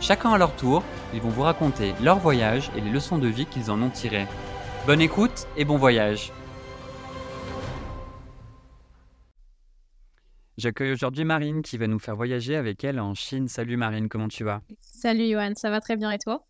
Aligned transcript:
Chacun 0.00 0.30
à 0.30 0.38
leur 0.38 0.56
tour, 0.56 0.82
ils 1.12 1.20
vont 1.20 1.28
vous 1.28 1.42
raconter 1.42 1.92
leur 2.02 2.18
voyage 2.18 2.70
et 2.74 2.80
les 2.80 2.90
leçons 2.90 3.18
de 3.18 3.28
vie 3.28 3.44
qu'ils 3.44 3.70
en 3.70 3.82
ont 3.82 3.90
tirées. 3.90 4.26
Bonne 4.86 5.02
écoute 5.02 5.46
et 5.58 5.66
bon 5.66 5.76
voyage 5.76 6.32
J'accueille 10.56 10.92
aujourd'hui 10.92 11.24
Marine 11.24 11.60
qui 11.60 11.76
va 11.76 11.86
nous 11.86 11.98
faire 11.98 12.16
voyager 12.16 12.56
avec 12.56 12.82
elle 12.82 12.98
en 12.98 13.12
Chine. 13.12 13.46
Salut 13.48 13.76
Marine, 13.76 14.08
comment 14.08 14.28
tu 14.28 14.42
vas? 14.42 14.62
Salut 14.80 15.30
Johan, 15.30 15.52
ça 15.54 15.68
va 15.68 15.82
très 15.82 15.96
bien 15.96 16.10
et 16.10 16.18
toi? 16.18 16.46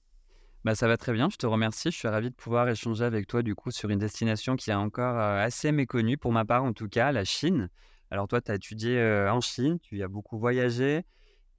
Bah, 0.64 0.76
ça 0.76 0.86
va 0.86 0.96
très 0.96 1.12
bien, 1.12 1.28
je 1.28 1.36
te 1.36 1.46
remercie. 1.46 1.90
Je 1.90 1.96
suis 1.96 2.08
ravi 2.08 2.30
de 2.30 2.34
pouvoir 2.34 2.68
échanger 2.68 3.04
avec 3.04 3.26
toi 3.26 3.42
du 3.42 3.56
coup 3.56 3.72
sur 3.72 3.90
une 3.90 3.98
destination 3.98 4.54
qui 4.54 4.70
est 4.70 4.74
encore 4.74 5.18
euh, 5.18 5.44
assez 5.44 5.72
méconnue, 5.72 6.16
pour 6.16 6.30
ma 6.30 6.44
part 6.44 6.62
en 6.62 6.72
tout 6.72 6.88
cas, 6.88 7.10
la 7.10 7.24
Chine. 7.24 7.68
Alors 8.12 8.28
toi, 8.28 8.40
tu 8.40 8.52
as 8.52 8.54
étudié 8.54 8.96
euh, 8.98 9.32
en 9.32 9.40
Chine, 9.40 9.80
tu 9.80 9.96
y 9.96 10.04
as 10.04 10.08
beaucoup 10.08 10.38
voyagé 10.38 11.04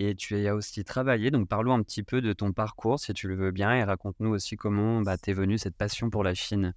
et 0.09 0.15
tu 0.15 0.39
y 0.39 0.47
as 0.47 0.55
aussi 0.55 0.83
travaillé. 0.83 1.31
Donc 1.31 1.47
parlons 1.47 1.73
un 1.73 1.83
petit 1.83 2.03
peu 2.03 2.21
de 2.21 2.33
ton 2.33 2.51
parcours 2.51 2.99
si 2.99 3.13
tu 3.13 3.27
le 3.27 3.35
veux 3.35 3.51
bien 3.51 3.73
et 3.73 3.83
raconte-nous 3.83 4.29
aussi 4.29 4.55
comment 4.55 5.01
bah, 5.01 5.17
t'es 5.17 5.33
venue 5.33 5.57
cette 5.57 5.75
passion 5.75 6.09
pour 6.09 6.23
la 6.23 6.33
Chine. 6.33 6.73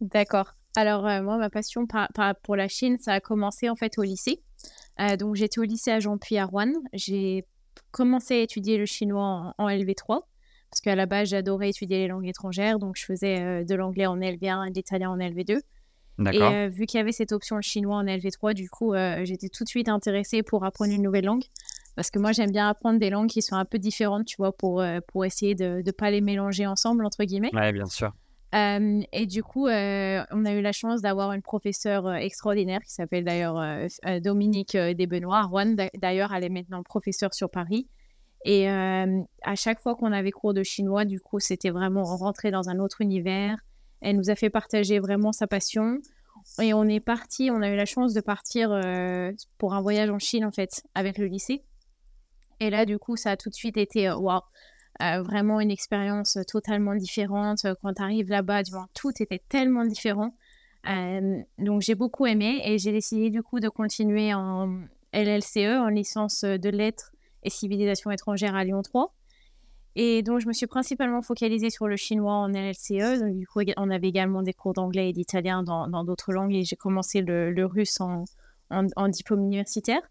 D'accord. 0.00 0.54
Alors 0.76 1.06
euh, 1.06 1.22
moi, 1.22 1.38
ma 1.38 1.50
passion 1.50 1.86
pour 2.42 2.56
la 2.56 2.68
Chine, 2.68 2.98
ça 2.98 3.14
a 3.14 3.20
commencé 3.20 3.68
en 3.68 3.76
fait 3.76 3.98
au 3.98 4.02
lycée. 4.02 4.42
donc 5.18 5.36
j'étais 5.36 5.58
au 5.58 5.64
lycée 5.64 5.90
à 5.90 6.00
Jean-Puy 6.00 6.38
à 6.38 6.44
Rouen. 6.44 6.72
J'ai 6.92 7.46
commencé 7.90 8.34
à 8.34 8.40
étudier 8.40 8.78
le 8.78 8.86
chinois 8.86 9.54
en 9.58 9.68
LV3 9.68 10.22
parce 10.70 10.80
qu'à 10.80 10.94
la 10.94 11.06
base, 11.06 11.28
j'adorais 11.28 11.70
étudier 11.70 11.98
les 11.98 12.08
langues 12.08 12.26
étrangères, 12.26 12.78
donc 12.78 12.96
je 12.98 13.04
faisais 13.04 13.40
euh, 13.40 13.64
de 13.64 13.74
l'anglais 13.74 14.06
en 14.06 14.18
LV1 14.18 14.66
et 14.66 14.70
de 14.70 14.74
l'italien 14.74 15.10
en 15.10 15.16
LV2. 15.16 15.60
Et 16.32 16.42
euh, 16.42 16.68
vu 16.68 16.86
qu'il 16.86 16.98
y 16.98 17.00
avait 17.00 17.12
cette 17.12 17.32
option 17.32 17.56
le 17.56 17.62
chinois 17.62 17.96
en 17.96 18.04
LV3, 18.04 18.54
du 18.54 18.68
coup, 18.68 18.94
euh, 18.94 19.24
j'étais 19.24 19.48
tout 19.48 19.64
de 19.64 19.68
suite 19.68 19.88
intéressée 19.88 20.42
pour 20.42 20.64
apprendre 20.64 20.92
une 20.92 21.02
nouvelle 21.02 21.24
langue. 21.24 21.44
Parce 21.96 22.10
que 22.10 22.18
moi, 22.18 22.32
j'aime 22.32 22.50
bien 22.50 22.68
apprendre 22.68 23.00
des 23.00 23.10
langues 23.10 23.28
qui 23.28 23.42
sont 23.42 23.56
un 23.56 23.64
peu 23.64 23.78
différentes, 23.78 24.26
tu 24.26 24.36
vois, 24.36 24.52
pour, 24.52 24.84
pour 25.08 25.24
essayer 25.24 25.54
de 25.54 25.82
ne 25.84 25.90
pas 25.90 26.10
les 26.10 26.20
mélanger 26.20 26.66
ensemble, 26.66 27.04
entre 27.04 27.24
guillemets. 27.24 27.50
Oui, 27.52 27.72
bien 27.72 27.86
sûr. 27.86 28.12
et 28.52 29.26
du 29.26 29.42
coup, 29.42 29.66
on 29.66 30.44
a 30.44 30.52
eu 30.52 30.60
la 30.60 30.72
chance 30.72 31.00
d'avoir 31.00 31.32
une 31.32 31.42
professeure 31.42 32.14
extraordinaire 32.14 32.80
qui 32.82 32.92
s'appelle 32.92 33.24
d'ailleurs 33.24 33.58
Dominique 34.20 34.76
Desbenois. 34.76 35.42
Rouen, 35.44 35.74
d'ailleurs, 35.94 36.34
elle 36.34 36.44
est 36.44 36.50
maintenant 36.50 36.82
professeure 36.82 37.32
sur 37.32 37.50
Paris. 37.50 37.88
Et 38.46 38.70
euh, 38.70 39.22
à 39.42 39.56
chaque 39.56 39.80
fois 39.80 39.96
qu'on 39.96 40.12
avait 40.12 40.30
cours 40.30 40.54
de 40.54 40.62
chinois, 40.62 41.04
du 41.04 41.20
coup, 41.20 41.40
c'était 41.40 41.70
vraiment 41.70 42.04
rentrer 42.04 42.52
dans 42.52 42.68
un 42.68 42.78
autre 42.78 43.00
univers. 43.00 43.58
Elle 44.00 44.16
nous 44.16 44.30
a 44.30 44.36
fait 44.36 44.50
partager 44.50 45.00
vraiment 45.00 45.32
sa 45.32 45.48
passion. 45.48 45.98
Et 46.62 46.72
on 46.72 46.84
est 46.84 47.00
parti, 47.00 47.50
on 47.50 47.60
a 47.60 47.68
eu 47.68 47.74
la 47.74 47.86
chance 47.86 48.14
de 48.14 48.20
partir 48.20 48.70
euh, 48.70 49.32
pour 49.58 49.74
un 49.74 49.80
voyage 49.80 50.10
en 50.10 50.20
Chine, 50.20 50.44
en 50.44 50.52
fait, 50.52 50.84
avec 50.94 51.18
le 51.18 51.26
lycée. 51.26 51.64
Et 52.60 52.70
là, 52.70 52.86
du 52.86 52.98
coup, 52.98 53.16
ça 53.16 53.32
a 53.32 53.36
tout 53.36 53.50
de 53.50 53.54
suite 53.54 53.76
été, 53.76 54.08
euh, 54.08 54.16
waouh, 54.16 54.40
vraiment 55.00 55.60
une 55.60 55.70
expérience 55.70 56.38
totalement 56.48 56.94
différente. 56.94 57.66
Quand 57.82 57.94
tu 57.94 58.02
arrives 58.02 58.30
là-bas, 58.30 58.62
tout 58.94 59.12
était 59.20 59.42
tellement 59.48 59.84
différent. 59.84 60.34
donc, 61.58 61.82
j'ai 61.82 61.94
beaucoup 61.94 62.26
aimé 62.26 62.62
et 62.64 62.78
j'ai 62.78 62.92
décidé, 62.92 63.30
du 63.30 63.42
coup, 63.42 63.60
de 63.60 63.68
continuer 63.68 64.32
en 64.32 64.84
LLCE, 65.12 65.80
en 65.80 65.88
licence 65.88 66.44
de 66.44 66.68
lettres 66.70 67.12
et 67.42 67.50
civilisation 67.50 68.10
étrangère 68.10 68.54
à 68.54 68.64
Lyon 68.64 68.82
3. 68.82 69.12
Et 69.98 70.22
donc, 70.22 70.40
je 70.40 70.46
me 70.46 70.52
suis 70.52 70.66
principalement 70.66 71.22
focalisée 71.22 71.70
sur 71.70 71.88
le 71.88 71.96
chinois 71.96 72.34
en 72.34 72.48
LLCE. 72.48 73.18
Donc, 73.18 73.34
du 73.34 73.46
coup, 73.46 73.60
on 73.78 73.90
avait 73.90 74.08
également 74.08 74.42
des 74.42 74.52
cours 74.52 74.74
d'anglais 74.74 75.08
et 75.08 75.12
d'italien 75.14 75.62
dans 75.62 76.04
d'autres 76.04 76.34
langues. 76.34 76.54
Et 76.54 76.64
j'ai 76.64 76.76
commencé 76.76 77.22
le, 77.22 77.64
russe 77.64 77.98
en, 78.00 79.08
diplôme 79.08 79.44
universitaire. 79.44 80.02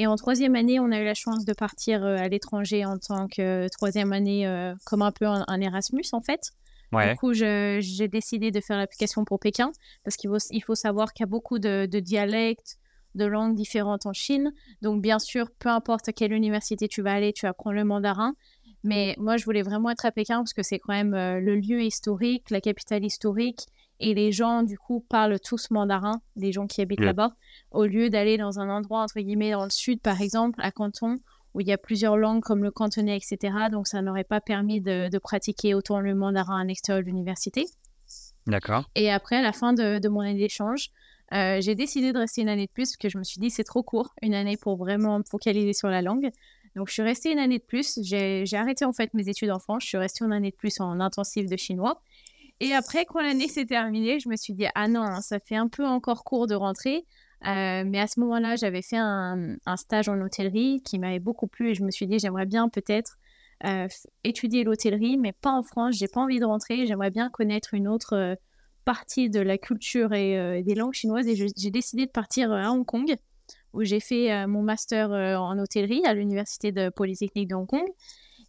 Et 0.00 0.06
en 0.06 0.16
troisième 0.16 0.56
année, 0.56 0.80
on 0.80 0.90
a 0.92 0.98
eu 0.98 1.04
la 1.04 1.12
chance 1.12 1.44
de 1.44 1.52
partir 1.52 2.02
euh, 2.02 2.16
à 2.16 2.26
l'étranger 2.26 2.86
en 2.86 2.96
tant 2.96 3.28
que 3.28 3.68
troisième 3.68 4.14
année, 4.14 4.46
euh, 4.46 4.74
comme 4.86 5.02
un 5.02 5.12
peu 5.12 5.26
un, 5.26 5.60
Erasmus, 5.60 6.06
en 6.12 6.22
fait. 6.22 6.52
Du 6.90 7.16
coup, 7.16 7.34
j'ai 7.34 8.08
décidé 8.08 8.50
de 8.50 8.62
faire 8.62 8.78
l'application 8.78 9.26
pour 9.26 9.38
Pékin 9.38 9.70
parce 10.02 10.16
qu'il 10.16 10.30
faut, 10.30 10.38
il 10.52 10.62
faut 10.62 10.74
savoir 10.74 11.12
qu'il 11.12 11.24
y 11.24 11.28
a 11.28 11.30
beaucoup 11.30 11.58
de, 11.58 11.84
de 11.84 12.00
dialectes, 12.00 12.78
de 13.14 13.26
langues 13.26 13.54
différentes 13.54 14.06
en 14.06 14.14
Chine. 14.14 14.54
Donc, 14.80 15.02
bien 15.02 15.18
sûr, 15.18 15.50
peu 15.58 15.68
importe 15.68 16.08
à 16.08 16.14
quelle 16.14 16.32
université 16.32 16.88
tu 16.88 17.02
vas 17.02 17.12
aller, 17.12 17.34
tu 17.34 17.44
apprends 17.44 17.72
le 17.72 17.84
mandarin. 17.84 18.34
Mais 18.82 19.14
moi, 19.18 19.36
je 19.36 19.44
voulais 19.44 19.62
vraiment 19.62 19.90
être 19.90 20.06
à 20.06 20.12
Pékin 20.12 20.38
parce 20.38 20.54
que 20.54 20.62
c'est 20.62 20.78
quand 20.78 20.94
même 20.94 21.12
euh, 21.12 21.40
le 21.40 21.56
lieu 21.56 21.82
historique, 21.82 22.48
la 22.48 22.62
capitale 22.62 23.04
historique. 23.04 23.66
Et 24.00 24.14
les 24.14 24.32
gens, 24.32 24.62
du 24.62 24.78
coup, 24.78 25.04
parlent 25.08 25.38
tous 25.38 25.70
mandarin, 25.70 26.20
les 26.36 26.52
gens 26.52 26.66
qui 26.66 26.80
habitent 26.80 27.00
là-bas, 27.00 27.34
au 27.70 27.84
lieu 27.84 28.10
d'aller 28.10 28.38
dans 28.38 28.58
un 28.58 28.68
endroit, 28.68 29.02
entre 29.02 29.20
guillemets, 29.20 29.52
dans 29.52 29.64
le 29.64 29.70
sud, 29.70 30.00
par 30.00 30.20
exemple, 30.20 30.58
à 30.62 30.72
Canton, 30.72 31.18
où 31.54 31.60
il 31.60 31.68
y 31.68 31.72
a 31.72 31.78
plusieurs 31.78 32.16
langues 32.16 32.42
comme 32.42 32.62
le 32.62 32.70
cantonais, 32.70 33.16
etc. 33.16 33.54
Donc, 33.70 33.86
ça 33.86 34.00
n'aurait 34.02 34.24
pas 34.24 34.40
permis 34.40 34.80
de, 34.80 35.18
pratiquer 35.18 35.74
autant 35.74 36.00
le 36.00 36.14
mandarin 36.14 36.60
à 36.60 36.64
l'extérieur 36.64 37.02
de 37.02 37.06
l'université. 37.06 37.66
D'accord. 38.46 38.88
Et 38.94 39.10
après, 39.10 39.36
à 39.36 39.42
la 39.42 39.52
fin 39.52 39.74
de, 39.74 39.98
de 39.98 40.08
mon 40.08 40.20
année 40.20 40.38
d'échange, 40.38 40.90
euh, 41.32 41.60
j'ai 41.60 41.74
décidé 41.74 42.12
de 42.12 42.18
rester 42.18 42.42
une 42.42 42.48
année 42.48 42.66
de 42.66 42.72
plus 42.72 42.90
parce 42.90 42.96
que 42.96 43.08
je 43.08 43.18
me 43.18 43.22
suis 43.22 43.40
dit 43.40 43.50
c'est 43.50 43.64
trop 43.64 43.82
court, 43.82 44.14
une 44.20 44.34
année 44.34 44.56
pour 44.56 44.76
vraiment 44.76 45.18
me 45.18 45.24
focaliser 45.24 45.72
sur 45.72 45.88
la 45.88 46.02
langue. 46.02 46.30
Donc 46.76 46.88
je 46.88 46.94
suis 46.94 47.02
restée 47.02 47.32
une 47.32 47.38
année 47.38 47.58
de 47.58 47.64
plus. 47.64 48.00
J'ai 48.02 48.46
arrêté 48.54 48.84
en 48.84 48.92
fait 48.92 49.12
mes 49.14 49.28
études 49.28 49.50
en 49.50 49.58
France. 49.58 49.82
Je 49.84 49.88
suis 49.88 49.98
restée 49.98 50.24
une 50.24 50.32
année 50.32 50.50
de 50.50 50.56
plus 50.56 50.80
en 50.80 51.00
intensif 51.00 51.46
de 51.46 51.56
chinois. 51.56 52.00
Et 52.60 52.74
après, 52.74 53.04
quand 53.06 53.20
l'année 53.20 53.48
s'est 53.48 53.66
terminée, 53.66 54.20
je 54.20 54.28
me 54.28 54.36
suis 54.36 54.54
dit 54.54 54.66
ah 54.74 54.88
non, 54.88 55.20
ça 55.22 55.38
fait 55.40 55.56
un 55.56 55.68
peu 55.68 55.86
encore 55.86 56.24
court 56.24 56.46
de 56.46 56.54
rentrer. 56.54 57.06
Euh, 57.46 57.84
mais 57.86 57.98
à 57.98 58.06
ce 58.06 58.20
moment-là, 58.20 58.56
j'avais 58.56 58.82
fait 58.82 58.98
un, 58.98 59.56
stage 59.76 60.08
en 60.08 60.20
hôtellerie 60.20 60.82
qui 60.84 60.98
m'avait 60.98 61.20
beaucoup 61.20 61.46
plu 61.46 61.70
et 61.70 61.74
je 61.74 61.82
me 61.82 61.90
suis 61.90 62.06
dit 62.06 62.18
j'aimerais 62.18 62.44
bien 62.44 62.68
peut-être 62.68 63.16
euh, 63.64 63.88
étudier 64.24 64.62
l'hôtellerie, 64.62 65.16
mais 65.16 65.32
pas 65.32 65.52
en 65.52 65.62
France. 65.62 65.96
J'ai 65.96 66.08
pas 66.08 66.20
envie 66.20 66.38
de 66.38 66.44
rentrer. 66.44 66.86
J'aimerais 66.86 67.10
bien 67.10 67.30
connaître 67.30 67.72
une 67.72 67.88
autre 67.88 68.36
partie 68.84 69.30
de 69.30 69.40
la 69.40 69.58
culture 69.58 70.12
et 70.12 70.38
euh, 70.38 70.62
des 70.62 70.74
langues 70.74 70.94
chinoises 70.94 71.28
et 71.28 71.36
j'ai 71.36 71.70
décidé 71.70 72.06
de 72.06 72.10
partir 72.10 72.52
euh, 72.52 72.56
à 72.56 72.70
Hong 72.70 72.84
Kong 72.84 73.14
où 73.72 73.84
j'ai 73.84 74.00
fait 74.00 74.32
euh, 74.32 74.46
mon 74.46 74.62
master 74.62 75.10
en 75.10 75.58
hôtellerie 75.58 76.02
à 76.04 76.14
l'université 76.14 76.72
de 76.72 76.88
Polytechnique 76.88 77.48
de 77.48 77.54
Hong 77.54 77.68
Kong. 77.68 77.86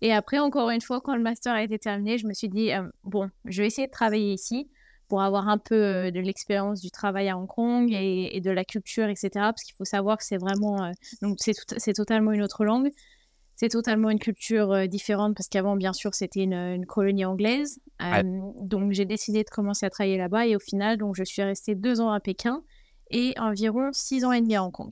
Et 0.01 0.13
après, 0.13 0.39
encore 0.39 0.69
une 0.69 0.81
fois, 0.81 1.01
quand 1.01 1.15
le 1.15 1.21
master 1.21 1.53
a 1.53 1.63
été 1.63 1.77
terminé, 1.77 2.17
je 2.17 2.27
me 2.27 2.33
suis 2.33 2.49
dit, 2.49 2.71
bon, 3.03 3.29
je 3.45 3.61
vais 3.61 3.67
essayer 3.67 3.87
de 3.87 3.91
travailler 3.91 4.33
ici 4.33 4.69
pour 5.07 5.21
avoir 5.21 5.47
un 5.47 5.57
peu 5.57 6.11
de 6.11 6.19
l'expérience 6.19 6.81
du 6.81 6.89
travail 6.89 7.29
à 7.29 7.37
Hong 7.37 7.47
Kong 7.47 7.91
et, 7.91 8.41
de 8.41 8.49
la 8.49 8.65
culture, 8.65 9.07
etc. 9.09 9.29
Parce 9.33 9.63
qu'il 9.63 9.75
faut 9.75 9.85
savoir 9.85 10.17
que 10.17 10.23
c'est 10.23 10.37
vraiment, 10.37 10.91
donc 11.21 11.37
c'est 11.39 11.93
totalement 11.93 12.31
une 12.31 12.41
autre 12.41 12.65
langue 12.65 12.91
c'est 13.61 13.69
totalement 13.69 14.09
une 14.09 14.17
culture 14.17 14.71
euh, 14.71 14.87
différente 14.87 15.35
parce 15.35 15.47
qu'avant, 15.47 15.75
bien 15.75 15.93
sûr, 15.93 16.15
c'était 16.15 16.41
une, 16.41 16.83
colonie 16.87 17.25
anglaise. 17.25 17.79
Euh, 18.01 18.23
donc, 18.59 18.91
j'ai 18.91 19.05
décidé 19.05 19.43
de 19.43 19.49
commencer 19.51 19.85
à 19.85 19.91
travailler 19.91 20.17
là-bas 20.17 20.47
et 20.47 20.55
au 20.55 20.59
final, 20.59 20.97
donc, 20.97 21.15
je 21.15 21.23
suis 21.23 21.43
restée 21.43 21.75
deux 21.75 22.01
ans 22.01 22.09
à 22.09 22.19
Pékin 22.19 22.63
et 23.11 23.35
environ 23.37 23.91
six 23.93 24.25
ans 24.25 24.31
et 24.31 24.41
demi 24.41 24.55
à 24.55 24.63
Hong 24.63 24.71
Kong. 24.71 24.91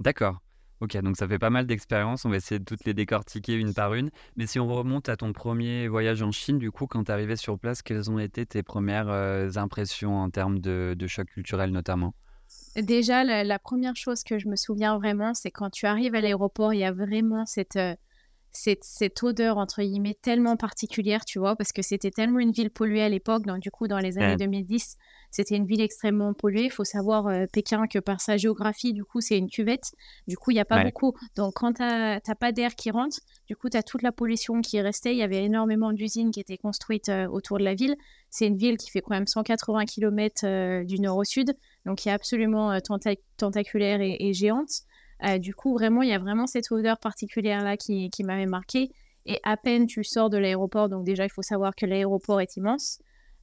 D'accord. 0.00 0.40
Ok, 0.82 0.96
donc 0.96 1.16
ça 1.16 1.28
fait 1.28 1.38
pas 1.38 1.48
mal 1.48 1.66
d'expériences. 1.66 2.24
On 2.24 2.28
va 2.30 2.36
essayer 2.36 2.58
de 2.58 2.64
toutes 2.64 2.84
les 2.84 2.92
décortiquer 2.92 3.54
une 3.54 3.72
par 3.72 3.94
une. 3.94 4.10
Mais 4.36 4.48
si 4.48 4.58
on 4.58 4.66
remonte 4.66 5.08
à 5.08 5.16
ton 5.16 5.32
premier 5.32 5.86
voyage 5.86 6.22
en 6.22 6.32
Chine, 6.32 6.58
du 6.58 6.72
coup, 6.72 6.88
quand 6.88 7.04
tu 7.04 7.12
arrivé 7.12 7.36
sur 7.36 7.56
place, 7.56 7.82
quelles 7.82 8.10
ont 8.10 8.18
été 8.18 8.44
tes 8.46 8.64
premières 8.64 9.08
euh, 9.08 9.48
impressions 9.54 10.18
en 10.18 10.28
termes 10.28 10.58
de 10.58 11.06
choc 11.06 11.28
culturel 11.28 11.70
notamment? 11.70 12.14
Déjà, 12.76 13.22
la, 13.22 13.58
première 13.58 13.96
chose 13.96 14.24
que 14.24 14.38
je 14.38 14.48
me 14.48 14.56
souviens 14.56 14.96
vraiment, 14.96 15.34
c'est 15.34 15.50
quand 15.50 15.68
tu 15.68 15.86
arrives 15.86 16.14
à 16.14 16.22
l'aéroport, 16.22 16.72
il 16.72 16.80
y 16.80 16.84
a 16.84 16.92
vraiment 16.92 17.44
cette, 17.44 17.76
euh, 17.76 17.94
cette, 18.52 18.84
cette, 18.84 19.22
odeur, 19.22 19.56
entre 19.56 19.82
guillemets, 19.82 20.16
tellement 20.20 20.56
particulière, 20.56 21.24
tu 21.24 21.38
vois, 21.38 21.56
parce 21.56 21.72
que 21.72 21.80
c'était 21.80 22.10
tellement 22.10 22.38
une 22.38 22.52
ville 22.52 22.70
polluée 22.70 23.02
à 23.02 23.08
l'époque. 23.08 23.46
Donc, 23.46 23.60
du 23.60 23.70
coup, 23.70 23.88
dans 23.88 23.98
les 23.98 24.18
années 24.18 24.36
2010, 24.36 24.98
c'était 25.30 25.56
une 25.56 25.64
ville 25.64 25.80
extrêmement 25.80 26.34
polluée. 26.34 26.64
Il 26.64 26.70
faut 26.70 26.84
savoir, 26.84 27.26
euh, 27.28 27.46
Pékin, 27.50 27.86
que 27.86 27.98
par 27.98 28.20
sa 28.20 28.36
géographie, 28.36 28.92
du 28.92 29.04
coup, 29.04 29.22
c'est 29.22 29.38
une 29.38 29.48
cuvette. 29.48 29.92
Du 30.28 30.36
coup, 30.36 30.50
il 30.50 30.54
n'y 30.54 30.60
a 30.60 30.66
pas 30.66 30.84
beaucoup. 30.84 31.14
Donc, 31.36 31.54
quand 31.54 31.72
tu 31.72 31.82
n'as 31.82 32.20
pas 32.38 32.52
d'air 32.52 32.74
qui 32.74 32.90
rentre, 32.90 33.18
du 33.48 33.56
coup, 33.56 33.70
tu 33.70 33.76
as 33.78 33.82
toute 33.82 34.02
la 34.02 34.12
pollution 34.12 34.60
qui 34.60 34.76
est 34.76 34.82
restée. 34.82 35.12
Il 35.12 35.18
y 35.18 35.22
avait 35.22 35.44
énormément 35.44 35.92
d'usines 35.92 36.30
qui 36.30 36.40
étaient 36.40 36.58
construites 36.58 37.08
euh, 37.08 37.26
autour 37.28 37.58
de 37.58 37.64
la 37.64 37.74
ville. 37.74 37.96
C'est 38.28 38.46
une 38.46 38.58
ville 38.58 38.76
qui 38.76 38.90
fait 38.90 39.00
quand 39.00 39.14
même 39.14 39.26
180 39.26 39.86
km 39.86 40.42
euh, 40.44 40.84
du 40.84 41.00
nord 41.00 41.16
au 41.16 41.24
sud. 41.24 41.54
Donc, 41.86 42.04
il 42.04 42.10
est 42.10 42.12
absolument 42.12 42.78
tentaculaire 43.38 44.00
et 44.02 44.32
géante. 44.34 44.84
Euh, 45.24 45.38
du 45.38 45.54
coup, 45.54 45.74
vraiment, 45.74 46.02
il 46.02 46.08
y 46.08 46.12
a 46.12 46.18
vraiment 46.18 46.46
cette 46.46 46.70
odeur 46.72 46.98
particulière-là 46.98 47.76
qui, 47.76 48.10
m'avait 48.24 48.46
marqué. 48.46 48.90
Et 49.24 49.38
à 49.44 49.56
peine 49.56 49.86
tu 49.86 50.02
sors 50.02 50.30
de 50.30 50.36
l'aéroport, 50.36 50.88
donc 50.88 51.04
déjà, 51.04 51.24
il 51.24 51.30
faut 51.30 51.42
savoir 51.42 51.74
que 51.76 51.86
l'aéroport 51.86 52.40
est 52.40 52.56
immense. 52.56 53.00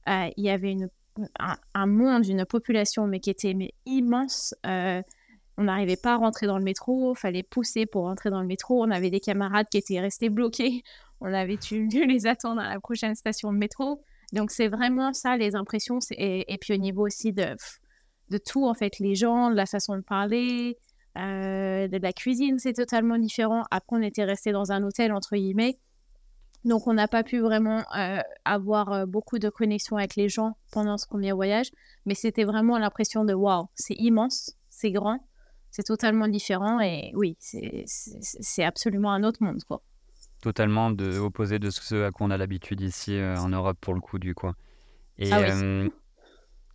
Euh, 0.08 0.28
il 0.36 0.44
y 0.44 0.50
avait 0.50 0.76
un, 1.74 1.86
monde, 1.86 2.26
une 2.26 2.44
population, 2.44 3.06
mais 3.06 3.20
qui 3.20 3.30
était 3.30 3.56
immense. 3.86 4.54
Euh, 4.66 5.00
on 5.56 5.64
n'arrivait 5.64 5.96
pas 5.96 6.14
à 6.14 6.16
rentrer 6.16 6.46
dans 6.46 6.58
le 6.58 6.64
métro, 6.64 7.14
fallait 7.14 7.42
pousser 7.42 7.86
pour 7.86 8.04
rentrer 8.04 8.30
dans 8.30 8.40
le 8.40 8.46
métro. 8.46 8.82
On 8.82 8.90
avait 8.90 9.10
des 9.10 9.20
camarades 9.20 9.66
qui 9.70 9.78
étaient 9.78 10.00
restés 10.00 10.28
bloqués. 10.28 10.82
On 11.22 11.34
avait 11.34 11.58
dû 11.58 11.86
les 12.06 12.26
attendre 12.26 12.62
à 12.62 12.72
la 12.72 12.80
prochaine 12.80 13.14
station 13.14 13.52
de 13.52 13.58
métro. 13.58 14.02
Donc 14.32 14.50
c'est 14.50 14.68
vraiment 14.68 15.12
ça 15.12 15.36
les 15.36 15.54
impressions. 15.54 15.98
Et, 16.12 16.56
puis 16.58 16.72
au 16.72 16.78
niveau 16.78 17.04
aussi 17.06 17.34
de, 17.34 17.56
de 18.30 18.38
tout, 18.38 18.66
en 18.66 18.72
fait, 18.72 18.98
les 19.00 19.14
gens, 19.14 19.50
la 19.50 19.66
façon 19.66 19.96
de 19.96 20.02
parler, 20.02 20.78
euh, 21.18 21.88
de 21.88 21.96
la 21.96 22.12
cuisine, 22.12 22.58
c'est 22.58 22.72
totalement 22.72 23.18
différent. 23.18 23.64
Après, 23.70 23.96
on 23.96 24.02
était 24.02 24.24
resté 24.24 24.52
dans 24.52 24.72
un 24.72 24.82
hôtel, 24.84 25.12
entre 25.12 25.36
guillemets. 25.36 25.78
Donc, 26.64 26.86
on 26.86 26.92
n'a 26.92 27.08
pas 27.08 27.22
pu 27.22 27.40
vraiment 27.40 27.82
euh, 27.96 28.20
avoir 28.44 28.92
euh, 28.92 29.06
beaucoup 29.06 29.38
de 29.38 29.48
connexion 29.48 29.96
avec 29.96 30.14
les 30.16 30.28
gens 30.28 30.56
pendant 30.72 30.98
ce 30.98 31.06
premier 31.06 31.32
voyage. 31.32 31.70
Mais 32.06 32.14
c'était 32.14 32.44
vraiment 32.44 32.78
l'impression 32.78 33.24
de 33.24 33.32
waouh, 33.32 33.66
c'est 33.74 33.94
immense, 33.94 34.56
c'est 34.68 34.92
grand, 34.92 35.18
c'est 35.70 35.84
totalement 35.84 36.28
différent. 36.28 36.80
Et 36.80 37.12
oui, 37.14 37.36
c'est 37.40 38.64
absolument 38.64 39.12
un 39.12 39.24
autre 39.24 39.42
monde, 39.42 39.62
quoi. 39.64 39.82
Totalement 40.42 40.90
de, 40.90 41.18
opposé 41.18 41.58
de 41.58 41.68
ce 41.68 42.06
à 42.06 42.10
quoi 42.12 42.26
on 42.26 42.30
a 42.30 42.38
l'habitude 42.38 42.80
ici 42.80 43.18
en 43.20 43.48
Europe, 43.50 43.76
pour 43.80 43.94
le 43.94 44.00
coup, 44.00 44.18
du 44.18 44.34
coup. 44.34 44.50
Et, 45.18 45.30
ah 45.32 45.40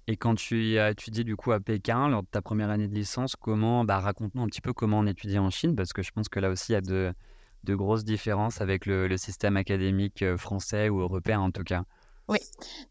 et 0.08 0.18
quand 0.18 0.36
tu 0.36 0.78
as 0.78 0.92
étudié 0.92 1.24
du 1.24 1.36
coup 1.36 1.52
à 1.52 1.60
Pékin 1.60 2.08
lors 2.10 2.22
de 2.22 2.28
ta 2.28 2.42
première 2.42 2.70
année 2.70 2.88
de 2.88 2.94
licence, 2.94 3.36
comment, 3.36 3.84
bah, 3.84 4.00
raconte-nous 4.00 4.44
un 4.44 4.48
petit 4.48 4.62
peu 4.62 4.72
comment 4.72 5.00
on 5.00 5.08
étudie 5.08 5.40
en 5.40 5.50
Chine, 5.50 5.76
parce 5.76 5.94
que 5.94 6.04
je 6.04 6.12
pense 6.12 6.30
que 6.30 6.40
là 6.40 6.50
aussi 6.50 6.72
il 6.72 6.74
y 6.74 6.78
a 6.78 6.82
de, 6.82 7.12
de 7.64 7.76
grosses 7.76 8.06
différences 8.06 8.62
avec 8.62 8.86
le, 8.86 9.18
système 9.18 9.58
académique 9.58 10.22
euh, 10.22 10.38
français 10.38 10.90
ou 10.90 11.00
européen 11.00 11.40
en 11.40 11.52
tout 11.52 11.64
cas. 11.64 11.84
Oui, 12.28 12.40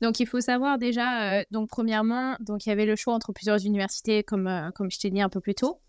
donc 0.00 0.20
il 0.20 0.26
faut 0.26 0.40
savoir 0.40 0.78
déjà, 0.78 1.38
euh, 1.38 1.44
donc 1.50 1.68
premièrement, 1.68 2.36
donc 2.40 2.66
il 2.66 2.68
y 2.68 2.72
avait 2.72 2.86
le 2.86 2.96
choix 2.96 3.14
entre 3.14 3.32
plusieurs 3.32 3.64
universités, 3.64 4.22
comme, 4.22 4.46
euh, 4.46 4.70
comme 4.72 4.90
je 4.90 4.98
t'ai 4.98 5.10
dit 5.10 5.20
un 5.20 5.28
peu 5.28 5.40
plus 5.40 5.54
tôt. 5.54 5.80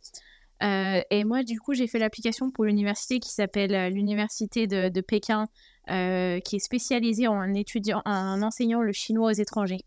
et 0.61 1.23
moi, 1.25 1.43
du 1.43 1.59
coup, 1.59 1.73
j'ai 1.73 1.87
fait 1.87 1.99
l'application 1.99 2.49
pour 2.49 2.65
l'université 2.65 3.19
qui 3.19 3.29
s'appelle 3.29 3.93
l'université 3.93 4.67
de, 4.67 5.01
Pékin, 5.01 5.47
qui 5.87 6.55
est 6.55 6.63
spécialisée 6.63 7.27
en 7.27 7.53
étudiant, 7.53 8.01
en 8.05 8.41
enseignant 8.41 8.81
le 8.81 8.93
chinois 8.93 9.31
aux 9.31 9.33
étrangers. 9.33 9.83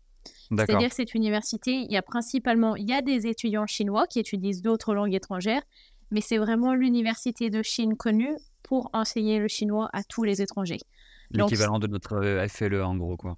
C'est-à-dire 0.57 0.89
que 0.89 0.95
cette 0.95 1.13
université, 1.13 1.71
il 1.71 1.91
y 1.91 1.97
a 1.97 2.01
principalement, 2.01 2.75
il 2.75 2.89
y 2.89 2.93
a 2.93 3.01
des 3.01 3.27
étudiants 3.27 3.67
chinois 3.67 4.07
qui 4.07 4.19
étudient 4.19 4.59
d'autres 4.63 4.93
langues 4.93 5.13
étrangères, 5.13 5.61
mais 6.11 6.21
c'est 6.21 6.37
vraiment 6.37 6.73
l'université 6.73 7.49
de 7.49 7.61
Chine 7.61 7.95
connue 7.95 8.35
pour 8.63 8.89
enseigner 8.93 9.39
le 9.39 9.47
chinois 9.47 9.89
à 9.93 10.03
tous 10.03 10.23
les 10.23 10.41
étrangers. 10.41 10.79
L'équivalent 11.31 11.77
de 11.77 11.87
notre 11.87 12.13
euh, 12.13 12.47
FLE 12.47 12.81
en 12.81 12.95
gros, 12.95 13.15
quoi. 13.15 13.37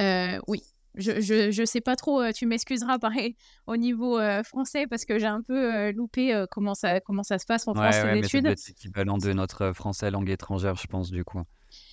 Euh, 0.00 0.38
oui, 0.46 0.62
je, 0.94 1.20
je, 1.20 1.50
je, 1.50 1.64
sais 1.64 1.80
pas 1.80 1.96
trop, 1.96 2.20
euh, 2.20 2.30
tu 2.32 2.46
m'excuseras 2.46 2.98
pareil 3.00 3.34
au 3.66 3.76
niveau 3.76 4.20
français 4.44 4.86
parce 4.86 5.04
que 5.04 5.18
j'ai 5.18 5.26
un 5.26 5.42
peu 5.42 5.90
loupé 5.90 6.44
comment, 6.50 6.74
ça, 6.74 7.00
comment 7.00 7.24
ça 7.24 7.38
se 7.38 7.46
passe 7.46 7.66
en 7.66 7.74
France 7.74 7.96
ouais, 7.96 8.14
l'étude. 8.20 8.54
C'est 8.56 8.68
l'équivalent 8.68 9.18
de 9.18 9.32
notre 9.32 9.72
français 9.72 10.10
langue 10.10 10.30
étrangère, 10.30 10.76
je 10.76 10.86
pense, 10.86 11.10
du 11.10 11.24
coup 11.24 11.42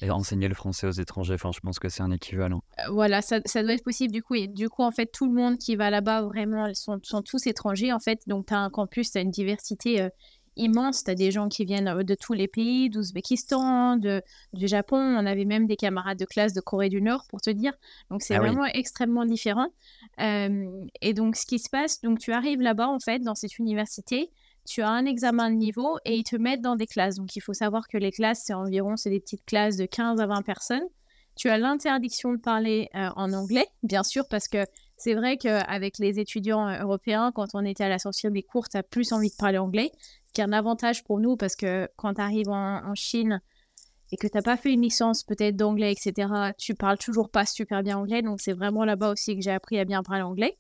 et 0.02 0.12
enseigner 0.12 0.48
le 0.48 0.56
français 0.56 0.88
aux 0.88 0.92
étrangers. 0.92 1.36
Enfin, 1.36 1.52
je 1.54 1.60
pense 1.60 1.80
que 1.80 1.90
c'est 1.90 2.04
un 2.04 2.12
équivalent. 2.12 2.62
Euh, 2.80 2.92
voilà, 2.92 3.22
ça, 3.22 3.40
ça, 3.46 3.64
doit 3.64 3.74
être 3.74 3.84
possible 3.84 4.14
du 4.14 4.22
coup. 4.22 4.36
Et 4.36 4.48
du 4.48 4.70
coup, 4.70 4.84
en 4.84 4.92
fait, 4.92 5.08
tout 5.08 5.26
le 5.26 5.34
monde 5.34 5.58
qui 5.58 5.76
va 5.76 5.90
là-bas, 5.90 6.24
vraiment, 6.24 6.74
sont, 6.74 7.00
sont 7.04 7.22
tous 7.22 7.48
étrangers, 7.48 7.94
en 7.94 8.00
fait. 8.00 8.22
Donc, 8.28 8.48
tu 8.48 8.54
as 8.54 8.60
un 8.60 8.70
campus, 8.70 9.12
tu 9.12 9.18
as 9.18 9.22
une 9.22 9.32
diversité 9.32 10.02
euh, 10.02 10.10
immense. 10.56 11.04
Tu 11.04 11.12
as 11.12 11.16
des 11.16 11.32
gens 11.32 11.48
qui 11.48 11.64
viennent 11.66 11.88
euh, 11.88 12.04
de 12.04 12.16
tous 12.16 12.34
les 12.34 12.48
pays, 12.48 12.90
d'Ouzbékistan, 12.90 13.98
du 13.98 14.68
Japon. 14.68 14.98
On 14.98 15.26
avait 15.26 15.46
même 15.46 15.68
des 15.68 15.78
camarades 15.78 16.20
de 16.20 16.26
classe 16.26 16.54
de 16.54 16.62
Corée 16.62 16.90
du 16.90 17.02
Nord, 17.02 17.26
pour 17.30 17.42
te 17.42 17.50
dire. 17.50 17.74
Donc, 18.12 18.22
c'est 18.22 18.36
ah 18.36 18.40
vraiment 18.40 18.66
extrêmement 18.66 19.26
différent. 19.26 19.68
et 20.20 21.14
donc, 21.14 21.36
ce 21.36 21.46
qui 21.46 21.60
se 21.60 21.70
passe, 21.70 22.02
donc 22.02 22.20
tu 22.20 22.34
arrives 22.34 22.62
là-bas, 22.62 22.88
en 22.88 23.00
fait, 23.00 23.20
dans 23.20 23.36
cette 23.36 23.58
université 23.58 24.32
tu 24.66 24.82
as 24.82 24.90
un 24.90 25.06
examen 25.06 25.50
de 25.50 25.56
niveau 25.56 25.98
et 26.06 26.16
ils 26.16 26.24
te 26.24 26.36
mettent 26.36 26.62
dans 26.62 26.76
des 26.76 26.88
classes. 26.88 27.16
Donc 27.16 27.36
il 27.36 27.42
faut 27.42 27.54
savoir 27.54 27.88
que 27.88 27.98
les 27.98 28.12
classes, 28.12 28.44
c'est 28.46 28.54
environ, 28.54 28.96
c'est 28.96 29.10
des 29.10 29.20
petites 29.20 29.46
classes 29.46 29.78
de 29.78 29.86
15 29.86 30.20
à 30.20 30.28
20 30.28 30.42
personnes. 30.42 30.88
Tu 31.36 31.50
as 31.50 31.58
l'interdiction 31.58 32.34
de 32.34 32.38
parler 32.38 32.90
euh, 32.96 33.10
en 33.16 33.34
anglais, 33.34 33.66
bien 33.82 34.04
sûr, 34.04 34.28
parce 34.30 34.48
que 34.48 34.66
c'est 34.98 35.16
vrai 35.16 35.38
qu'avec 35.38 35.98
les 35.98 36.20
étudiants 36.20 36.68
euh, 36.68 36.82
européens, 36.82 37.32
quand 37.34 37.48
on 37.56 37.66
était 37.66 37.84
à 37.84 37.90
la 37.90 38.00
sortie 38.00 38.30
des 38.30 38.44
cours, 38.44 38.70
tu 38.70 38.78
as 38.78 38.84
plus 38.84 39.12
envie 39.14 39.30
de 39.30 39.36
parler 39.36 39.58
anglais, 39.58 39.92
ce 40.26 40.34
qui 40.34 40.42
est 40.42 40.44
un 40.44 40.54
avantage 40.54 41.04
pour 41.04 41.20
nous 41.20 41.36
parce 41.36 41.56
que 41.56 41.90
quand 41.96 42.14
tu 42.14 42.22
arrives 42.22 42.50
en, 42.50 42.94
Chine 42.96 43.42
et 44.12 44.18
que 44.18 44.28
tu 44.28 44.34
n'as 44.36 44.44
pas 44.44 44.58
fait 44.58 44.72
une 44.72 44.84
licence 44.84 45.24
peut-être 45.24 45.56
d'anglais, 45.56 45.92
etc., 45.92 46.54
tu 46.58 46.76
parles 46.76 47.00
toujours 47.00 47.30
pas 47.30 47.46
super 47.46 47.82
bien 47.82 47.98
anglais. 47.98 48.22
Donc 48.22 48.40
c'est 48.40 48.54
vraiment 48.54 48.86
là-bas 48.86 49.12
aussi 49.12 49.36
que 49.36 49.42
j'ai 49.42 49.52
appris 49.52 49.80
à 49.80 49.86
bien 49.86 50.04
parler 50.04 50.22
anglais. 50.22 50.58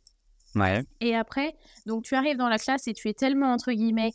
Et 1.02 1.16
après, 1.16 1.56
donc 1.86 2.04
tu 2.04 2.16
arrives 2.16 2.38
dans 2.38 2.50
la 2.50 2.58
classe 2.58 2.88
et 2.88 2.94
tu 2.94 3.10
es 3.10 3.14
tellement, 3.14 3.52
entre 3.52 3.72
guillemets, 3.72 4.14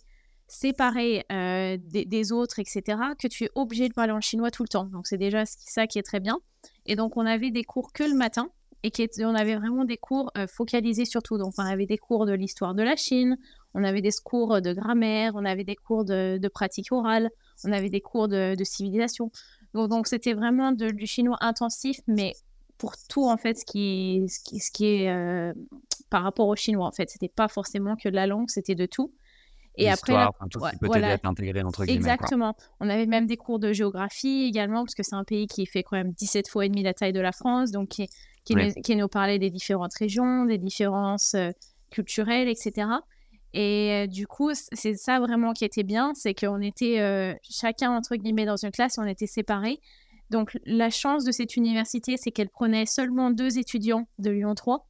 séparé 0.48 1.24
euh, 1.30 1.76
des, 1.78 2.32
autres, 2.32 2.58
etc., 2.58 2.82
que 3.18 3.28
tu 3.28 3.44
es 3.44 3.50
obligé 3.54 3.88
de 3.88 3.94
parler 3.94 4.12
en 4.12 4.20
chinois 4.20 4.50
tout 4.50 4.62
le 4.62 4.68
temps. 4.68 4.84
Donc 4.84 5.06
c'est 5.06 5.18
déjà 5.18 5.44
ça 5.44 5.86
qui 5.86 5.98
est 5.98 6.02
très 6.02 6.20
bien. 6.20 6.38
Et 6.86 6.96
donc 6.96 7.16
on 7.16 7.26
avait 7.26 7.50
des 7.50 7.64
cours 7.64 7.92
que 7.92 8.02
le 8.02 8.14
matin 8.14 8.48
et 8.82 8.90
qui 8.90 9.08
on 9.20 9.34
avait 9.34 9.56
vraiment 9.56 9.84
des 9.84 9.96
cours 9.96 10.30
euh, 10.38 10.46
focalisés 10.46 11.04
sur 11.04 11.22
tout. 11.22 11.36
Donc 11.36 11.52
on 11.58 11.64
avait 11.64 11.86
des 11.86 11.98
cours 11.98 12.24
de 12.24 12.32
l'histoire 12.32 12.74
de 12.74 12.82
la 12.82 12.96
Chine, 12.96 13.36
on 13.74 13.84
avait 13.84 14.00
des 14.00 14.10
cours 14.24 14.62
de 14.62 14.72
grammaire, 14.72 15.32
on 15.34 15.44
avait 15.44 15.64
des 15.64 15.76
cours 15.76 16.04
de, 16.04 16.48
pratique 16.48 16.92
orale, 16.92 17.30
on 17.64 17.72
avait 17.72 17.90
des 17.90 18.00
cours 18.00 18.28
de, 18.28 18.56
civilisation. 18.62 19.30
Donc 19.74 20.06
c'était 20.06 20.32
vraiment 20.32 20.72
du 20.72 21.06
chinois 21.06 21.36
intensif, 21.40 22.00
mais 22.06 22.32
pour 22.78 22.94
tout 23.08 23.28
en 23.28 23.36
fait 23.36 23.54
ce 23.54 23.64
qui, 23.64 24.24
ce 24.28 24.70
qui, 24.70 24.86
est 24.86 25.10
euh, 25.10 25.52
par 26.10 26.22
rapport 26.22 26.46
au 26.46 26.56
chinois 26.56 26.86
en 26.86 26.92
fait. 26.92 27.10
C'était 27.10 27.28
pas 27.28 27.48
forcément 27.48 27.96
que 27.96 28.08
de 28.08 28.14
la 28.14 28.26
langue 28.26 28.48
c'était 28.48 28.76
de 28.76 28.86
tout. 28.86 29.12
Et 29.80 29.88
après 29.88 30.12
tout 30.50 30.60
ce 30.60 30.70
qui 30.70 30.78
peut 30.78 30.86
voilà, 30.86 31.18
intégré 31.22 31.62
entre 31.62 31.84
guillemets 31.84 31.98
exactement. 31.98 32.56
On 32.80 32.88
avait 32.88 33.06
même 33.06 33.26
des 33.26 33.36
cours 33.36 33.60
de 33.60 33.72
géographie 33.72 34.46
également 34.48 34.84
parce 34.84 34.94
que 34.94 35.04
c'est 35.04 35.14
un 35.14 35.24
pays 35.24 35.46
qui 35.46 35.66
fait 35.66 35.84
quand 35.84 35.96
même 35.96 36.12
17 36.12 36.48
fois 36.48 36.66
et 36.66 36.68
demi 36.68 36.82
la 36.82 36.94
taille 36.94 37.12
de 37.12 37.20
la 37.20 37.30
France 37.30 37.70
donc 37.70 37.88
qui, 37.90 38.08
qui, 38.44 38.96
nous, 38.96 39.08
parlait 39.08 39.38
des 39.38 39.50
différentes 39.50 39.94
régions 39.94 40.46
des 40.46 40.58
différences 40.58 41.34
euh, 41.34 41.50
culturelles 41.90 42.48
etc 42.48 42.88
et 43.54 43.92
euh, 43.92 44.06
du 44.06 44.26
coup, 44.26 44.50
c'est 44.52 44.94
ça 44.94 45.20
vraiment 45.20 45.54
qui 45.54 45.64
était 45.64 45.82
bien, 45.82 46.12
c'est 46.14 46.34
qu'on 46.34 46.60
était 46.60 47.34
chacun 47.48 47.90
entre 47.92 48.14
guillemets 48.16 48.44
dans 48.44 48.62
une 48.62 48.70
classe, 48.70 48.98
on 48.98 49.06
était 49.06 49.26
séparés, 49.26 49.80
donc, 50.30 50.58
la 50.64 50.90
chance 50.90 51.24
de 51.24 51.32
cette 51.32 51.56
université, 51.56 52.16
c'est 52.16 52.30
qu'elle 52.30 52.50
prenait 52.50 52.86
seulement 52.86 53.30
deux 53.30 53.58
étudiants 53.58 54.06
de 54.18 54.30
Lyon 54.30 54.54
3. 54.54 54.86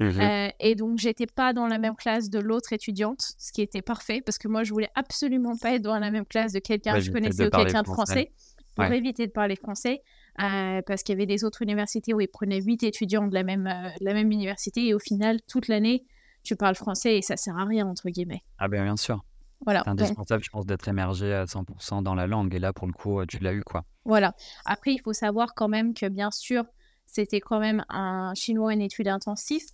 Mhm. 0.00 0.20
Euh, 0.20 0.48
et 0.60 0.74
donc, 0.74 0.98
j'étais 0.98 1.26
pas 1.26 1.52
dans 1.52 1.66
la 1.66 1.78
même 1.78 1.96
classe 1.96 2.28
de 2.28 2.38
l'autre 2.38 2.72
étudiante, 2.72 3.22
ce 3.38 3.52
qui 3.52 3.62
était 3.62 3.82
parfait 3.82 4.20
parce 4.24 4.38
que 4.38 4.48
moi, 4.48 4.64
je 4.64 4.72
voulais 4.72 4.90
absolument 4.94 5.56
pas 5.56 5.74
être 5.74 5.82
dans 5.82 5.98
la 5.98 6.10
même 6.10 6.26
classe 6.26 6.52
de 6.52 6.58
quelqu'un 6.58 6.94
que 6.94 7.00
je 7.00 7.10
connaissais 7.10 7.46
ou 7.46 7.50
quelqu'un 7.50 7.82
de 7.82 7.88
français 7.88 8.32
pour 8.74 8.84
éviter 8.84 9.26
de 9.26 9.32
parler 9.32 9.56
français. 9.56 10.02
Euh, 10.40 10.80
parce 10.86 11.02
qu'il 11.02 11.12
y 11.12 11.16
avait 11.16 11.26
des 11.26 11.44
autres 11.44 11.60
universités 11.60 12.14
où 12.14 12.20
ils 12.20 12.26
prenaient 12.26 12.62
huit 12.62 12.82
étudiants 12.84 13.28
de 13.28 13.34
la 13.34 13.42
même, 13.42 13.66
euh, 13.66 13.90
la 14.00 14.14
même 14.14 14.32
université 14.32 14.86
et 14.86 14.94
au 14.94 14.98
final, 14.98 15.40
toute 15.46 15.68
l'année, 15.68 16.06
tu 16.42 16.56
parles 16.56 16.74
français 16.74 17.18
et 17.18 17.22
ça 17.22 17.36
sert 17.36 17.58
à 17.58 17.66
rien, 17.66 17.86
entre 17.86 18.08
guillemets. 18.08 18.42
Ah 18.58 18.66
ben 18.66 18.82
bien 18.82 18.96
sûr. 18.96 19.22
Voilà. 19.64 19.82
C'est 19.84 19.90
indispensable, 19.90 20.42
je 20.42 20.50
pense, 20.50 20.66
d'être 20.66 20.88
émergé 20.88 21.32
à 21.32 21.44
100% 21.44 22.02
dans 22.02 22.14
la 22.14 22.26
langue. 22.26 22.54
Et 22.54 22.58
là, 22.58 22.72
pour 22.72 22.86
le 22.86 22.92
coup, 22.92 23.24
tu 23.26 23.38
l'as 23.38 23.52
eu, 23.52 23.62
quoi. 23.62 23.84
Voilà. 24.04 24.34
Après, 24.64 24.92
il 24.92 25.00
faut 25.00 25.12
savoir 25.12 25.54
quand 25.54 25.68
même 25.68 25.94
que, 25.94 26.08
bien 26.08 26.30
sûr, 26.30 26.64
c'était 27.06 27.40
quand 27.40 27.60
même 27.60 27.84
un 27.88 28.32
chinois 28.34 28.72
en 28.72 28.80
études 28.80 29.08
intensives, 29.08 29.66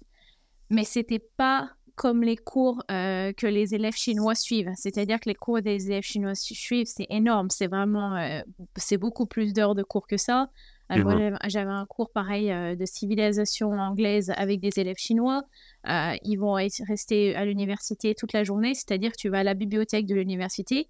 mais 0.71 0.85
c'était 0.85 1.19
pas 1.37 1.71
comme 1.99 2.23
les 2.23 2.37
cours 2.37 2.83
euh, 2.91 3.33
que 3.33 3.47
les 3.47 3.75
élèves 3.75 3.97
chinois 3.97 4.37
suivent. 4.37 4.71
C'est-à-dire 4.77 5.19
que 5.19 5.29
les 5.29 5.35
cours 5.35 5.61
des 5.61 5.87
élèves 5.87 6.05
chinois 6.05 6.35
suivent, 6.35 6.87
c'est 6.87 7.09
énorme. 7.11 7.51
C'est 7.51 7.67
vraiment, 7.67 8.15
euh, 8.17 8.41
c'est 8.77 8.99
beaucoup 8.99 9.27
plus 9.27 9.53
d'heures 9.53 9.75
de 9.75 9.83
cours 9.83 10.07
que 10.07 10.17
ça. 10.17 10.49
Euh, 10.91 11.37
j'avais 11.47 11.71
un 11.71 11.85
cours 11.85 12.11
pareil 12.11 12.49
de 12.49 12.87
civilisation 12.87 13.71
anglaise 13.73 14.33
avec 14.37 14.61
des 14.61 14.79
élèves 14.81 14.97
chinois. 14.97 15.43
ils 15.87 16.37
vont 16.37 16.53
rester 16.53 17.37
à 17.37 17.45
l'université 17.45 18.15
toute 18.15 18.33
la 18.33 18.45
journée, 18.45 18.75
c'est-à-dire 18.75 19.13
que 19.13 19.19
tu 19.19 19.29
vas 19.29 19.41
à 19.41 19.45
la 19.45 19.55
bibliothèque 19.55 20.07
de 20.07 20.15
l'université, 20.15 20.89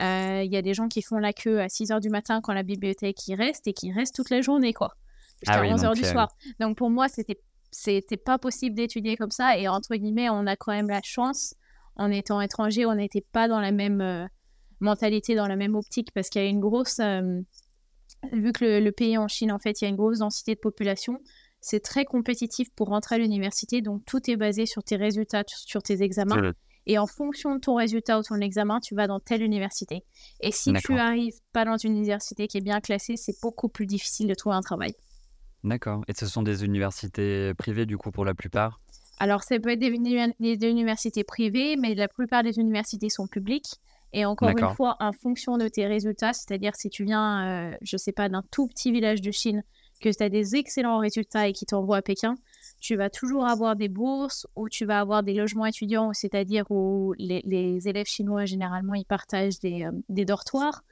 Euh, 0.00 0.42
il 0.44 0.52
y 0.52 0.56
a 0.56 0.62
des 0.62 0.74
gens 0.74 0.88
qui 0.88 1.00
font 1.00 1.18
la 1.18 1.32
queue 1.32 1.60
à 1.60 1.68
6 1.68 1.90
heures 1.90 2.00
du 2.00 2.10
matin 2.10 2.40
quand 2.42 2.52
la 2.52 2.62
bibliothèque 2.62 3.26
y 3.28 3.34
reste 3.34 3.66
et 3.66 3.72
qui 3.72 3.92
restent 3.92 4.14
toute 4.14 4.30
la 4.30 4.42
journée, 4.42 4.74
quoi. 4.74 4.94
Jusqu'à 5.42 5.62
11 5.62 5.84
ah 5.84 5.86
heures 5.86 5.94
du 5.94 6.04
soir. 6.04 6.28
Donc 6.60 6.76
pour 6.76 6.90
moi, 6.90 7.08
c'était 7.08 7.40
c'était 7.70 8.16
pas 8.16 8.38
possible 8.38 8.74
d'étudier 8.74 9.16
comme 9.16 9.30
ça. 9.30 9.58
Et 9.58 9.68
entre 9.68 9.94
guillemets, 9.96 10.30
on 10.30 10.46
a 10.46 10.56
quand 10.56 10.72
même 10.72 10.88
la 10.88 11.00
chance, 11.02 11.54
en 11.96 12.10
étant 12.10 12.40
étranger, 12.40 12.86
on 12.86 12.94
n'était 12.94 13.24
pas 13.32 13.48
dans 13.48 13.60
la 13.60 13.72
même 13.72 14.00
euh, 14.00 14.26
mentalité, 14.80 15.34
dans 15.34 15.46
la 15.46 15.56
même 15.56 15.74
optique, 15.74 16.10
parce 16.14 16.28
qu'il 16.28 16.42
y 16.42 16.46
a 16.46 16.48
une 16.48 16.60
grosse. 16.60 17.00
Vu 18.32 18.52
que 18.52 18.80
le, 18.80 18.92
pays 18.92 19.18
en 19.18 19.28
Chine, 19.28 19.52
en 19.52 19.58
fait, 19.58 19.80
il 19.80 19.84
y 19.84 19.86
a 19.86 19.90
une 19.90 19.96
grosse 19.96 20.18
densité 20.18 20.54
de 20.54 20.60
population, 20.60 21.20
c'est 21.60 21.80
très 21.80 22.04
compétitif 22.04 22.68
pour 22.74 22.88
rentrer 22.88 23.16
à 23.16 23.18
l'université. 23.18 23.82
Donc 23.82 24.04
tout 24.04 24.30
est 24.30 24.36
basé 24.36 24.66
sur 24.66 24.82
tes 24.82 24.96
résultats, 24.96 25.44
sur 25.46 25.82
tes 25.82 26.02
examens. 26.02 26.52
Et 26.86 26.98
en 26.98 27.06
fonction 27.06 27.56
de 27.56 27.60
ton 27.60 27.74
résultat 27.74 28.18
ou 28.18 28.22
ton 28.22 28.36
examen, 28.36 28.78
tu 28.80 28.94
vas 28.94 29.08
dans 29.08 29.18
telle 29.18 29.42
université. 29.42 30.04
Et 30.40 30.52
si 30.52 30.72
tu 30.74 30.96
arrives 30.96 31.34
pas 31.52 31.64
dans 31.64 31.76
une 31.76 31.96
université 31.96 32.46
qui 32.46 32.58
est 32.58 32.62
bien 32.62 32.80
classée, 32.80 33.16
c'est 33.16 33.34
beaucoup 33.42 33.68
plus 33.68 33.86
difficile 33.86 34.28
de 34.28 34.34
trouver 34.34 34.54
un 34.54 34.60
travail. 34.60 34.94
D'accord. 35.64 36.04
Et 36.06 36.14
ce 36.14 36.26
sont 36.26 36.42
des 36.42 36.64
universités 36.64 37.52
privées, 37.54 37.86
du 37.86 37.98
coup, 37.98 38.12
pour 38.12 38.24
la 38.24 38.34
plupart? 38.34 38.78
Alors, 39.18 39.42
ça 39.42 39.58
peut 39.58 39.70
être 39.70 39.80
des, 39.80 40.68
universités 40.68 41.24
privées, 41.24 41.76
mais 41.76 41.94
la 41.94 42.06
plupart 42.06 42.44
des 42.44 42.58
universités 42.58 43.08
sont 43.08 43.26
publiques. 43.26 43.74
Et 44.16 44.24
encore 44.24 44.48
une 44.48 44.70
fois, 44.70 44.96
en 44.98 45.12
fonction 45.12 45.58
de 45.58 45.68
tes 45.68 45.86
résultats, 45.86 46.32
c'est-à-dire 46.32 46.74
si 46.74 46.88
tu 46.88 47.04
viens, 47.04 47.70
euh, 47.70 47.76
je 47.82 47.96
ne 47.96 47.98
sais 47.98 48.12
pas, 48.12 48.30
d'un 48.30 48.42
tout 48.50 48.66
petit 48.66 48.90
village 48.90 49.20
de 49.20 49.30
Chine, 49.30 49.62
que 50.00 50.08
tu 50.08 50.22
as 50.22 50.30
des 50.30 50.56
excellents 50.56 50.98
résultats 50.98 51.48
et 51.48 51.52
qui 51.52 51.66
t'envoient 51.66 51.98
à 51.98 52.02
Pékin, 52.02 52.34
tu 52.80 52.96
vas 52.96 53.10
toujours 53.10 53.46
avoir 53.46 53.76
des 53.76 53.88
bourses 53.88 54.46
ou 54.56 54.70
tu 54.70 54.86
vas 54.86 55.00
avoir 55.00 55.22
des 55.22 55.34
logements 55.34 55.66
étudiants, 55.66 56.14
c'est-à-dire 56.14 56.64
où 56.70 57.14
les, 57.18 57.88
élèves 57.88 58.06
chinois, 58.06 58.46
généralement, 58.46 58.94
ils 58.94 59.04
partagent 59.04 59.58
des, 59.60 59.84
euh, 59.84 59.92
des 60.08 60.24
dortoirs. 60.24 60.82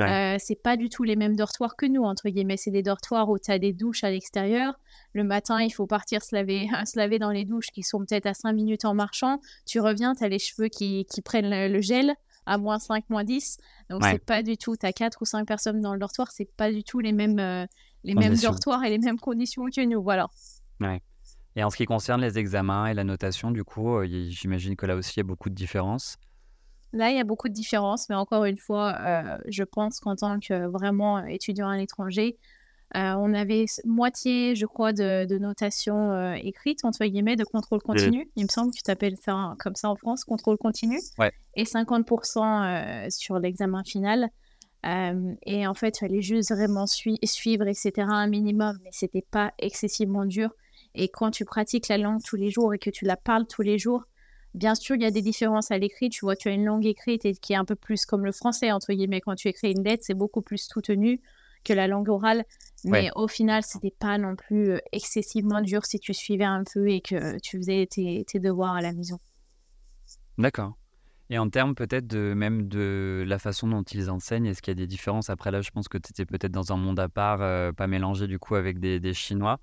Euh, 0.00 0.36
c'est 0.40 0.60
pas 0.60 0.76
du 0.76 0.88
tout 0.88 1.04
les 1.04 1.14
mêmes 1.14 1.36
dortoirs 1.36 1.76
que 1.76 1.86
nous, 1.86 2.02
entre 2.02 2.28
guillemets. 2.28 2.56
C'est 2.56 2.72
des 2.72 2.82
dortoirs 2.82 3.28
où 3.28 3.38
tu 3.38 3.52
as 3.52 3.60
des 3.60 3.72
douches 3.72 4.02
à 4.02 4.10
l'extérieur. 4.10 4.74
Le 5.12 5.22
matin, 5.22 5.62
il 5.62 5.70
faut 5.70 5.86
partir 5.86 6.22
se 6.22 6.34
laver, 6.34 6.66
se 6.86 6.98
laver 6.98 7.20
dans 7.20 7.30
les 7.30 7.44
douches 7.44 7.70
qui 7.72 7.84
sont 7.84 8.00
peut-être 8.00 8.26
à 8.26 8.34
5 8.34 8.52
minutes 8.52 8.84
en 8.84 8.94
marchant. 8.94 9.38
Tu 9.66 9.78
reviens, 9.78 10.14
tu 10.14 10.24
as 10.24 10.28
les 10.28 10.40
cheveux 10.40 10.68
qui, 10.68 11.06
qui 11.06 11.22
prennent 11.22 11.50
le, 11.50 11.80
gel 11.80 12.14
à 12.46 12.58
moins 12.58 12.78
5, 12.78 13.08
moins 13.08 13.24
10. 13.24 13.58
Donc, 13.90 14.04
c'est 14.04 14.24
pas 14.24 14.42
du 14.42 14.56
tout. 14.56 14.76
Tu 14.76 14.86
as 14.86 14.92
4 14.92 15.22
ou 15.22 15.24
5 15.24 15.46
personnes 15.46 15.80
dans 15.80 15.92
le 15.92 15.98
dortoir. 15.98 16.30
C'est 16.32 16.50
pas 16.56 16.70
du 16.70 16.84
tout 16.84 17.00
les 17.00 17.12
mêmes, 17.12 17.38
euh, 17.38 17.66
les 18.02 18.14
mêmes 18.14 18.36
dortoirs 18.36 18.84
et 18.84 18.90
les 18.90 18.98
mêmes 18.98 19.18
conditions 19.18 19.64
que 19.66 19.84
nous. 19.84 20.02
Voilà. 20.02 20.28
Ouais. 20.80 21.02
Et 21.56 21.62
en 21.62 21.70
ce 21.70 21.76
qui 21.76 21.84
concerne 21.84 22.20
les 22.20 22.38
examens 22.38 22.86
et 22.86 22.94
la 22.94 23.04
notation, 23.04 23.50
du 23.50 23.64
coup, 23.64 23.96
euh, 23.96 24.06
j'imagine 24.28 24.76
que 24.76 24.86
là 24.86 24.96
aussi, 24.96 25.14
il 25.16 25.18
y 25.18 25.20
a 25.20 25.24
beaucoup 25.24 25.50
de 25.50 25.54
différences. 25.54 26.16
Là, 26.92 27.10
il 27.10 27.16
y 27.16 27.20
a 27.20 27.24
beaucoup 27.24 27.48
de 27.48 27.54
différences, 27.54 28.08
mais 28.08 28.14
encore 28.14 28.44
une 28.44 28.56
fois, 28.56 28.96
euh, 29.00 29.38
je 29.48 29.64
pense 29.64 29.98
qu'en 30.00 30.14
tant 30.14 30.38
que 30.38 30.66
vraiment 30.66 31.24
étudiant 31.24 31.68
à 31.68 31.76
l'étranger, 31.76 32.38
on 32.94 33.34
avait 33.34 33.66
moitié, 33.84 34.54
je 34.54 34.66
crois, 34.66 34.92
de, 34.92 35.38
notation 35.38 36.12
euh, 36.12 36.34
écrite, 36.34 36.84
entre 36.84 37.04
guillemets, 37.04 37.36
de 37.36 37.44
contrôle 37.44 37.82
continu. 37.82 38.30
Il 38.36 38.44
me 38.44 38.48
semble 38.48 38.70
que 38.70 38.76
tu 38.76 38.82
t'appelles 38.82 39.16
ça 39.16 39.54
comme 39.58 39.74
ça 39.74 39.90
en 39.90 39.96
France, 39.96 40.24
contrôle 40.24 40.58
continu. 40.58 41.00
Et 41.56 41.64
50% 41.64 43.10
sur 43.10 43.38
l'examen 43.38 43.84
final. 43.84 44.30
et 44.84 45.66
en 45.66 45.74
fait, 45.74 45.96
il 45.96 46.00
fallait 46.00 46.22
juste 46.22 46.52
vraiment 46.52 46.86
suivre, 46.86 47.66
etc., 47.66 47.92
un 47.98 48.28
minimum, 48.28 48.78
mais 48.82 48.90
c'était 48.92 49.24
pas 49.28 49.52
excessivement 49.58 50.24
dur. 50.24 50.50
Et 50.94 51.08
quand 51.08 51.32
tu 51.32 51.44
pratiques 51.44 51.88
la 51.88 51.98
langue 51.98 52.22
tous 52.22 52.36
les 52.36 52.50
jours 52.50 52.72
et 52.72 52.78
que 52.78 52.90
tu 52.90 53.04
la 53.04 53.16
parles 53.16 53.46
tous 53.46 53.62
les 53.62 53.78
jours, 53.78 54.04
Bien 54.54 54.76
sûr, 54.76 54.94
il 54.94 55.02
y 55.02 55.04
a 55.04 55.10
des 55.10 55.20
différences 55.20 55.72
à 55.72 55.78
l'écrit. 55.78 56.10
Tu 56.10 56.24
vois, 56.24 56.36
tu 56.36 56.48
as 56.48 56.52
une 56.52 56.64
langue 56.64 56.86
écrite 56.86 57.24
et 57.24 57.34
qui 57.34 57.52
est 57.52 57.56
un 57.56 57.64
peu 57.64 57.74
plus 57.74 58.06
comme 58.06 58.24
le 58.24 58.30
français, 58.30 58.70
entre 58.70 58.92
guillemets. 58.92 59.20
Quand 59.20 59.34
tu 59.34 59.48
écris 59.48 59.72
une 59.72 59.82
lettre, 59.82 60.04
c'est 60.06 60.14
beaucoup 60.14 60.42
plus 60.42 60.58
soutenu 60.58 61.20
que 61.64 61.72
la 61.72 61.88
langue 61.88 62.08
orale. 62.08 62.44
Mais 62.84 63.10
au 63.16 63.28
final, 63.28 63.62
ce 63.62 63.78
n'était 63.78 63.96
pas 63.98 64.18
non 64.18 64.36
plus 64.36 64.72
euh, 64.72 64.78
excessivement 64.92 65.62
dur 65.62 65.86
si 65.86 65.98
tu 65.98 66.12
suivais 66.12 66.44
un 66.44 66.64
peu 66.64 66.88
et 66.88 67.00
que 67.00 67.38
tu 67.40 67.56
faisais 67.56 67.86
tes, 67.86 68.24
devoirs 68.38 68.74
à 68.74 68.82
la 68.82 68.92
maison. 68.92 69.18
D'accord. 70.36 70.76
Et 71.30 71.38
en 71.38 71.48
termes 71.48 71.74
peut-être 71.74 72.06
de 72.06 72.34
même 72.34 72.68
de 72.68 73.24
la 73.26 73.38
façon 73.38 73.66
dont 73.68 73.82
ils 73.82 74.10
enseignent, 74.10 74.44
est-ce 74.44 74.60
qu'il 74.60 74.72
y 74.72 74.76
a 74.76 74.82
des 74.82 74.86
différences? 74.86 75.30
Après 75.30 75.50
là, 75.50 75.62
je 75.62 75.70
pense 75.70 75.88
que 75.88 75.96
tu 75.96 76.10
étais 76.10 76.26
peut-être 76.26 76.52
dans 76.52 76.72
un 76.72 76.76
monde 76.76 77.00
à 77.00 77.08
part, 77.08 77.40
euh, 77.40 77.72
pas 77.72 77.86
mélangé 77.86 78.26
du 78.26 78.38
coup 78.38 78.54
avec 78.54 78.78
des, 78.78 79.00
des 79.00 79.14
Chinois. 79.14 79.58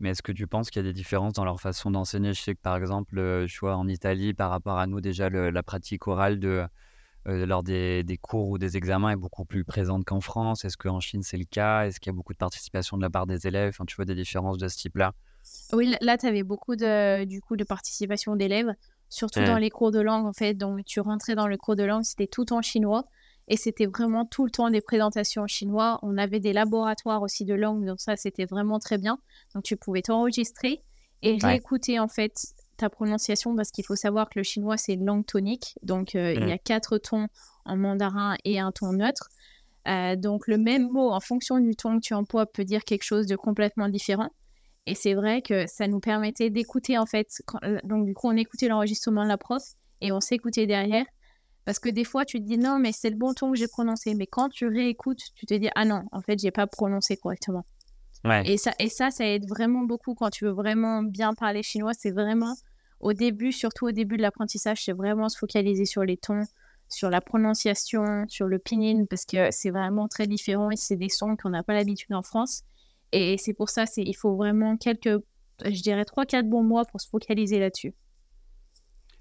Mais 0.00 0.10
est-ce 0.10 0.22
que 0.22 0.32
tu 0.32 0.48
penses 0.48 0.70
qu'il 0.70 0.82
y 0.82 0.84
a 0.84 0.88
des 0.88 0.92
différences 0.92 1.34
dans 1.34 1.44
leur 1.44 1.60
façon 1.60 1.92
d'enseigner? 1.92 2.34
Je 2.34 2.42
sais 2.42 2.54
que 2.56 2.60
par 2.60 2.76
exemple, 2.76 3.16
euh, 3.16 3.46
je 3.46 3.60
vois 3.60 3.76
en 3.76 3.86
Italie, 3.86 4.34
par 4.34 4.50
rapport 4.50 4.78
à 4.78 4.88
nous, 4.88 5.00
déjà 5.00 5.30
la 5.30 5.62
pratique 5.62 6.08
orale 6.08 6.40
de, 6.40 6.66
euh, 7.26 7.46
lors 7.46 7.62
des, 7.62 8.02
des, 8.04 8.16
cours 8.18 8.48
ou 8.48 8.58
des 8.58 8.76
examens 8.76 9.10
est 9.10 9.16
beaucoup 9.16 9.44
plus 9.44 9.64
présente 9.64 10.04
qu'en 10.04 10.20
France? 10.20 10.64
Est-ce 10.64 10.76
qu'en 10.76 11.00
Chine 11.00 11.22
c'est 11.22 11.36
le 11.36 11.44
cas? 11.44 11.86
Est-ce 11.86 12.00
qu'il 12.00 12.10
y 12.10 12.14
a 12.14 12.16
beaucoup 12.16 12.32
de 12.32 12.38
participation 12.38 12.96
de 12.96 13.02
la 13.02 13.10
part 13.10 13.26
des 13.26 13.46
élèves? 13.46 13.70
Enfin, 13.70 13.84
Tu 13.86 13.96
vois 13.96 14.04
des 14.04 14.14
différences 14.14 14.58
de 14.58 14.68
ce 14.68 14.76
type-là 14.76 15.12
Oui, 15.72 15.94
là 16.00 16.18
tu 16.18 16.26
avais 16.26 16.42
beaucoup 16.42 16.76
de, 16.76 17.24
du 17.24 17.40
coup, 17.40 17.56
de 17.56 17.64
participation 17.64 18.36
d'élèves, 18.36 18.72
surtout 19.08 19.40
dans 19.44 19.58
les 19.58 19.70
cours 19.70 19.90
de 19.90 20.00
langue 20.00 20.26
en 20.26 20.32
fait. 20.32 20.54
Donc 20.54 20.84
tu 20.84 21.00
rentrais 21.00 21.34
dans 21.34 21.46
le 21.46 21.56
cours 21.56 21.76
de 21.76 21.84
langue, 21.84 22.04
c'était 22.04 22.26
tout 22.26 22.52
en 22.52 22.62
chinois. 22.62 23.04
Et 23.46 23.56
c'était 23.58 23.86
vraiment 23.86 24.24
tout 24.24 24.46
le 24.46 24.50
temps 24.50 24.70
des 24.70 24.80
présentations 24.80 25.42
en 25.42 25.46
chinois. 25.46 25.98
On 26.02 26.16
avait 26.16 26.40
des 26.40 26.54
laboratoires 26.54 27.20
aussi 27.20 27.44
de 27.44 27.54
langue, 27.54 27.84
donc 27.84 28.00
ça, 28.00 28.16
c'était 28.16 28.46
vraiment 28.46 28.78
très 28.78 28.96
bien. 28.96 29.18
Donc 29.54 29.64
tu 29.64 29.76
pouvais 29.76 30.00
t'enregistrer 30.00 30.82
et 31.22 31.38
réécouter 31.40 31.98
en 31.98 32.08
fait 32.08 32.32
ta 32.76 32.90
prononciation 32.90 33.54
parce 33.56 33.70
qu'il 33.70 33.84
faut 33.84 33.96
savoir 33.96 34.28
que 34.28 34.38
le 34.38 34.42
chinois, 34.42 34.76
c'est 34.76 34.94
une 34.94 35.06
langue 35.06 35.26
tonique. 35.26 35.78
Donc 35.82 36.14
euh, 36.14 36.34
il 36.34 36.48
y 36.48 36.52
a 36.52 36.58
quatre 36.58 36.98
tons 36.98 37.28
en 37.64 37.76
mandarin 37.76 38.36
et 38.44 38.58
un 38.58 38.72
ton 38.72 38.92
neutre. 38.92 39.28
Euh, 39.86 40.16
donc 40.16 40.46
le 40.46 40.58
même 40.58 40.90
mot, 40.90 41.10
en 41.10 41.20
fonction 41.20 41.58
du 41.58 41.76
ton 41.76 41.96
que 41.96 42.04
tu 42.04 42.14
emploies, 42.14 42.46
peut 42.46 42.64
dire 42.64 42.84
quelque 42.84 43.02
chose 43.02 43.26
de 43.26 43.36
complètement 43.36 43.88
différent. 43.88 44.30
Et 44.86 44.94
c'est 44.94 45.14
vrai 45.14 45.42
que 45.42 45.66
ça 45.66 45.88
nous 45.88 46.00
permettait 46.00 46.50
d'écouter 46.50 46.98
en 46.98 47.06
fait. 47.06 47.28
Euh, 47.64 47.78
donc 47.84 48.04
du 48.04 48.14
coup, 48.14 48.28
on 48.28 48.36
écoutait 48.36 48.68
l'enregistrement 48.68 49.24
de 49.24 49.28
la 49.28 49.38
prof 49.38 49.62
et 50.00 50.12
on 50.12 50.20
s'écoutait 50.20 50.66
derrière. 50.66 51.06
Parce 51.64 51.78
que 51.78 51.88
des 51.88 52.04
fois, 52.04 52.26
tu 52.26 52.38
te 52.40 52.44
dis 52.44 52.58
non, 52.58 52.78
mais 52.78 52.92
c'est 52.92 53.08
le 53.08 53.16
bon 53.16 53.32
ton 53.32 53.50
que 53.50 53.56
j'ai 53.56 53.68
prononcé. 53.68 54.14
Mais 54.14 54.26
quand 54.26 54.50
tu 54.50 54.66
réécoutes, 54.66 55.20
tu 55.34 55.46
te 55.46 55.54
dis 55.54 55.68
ah 55.74 55.84
non, 55.84 56.04
en 56.12 56.20
fait, 56.20 56.38
j'ai 56.38 56.50
pas 56.50 56.66
prononcé 56.66 57.16
correctement. 57.16 57.64
Et, 58.44 58.56
ça, 58.56 58.72
et 58.78 58.88
ça, 58.88 59.10
ça 59.10 59.26
aide 59.26 59.46
vraiment 59.48 59.82
beaucoup 59.82 60.14
quand 60.14 60.30
tu 60.30 60.44
veux 60.46 60.52
vraiment 60.52 61.02
bien 61.02 61.34
parler 61.34 61.62
chinois. 61.62 61.92
C'est 61.92 62.10
vraiment 62.10 62.54
au 63.00 63.12
début, 63.12 63.52
surtout 63.52 63.86
au 63.86 63.92
début 63.92 64.16
de 64.16 64.22
l'apprentissage, 64.22 64.84
c'est 64.84 64.92
vraiment 64.92 65.28
se 65.28 65.36
focaliser 65.36 65.84
sur 65.84 66.04
les 66.04 66.16
tons, 66.16 66.44
sur 66.88 67.10
la 67.10 67.20
prononciation, 67.20 68.24
sur 68.28 68.46
le 68.46 68.58
pinyin, 68.58 69.04
parce 69.04 69.26
que 69.26 69.50
c'est 69.50 69.70
vraiment 69.70 70.08
très 70.08 70.26
différent 70.26 70.70
et 70.70 70.76
c'est 70.76 70.96
des 70.96 71.10
sons 71.10 71.36
qu'on 71.36 71.50
n'a 71.50 71.62
pas 71.62 71.74
l'habitude 71.74 72.14
en 72.14 72.22
France. 72.22 72.62
Et 73.12 73.36
c'est 73.36 73.52
pour 73.52 73.68
ça, 73.68 73.84
il 73.96 74.16
faut 74.16 74.36
vraiment 74.36 74.76
quelques, 74.76 75.22
je 75.64 75.82
dirais, 75.82 76.04
3-4 76.04 76.48
bons 76.48 76.62
mois 76.62 76.84
pour 76.84 77.00
se 77.00 77.08
focaliser 77.08 77.58
là-dessus. 77.58 77.94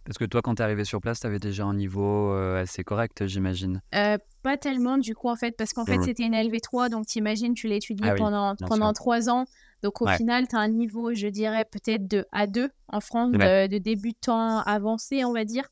Parce 0.05 0.17
que 0.17 0.25
toi, 0.25 0.41
quand 0.41 0.55
tu 0.55 0.61
es 0.61 0.65
arrivé 0.65 0.83
sur 0.83 0.99
place, 0.99 1.21
tu 1.21 1.27
avais 1.27 1.39
déjà 1.39 1.63
un 1.63 1.73
niveau 1.73 2.33
euh, 2.33 2.61
assez 2.61 2.83
correct, 2.83 3.25
j'imagine. 3.25 3.81
Euh, 3.95 4.17
pas 4.41 4.57
tellement, 4.57 4.97
du 4.97 5.15
coup, 5.15 5.29
en 5.29 5.35
fait, 5.35 5.55
parce 5.57 5.71
qu'en 5.71 5.85
fait, 5.85 5.97
mmh. 5.97 6.03
c'était 6.03 6.23
une 6.23 6.35
LV3, 6.35 6.89
donc 6.89 7.05
t'imagines, 7.05 7.53
tu 7.53 7.67
l'étudies 7.67 8.03
ah 8.05 8.15
pendant, 8.15 8.55
pendant 8.55 8.91
trois 8.91 9.29
ans. 9.29 9.45
Donc, 9.81 10.01
au 10.01 10.07
final, 10.07 10.47
tu 10.47 10.55
as 10.55 10.59
un 10.59 10.69
niveau, 10.69 11.13
je 11.13 11.27
dirais, 11.27 11.65
peut-être 11.65 12.07
de 12.07 12.25
A2 12.33 12.69
en 12.87 13.01
France, 13.01 13.31
de, 13.31 13.77
débutant 13.77 14.59
avancé, 14.59 15.25
on 15.25 15.33
va 15.33 15.45
dire. 15.45 15.67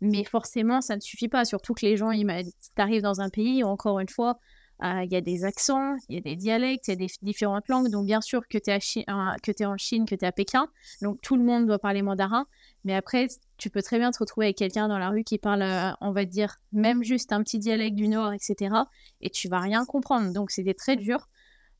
Mais 0.00 0.24
forcément, 0.24 0.80
ça 0.80 0.94
ne 0.94 1.00
suffit 1.00 1.28
pas, 1.28 1.44
surtout 1.44 1.74
que 1.74 1.84
les 1.84 1.96
gens, 1.96 2.12
tu 2.12 2.52
arrives 2.76 3.02
dans 3.02 3.20
un 3.20 3.28
pays, 3.28 3.64
encore 3.64 3.98
une 3.98 4.08
fois, 4.08 4.38
euh, 4.84 5.02
il 5.04 5.10
y 5.10 5.16
a 5.16 5.20
des 5.20 5.44
accents, 5.44 5.96
il 6.08 6.16
y 6.16 6.18
a 6.18 6.20
des 6.20 6.36
dialectes, 6.36 6.88
il 6.88 6.90
y 6.90 6.92
a 6.92 6.96
des 6.96 7.08
différentes 7.22 7.68
langues. 7.68 7.88
Donc, 7.88 8.06
bien 8.06 8.20
sûr 8.20 8.46
que 8.46 8.58
tu 8.58 8.70
es, 8.70 8.76
es, 8.76 9.64
en 9.66 9.76
Chine, 9.78 10.04
que 10.04 10.14
tu 10.14 10.24
es 10.24 10.28
à 10.28 10.32
Pékin. 10.32 10.68
Donc, 11.00 11.20
tout 11.22 11.36
le 11.36 11.42
monde 11.42 11.66
doit 11.66 11.78
parler 11.78 12.02
mandarin. 12.02 12.46
Mais 12.84 12.94
après, 12.94 13.28
tu 13.58 13.70
peux 13.70 13.82
très 13.82 13.98
bien 13.98 14.10
te 14.10 14.18
retrouver 14.18 14.46
avec 14.46 14.56
quelqu'un 14.56 14.88
dans 14.88 14.98
la 14.98 15.10
rue 15.10 15.24
qui 15.24 15.38
parle, 15.38 15.62
euh, 15.62 15.90
on 16.00 16.12
va 16.12 16.24
dire, 16.24 16.56
même 16.72 17.02
juste 17.02 17.32
un 17.32 17.42
petit 17.42 17.58
dialecte 17.58 17.96
du 17.96 18.08
Nord, 18.08 18.32
etc. 18.32 18.74
Et 19.20 19.30
tu 19.30 19.48
vas 19.48 19.60
rien 19.60 19.84
comprendre. 19.84 20.32
Donc, 20.32 20.50
c'était 20.50 20.74
très 20.74 20.96
dur. 20.96 21.28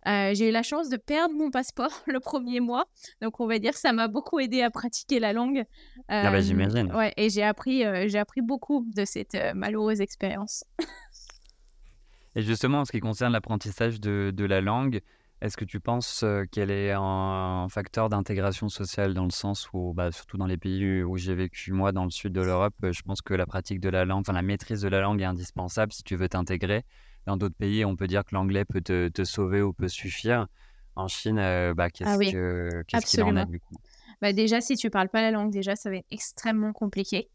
Euh, 0.07 0.33
j'ai 0.35 0.49
eu 0.49 0.53
la 0.53 0.63
chance 0.63 0.89
de 0.89 0.97
perdre 0.97 1.35
mon 1.35 1.51
passeport 1.51 1.91
le 2.07 2.21
premier 2.21 2.61
mois. 2.61 2.87
Donc, 3.21 3.41
on 3.41 3.47
va 3.47 3.59
dire 3.59 3.73
que 3.73 3.79
ça 3.79 3.93
m'a 3.93 4.09
beaucoup 4.09 4.39
aidé 4.39 4.63
à 4.63 4.71
pratiquer 4.71 5.19
la 5.19 5.33
langue. 5.33 5.65
ah 6.09 6.31
bah, 6.31 6.41
j'imagine. 6.41 6.95
Ouais, 6.95 7.13
et 7.17 7.29
j'ai 7.29 7.43
appris, 7.43 7.85
j'ai 8.09 8.19
appris 8.19 8.41
beaucoup 8.41 8.87
de 8.95 9.05
cette 9.05 9.37
malheureuse 9.55 10.01
expérience. 10.01 10.65
Et 12.37 12.43
justement, 12.43 12.81
en 12.81 12.85
ce 12.85 12.93
qui 12.93 13.01
concerne 13.01 13.33
l'apprentissage 13.33 13.99
de, 13.99 14.31
de, 14.33 14.45
la 14.45 14.61
langue, 14.61 15.01
est-ce 15.43 15.57
que 15.57 15.65
tu 15.65 15.81
penses 15.81 16.25
qu'elle 16.51 16.71
est 16.71 16.93
un, 16.93 17.67
facteur 17.69 18.09
d'intégration 18.09 18.69
sociale 18.69 19.13
dans 19.13 19.25
le 19.25 19.31
sens 19.31 19.69
où, 19.73 19.93
bah, 19.93 20.11
surtout 20.11 20.39
dans 20.39 20.47
les 20.47 20.57
pays 20.57 21.03
où 21.03 21.17
j'ai 21.19 21.35
vécu 21.35 21.73
moi, 21.73 21.93
dans 21.93 22.05
le 22.05 22.11
sud 22.11 22.33
de 22.33 22.41
l'Europe, 22.41 22.75
je 22.83 23.03
pense 23.03 23.21
que 23.21 23.35
la 23.35 23.47
pratique 23.47 23.81
de 23.81 23.89
la 23.89 24.05
langue, 24.05 24.21
enfin 24.21 24.33
la 24.33 24.43
maîtrise 24.43 24.81
de 24.81 24.89
la 24.89 25.01
langue 25.01 25.21
est 25.21 25.27
indispensable 25.27 25.93
si 25.93 26.03
tu 26.03 26.17
veux 26.17 26.29
t'intégrer. 26.29 26.85
Dans 27.27 27.37
d'autres 27.37 27.57
pays, 27.57 27.85
on 27.85 27.97
peut 27.97 28.07
dire 28.07 28.25
que 28.25 28.35
l'anglais 28.35 28.65
peut 28.65 28.81
te, 28.81 29.09
te, 29.09 29.25
sauver 29.25 29.61
ou 29.61 29.73
peut 29.73 29.89
suffire. 29.89 30.47
En 30.95 31.09
Chine, 31.09 31.37
bah, 31.77 31.91
qu'est-ce 31.91 32.09
ah 32.95 33.01
qu'il 33.01 33.23
en 33.23 33.37
a 33.37 33.45
du 33.45 33.61
coup? 33.61 33.77
Bah 34.23 34.33
Déjà, 34.33 34.61
si 34.61 34.77
tu 34.77 34.89
parles 34.89 35.09
pas 35.11 35.21
la 35.21 35.31
langue, 35.31 35.51
déjà, 35.53 35.77
ça 35.77 35.91
va 35.91 35.97
être 35.97 36.07
extrêmement 36.11 36.73
compliqué. 36.73 37.29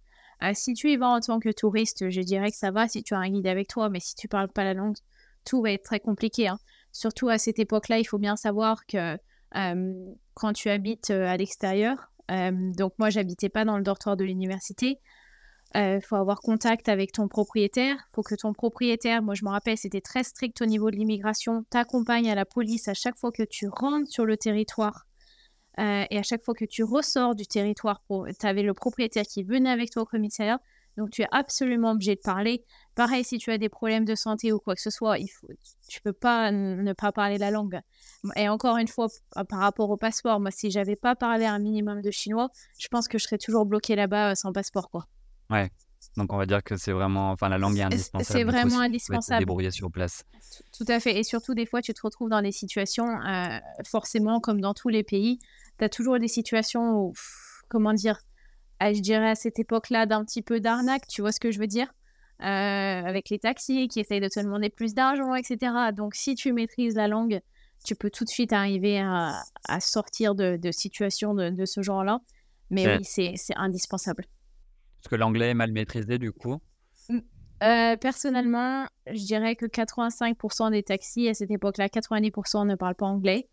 si 0.53 0.73
tu 0.73 0.89
y 0.89 0.97
vas 0.97 1.09
en 1.09 1.19
tant 1.19 1.39
que 1.39 1.49
touriste, 1.49 2.09
je 2.09 2.21
dirais 2.21 2.49
que 2.49 2.57
ça 2.57 2.71
va 2.71 2.87
si 2.87 3.03
tu 3.03 3.13
as 3.13 3.19
un 3.19 3.29
guide 3.29 3.47
avec 3.47 3.67
toi, 3.67 3.89
mais 3.89 3.99
si 3.99 4.15
tu 4.15 4.27
parles 4.27 4.49
pas 4.49 4.63
la 4.63 4.73
langue, 4.73 4.97
tout 5.45 5.61
va 5.61 5.71
être 5.71 5.83
très 5.83 5.99
compliqué. 5.99 6.47
Hein. 6.47 6.57
Surtout 6.91 7.29
à 7.29 7.37
cette 7.37 7.59
époque-là, 7.59 7.99
il 7.99 8.05
faut 8.05 8.19
bien 8.19 8.35
savoir 8.35 8.85
que 8.85 9.17
quand 9.53 10.53
tu 10.53 10.69
habites 10.69 11.09
à 11.09 11.35
l'extérieur, 11.37 12.11
donc 12.29 12.93
moi, 12.97 13.09
j'habitais 13.09 13.49
pas 13.49 13.65
dans 13.65 13.77
le 13.77 13.83
dortoir 13.83 14.15
de 14.17 14.23
l'université. 14.23 14.99
Il 15.73 16.01
faut 16.05 16.15
avoir 16.15 16.41
contact 16.41 16.89
avec 16.89 17.13
ton 17.13 17.27
propriétaire. 17.27 17.95
Il 17.95 18.13
faut 18.13 18.23
que 18.23 18.35
ton 18.35 18.53
propriétaire, 18.53 19.21
moi 19.21 19.35
je 19.35 19.45
me 19.45 19.49
rappelle, 19.49 19.77
c'était 19.77 20.01
très 20.01 20.23
strict 20.23 20.61
au 20.61 20.65
niveau 20.65 20.91
de 20.91 20.97
l'immigration, 20.97 21.63
t'accompagne 21.69 22.29
à 22.29 22.35
la 22.35 22.45
police 22.45 22.87
à 22.89 22.93
chaque 22.93 23.17
fois 23.17 23.31
que 23.31 23.43
tu 23.43 23.67
rentres 23.69 24.09
sur 24.09 24.25
le 24.25 24.35
territoire. 24.37 25.07
et 25.77 26.17
à 26.17 26.23
chaque 26.23 26.43
fois 26.43 26.53
que 26.53 26.65
tu 26.65 26.83
ressors 26.83 27.35
du 27.35 27.47
territoire, 27.47 28.03
tu 28.39 28.45
avais 28.45 28.63
le 28.63 28.73
propriétaire 28.73 29.23
qui 29.23 29.43
venait 29.43 29.69
avec 29.69 29.91
toi 29.91 30.03
au 30.03 30.05
commissariat. 30.05 30.59
Donc 30.97 31.11
tu 31.11 31.21
es 31.21 31.27
absolument 31.31 31.91
obligé 31.91 32.15
de 32.15 32.21
parler. 32.21 32.65
Pareil, 32.95 33.23
si 33.23 33.37
tu 33.37 33.51
as 33.51 33.57
des 33.57 33.69
problèmes 33.69 34.05
de 34.05 34.15
santé 34.15 34.51
ou 34.51 34.59
quoi 34.59 34.75
que 34.75 34.81
ce 34.81 34.89
soit, 34.89 35.17
il 35.17 35.27
faut, 35.27 35.47
tu 35.87 36.01
peux 36.01 36.13
pas 36.13 36.51
ne 36.51 36.93
pas 36.93 37.11
parler 37.11 37.37
la 37.37 37.51
langue. 37.51 37.79
Et 38.35 38.49
encore 38.49 38.77
une 38.77 38.87
fois, 38.87 39.07
par 39.49 39.59
rapport 39.59 39.89
au 39.89 39.97
passeport, 39.97 40.39
moi, 40.39 40.51
si 40.51 40.69
j'avais 40.69 40.95
pas 40.95 41.15
parlé 41.15 41.45
un 41.45 41.59
minimum 41.59 42.01
de 42.01 42.11
chinois, 42.11 42.49
je 42.77 42.87
pense 42.89 43.07
que 43.07 43.17
je 43.17 43.23
serais 43.23 43.37
toujours 43.37 43.65
bloqué 43.65 43.95
là-bas 43.95 44.31
euh, 44.31 44.35
sans 44.35 44.51
passeport, 44.51 44.89
quoi. 44.89 45.07
Ouais. 45.49 45.71
Donc 46.17 46.33
on 46.33 46.37
va 46.37 46.45
dire 46.45 46.63
que 46.63 46.75
c'est 46.77 46.91
vraiment, 46.91 47.31
enfin 47.31 47.47
la 47.47 47.57
langue 47.57 47.77
est 47.77 47.83
indispensable. 47.83 48.39
C'est 48.39 48.43
vraiment 48.43 48.79
indispensable. 48.79 49.39
Débrouiller 49.39 49.71
sur 49.71 49.89
place. 49.91 50.25
Tout, 50.75 50.85
à 50.87 50.99
fait. 50.99 51.17
Et 51.17 51.23
surtout 51.23 51.53
des 51.53 51.65
fois, 51.65 51.81
tu 51.81 51.93
te 51.93 52.01
retrouves 52.01 52.29
dans 52.29 52.41
des 52.41 52.51
situations, 52.51 53.07
euh, 53.21 53.59
forcément 53.85 54.39
comme 54.39 54.59
dans 54.59 54.73
tous 54.73 54.89
les 54.89 55.03
pays, 55.03 55.39
tu 55.77 55.85
as 55.85 55.89
toujours 55.89 56.19
des 56.19 56.27
situations 56.27 56.97
où, 56.97 57.13
comment 57.69 57.93
dire, 57.93 58.19
je 58.81 58.99
dirais 59.01 59.29
à 59.29 59.35
cette 59.35 59.59
époque-là 59.59 60.05
d'un 60.05 60.25
petit 60.25 60.41
peu 60.41 60.59
d'arnaque, 60.59 61.07
tu 61.07 61.21
vois 61.21 61.31
ce 61.31 61.39
que 61.39 61.51
je 61.51 61.59
veux 61.59 61.67
dire? 61.67 61.87
Euh, 62.41 62.45
Avec 62.45 63.29
les 63.29 63.37
taxis 63.37 63.87
qui 63.87 63.99
essayent 63.99 64.19
de 64.19 64.27
te 64.27 64.39
demander 64.39 64.69
plus 64.69 64.93
d'argent, 64.93 65.35
etc. 65.35 65.73
Donc 65.95 66.15
si 66.15 66.35
tu 66.35 66.53
maîtrises 66.53 66.95
la 66.95 67.07
langue, 67.07 67.41
tu 67.85 67.95
peux 67.95 68.09
tout 68.09 68.23
de 68.23 68.29
suite 68.29 68.53
arriver 68.53 68.99
à, 68.99 69.79
sortir 69.79 70.35
de, 70.35 70.59
situations 70.71 71.33
de, 71.33 71.65
ce 71.65 71.81
genre-là. 71.81 72.19
Mais 72.69 72.97
oui, 72.97 73.03
c'est 73.03 73.55
indispensable. 73.55 74.25
Est-ce 75.01 75.09
que 75.09 75.15
l'anglais 75.15 75.49
est 75.49 75.55
mal 75.55 75.71
maîtrisé 75.71 76.19
du 76.19 76.31
coup 76.31 76.61
mmh. 77.09 77.19
euh, 77.63 77.97
Personnellement, 77.97 78.85
je 79.07 79.25
dirais 79.25 79.55
que 79.55 79.65
85% 79.65 80.71
des 80.71 80.83
taxis 80.83 81.27
à 81.27 81.33
cette 81.33 81.51
époque-là, 81.51 81.87
90% 81.87 82.67
ne 82.67 82.75
parlent 82.75 82.95
pas 82.95 83.07
anglais. 83.07 83.49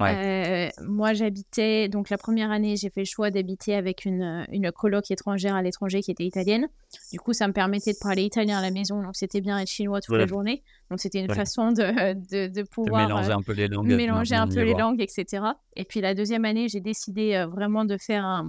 Euh, 0.00 0.68
moi, 0.82 1.12
j'habitais, 1.12 1.88
donc 1.88 2.10
la 2.10 2.18
première 2.18 2.50
année, 2.50 2.76
j'ai 2.76 2.90
fait 2.90 3.00
le 3.00 3.06
choix 3.06 3.30
d'habiter 3.30 3.74
avec 3.74 4.04
une, 4.04 4.46
une 4.50 4.72
coloc 4.72 5.10
étrangère 5.10 5.54
à 5.54 5.62
l'étranger 5.62 6.00
qui 6.00 6.10
était 6.10 6.24
italienne. 6.24 6.68
Du 7.12 7.20
coup, 7.20 7.32
ça 7.32 7.46
me 7.48 7.52
permettait 7.52 7.92
de 7.92 7.98
parler 8.00 8.22
italien 8.22 8.58
à 8.58 8.62
la 8.62 8.70
maison, 8.70 9.02
donc 9.02 9.16
c'était 9.16 9.40
bien 9.40 9.58
être 9.58 9.68
chinois 9.68 10.00
toute 10.00 10.16
la 10.16 10.26
journée. 10.26 10.62
Donc 10.90 11.00
c'était 11.00 11.20
une 11.20 11.34
façon 11.34 11.72
de, 11.72 12.14
de, 12.14 12.52
de 12.52 12.62
pouvoir 12.62 13.06
mélanger 13.08 13.32
un 13.32 13.42
peu 13.42 13.52
les 13.52 13.68
langues, 13.68 13.86
mélanger 13.86 14.34
un 14.34 14.48
peu 14.48 14.62
les 14.62 14.74
langues, 14.74 15.00
etc. 15.00 15.44
Et 15.76 15.84
puis 15.84 16.00
la 16.00 16.14
deuxième 16.14 16.44
année, 16.44 16.68
j'ai 16.68 16.80
décidé 16.80 17.34
euh, 17.34 17.46
vraiment 17.46 17.84
de 17.84 17.96
faire 17.96 18.44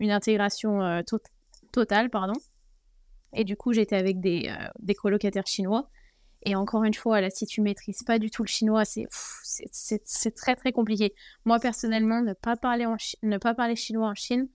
une 0.00 0.10
intégration 0.10 0.82
euh, 0.82 1.02
totale, 1.72 2.10
pardon. 2.10 2.34
Et 3.34 3.44
du 3.44 3.56
coup, 3.56 3.72
j'étais 3.72 3.96
avec 3.96 4.20
des, 4.20 4.50
des 4.80 4.94
colocataires 4.94 5.46
chinois. 5.46 5.90
Et 6.46 6.54
encore 6.54 6.84
une 6.84 6.94
fois, 6.94 7.20
là, 7.20 7.28
si 7.28 7.44
tu 7.44 7.60
maîtrises 7.60 8.02
pas 8.04 8.18
du 8.18 8.30
tout 8.30 8.42
le 8.42 8.48
chinois, 8.48 8.84
c'est 8.84 9.06
c'est 9.12 10.34
très 10.34 10.54
très 10.54 10.72
compliqué. 10.72 11.14
Moi 11.44 11.58
personnellement, 11.58 12.22
ne 12.22 12.32
pas 12.32 12.56
parler 12.56 12.86
en 12.86 12.96
ne 13.22 13.38
pas 13.38 13.52
parler 13.52 13.74
chinois 13.74 14.08
en 14.08 14.14
Chine, 14.14 14.48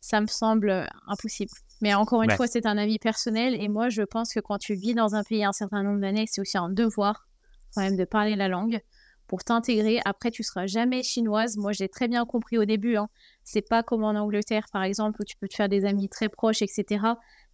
ça 0.00 0.20
me 0.20 0.26
semble 0.26 0.70
euh, 0.70 0.86
impossible. 1.06 1.50
Mais 1.80 1.94
encore 1.94 2.22
une 2.22 2.30
fois, 2.32 2.46
c'est 2.46 2.66
un 2.66 2.76
avis 2.76 2.98
personnel 2.98 3.54
et 3.54 3.68
moi, 3.68 3.88
je 3.88 4.02
pense 4.02 4.32
que 4.34 4.40
quand 4.40 4.58
tu 4.58 4.74
vis 4.74 4.94
dans 4.94 5.14
un 5.14 5.22
pays 5.22 5.44
un 5.44 5.52
certain 5.52 5.82
nombre 5.82 6.00
d'années, 6.00 6.26
c'est 6.28 6.40
aussi 6.40 6.58
un 6.58 6.68
devoir 6.68 7.26
quand 7.74 7.82
même 7.82 7.96
de 7.96 8.04
parler 8.04 8.36
la 8.36 8.48
langue 8.48 8.80
pour 9.28 9.44
t'intégrer. 9.44 10.00
Après, 10.04 10.30
tu 10.30 10.42
seras 10.42 10.66
jamais 10.66 11.02
chinoise. 11.02 11.56
Moi, 11.56 11.72
j'ai 11.72 11.88
très 11.88 12.08
bien 12.08 12.24
compris 12.24 12.58
au 12.58 12.64
début. 12.64 12.96
Hein. 12.96 13.08
C'est 13.44 13.66
pas 13.66 13.82
comme 13.82 14.02
en 14.02 14.10
Angleterre, 14.10 14.66
par 14.72 14.82
exemple, 14.82 15.22
où 15.22 15.24
tu 15.24 15.36
peux 15.36 15.48
te 15.48 15.54
faire 15.54 15.68
des 15.68 15.84
amis 15.84 16.08
très 16.08 16.28
proches, 16.28 16.62
etc. 16.62 17.04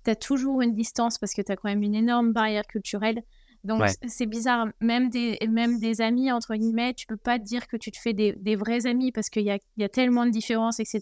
Tu 0.04 0.10
as 0.10 0.16
toujours 0.16 0.62
une 0.62 0.74
distance 0.74 1.18
parce 1.18 1.34
que 1.34 1.42
tu 1.42 1.52
as 1.52 1.56
quand 1.56 1.68
même 1.68 1.82
une 1.82 1.94
énorme 1.94 2.32
barrière 2.32 2.66
culturelle. 2.66 3.22
Donc 3.64 3.82
c'est 4.06 4.26
bizarre, 4.26 4.68
même 4.80 5.08
des, 5.08 5.38
même 5.48 5.78
des 5.78 6.02
amis, 6.02 6.30
entre 6.30 6.54
guillemets, 6.54 6.92
tu 6.92 7.06
peux 7.06 7.16
pas 7.16 7.38
dire 7.38 7.66
que 7.66 7.78
tu 7.78 7.90
te 7.90 7.98
fais 7.98 8.12
des, 8.12 8.34
des 8.36 8.56
vrais 8.56 8.86
amis 8.86 9.10
parce 9.10 9.30
qu'il 9.30 9.42
y 9.42 9.50
a, 9.50 9.58
y 9.78 9.84
a, 9.84 9.88
tellement 9.88 10.26
de 10.26 10.30
différences, 10.30 10.80
etc. 10.80 11.00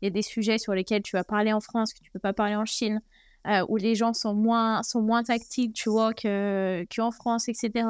Il 0.00 0.06
y 0.06 0.06
a 0.06 0.10
des 0.10 0.22
sujets 0.22 0.56
sur 0.56 0.72
lesquels 0.72 1.02
tu 1.02 1.14
vas 1.14 1.24
parler 1.24 1.52
en 1.52 1.60
France 1.60 1.92
que 1.92 2.00
tu 2.02 2.10
peux 2.10 2.18
pas 2.18 2.32
parler 2.32 2.56
en 2.56 2.64
Chine, 2.64 3.02
euh, 3.46 3.66
où 3.68 3.76
les 3.76 3.94
gens 3.94 4.14
sont 4.14 4.34
moins, 4.34 4.82
sont 4.82 5.02
moins 5.02 5.22
tactiles, 5.22 5.72
tu 5.74 5.90
vois, 5.90 6.14
qu'en 6.14 7.10
France, 7.10 7.50
etc. 7.50 7.86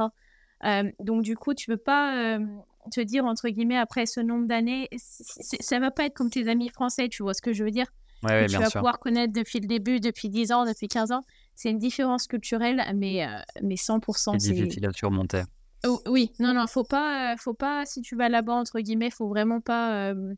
Euh, 0.64 0.90
donc 0.98 1.22
du 1.22 1.36
coup, 1.36 1.54
tu 1.54 1.66
peux 1.66 1.76
pas 1.76 2.34
euh, 2.34 2.44
te 2.90 3.00
dire, 3.00 3.24
entre 3.24 3.48
guillemets, 3.48 3.78
après 3.78 4.06
ce 4.06 4.18
nombre 4.18 4.48
d'années, 4.48 4.88
ça 4.96 5.78
va 5.78 5.92
pas 5.92 6.06
être 6.06 6.14
comme 6.14 6.30
tes 6.30 6.48
amis 6.48 6.68
français, 6.68 7.08
tu 7.08 7.22
vois 7.22 7.34
ce 7.34 7.42
que 7.42 7.52
je 7.52 7.62
veux 7.62 7.70
dire? 7.70 7.86
Ouais, 8.24 8.46
Tu 8.46 8.56
vas 8.56 8.70
pouvoir 8.70 8.98
connaître 8.98 9.32
depuis 9.32 9.60
le 9.60 9.66
début, 9.66 10.00
depuis 10.00 10.28
10 10.28 10.52
ans, 10.52 10.66
depuis 10.66 10.88
15 10.88 11.12
ans 11.12 11.22
c'est 11.60 11.68
une 11.68 11.78
différence 11.78 12.26
culturelle, 12.26 12.82
mais, 12.94 13.22
euh, 13.22 13.38
mais 13.62 13.74
100%. 13.74 14.38
C'est 14.38 14.52
difficile 14.54 14.86
à 14.86 14.92
surmonter. 14.92 15.42
Oh, 15.84 16.00
oui, 16.06 16.32
non, 16.38 16.54
non, 16.54 16.66
faut 16.66 16.84
pas, 16.84 17.34
euh, 17.34 17.36
faut 17.36 17.52
pas, 17.52 17.84
si 17.84 18.00
tu 18.00 18.16
vas 18.16 18.30
là-bas, 18.30 18.54
entre 18.54 18.80
guillemets, 18.80 19.10
faut 19.10 19.28
vraiment 19.28 19.60
pas 19.60 20.08
euh, 20.08 20.34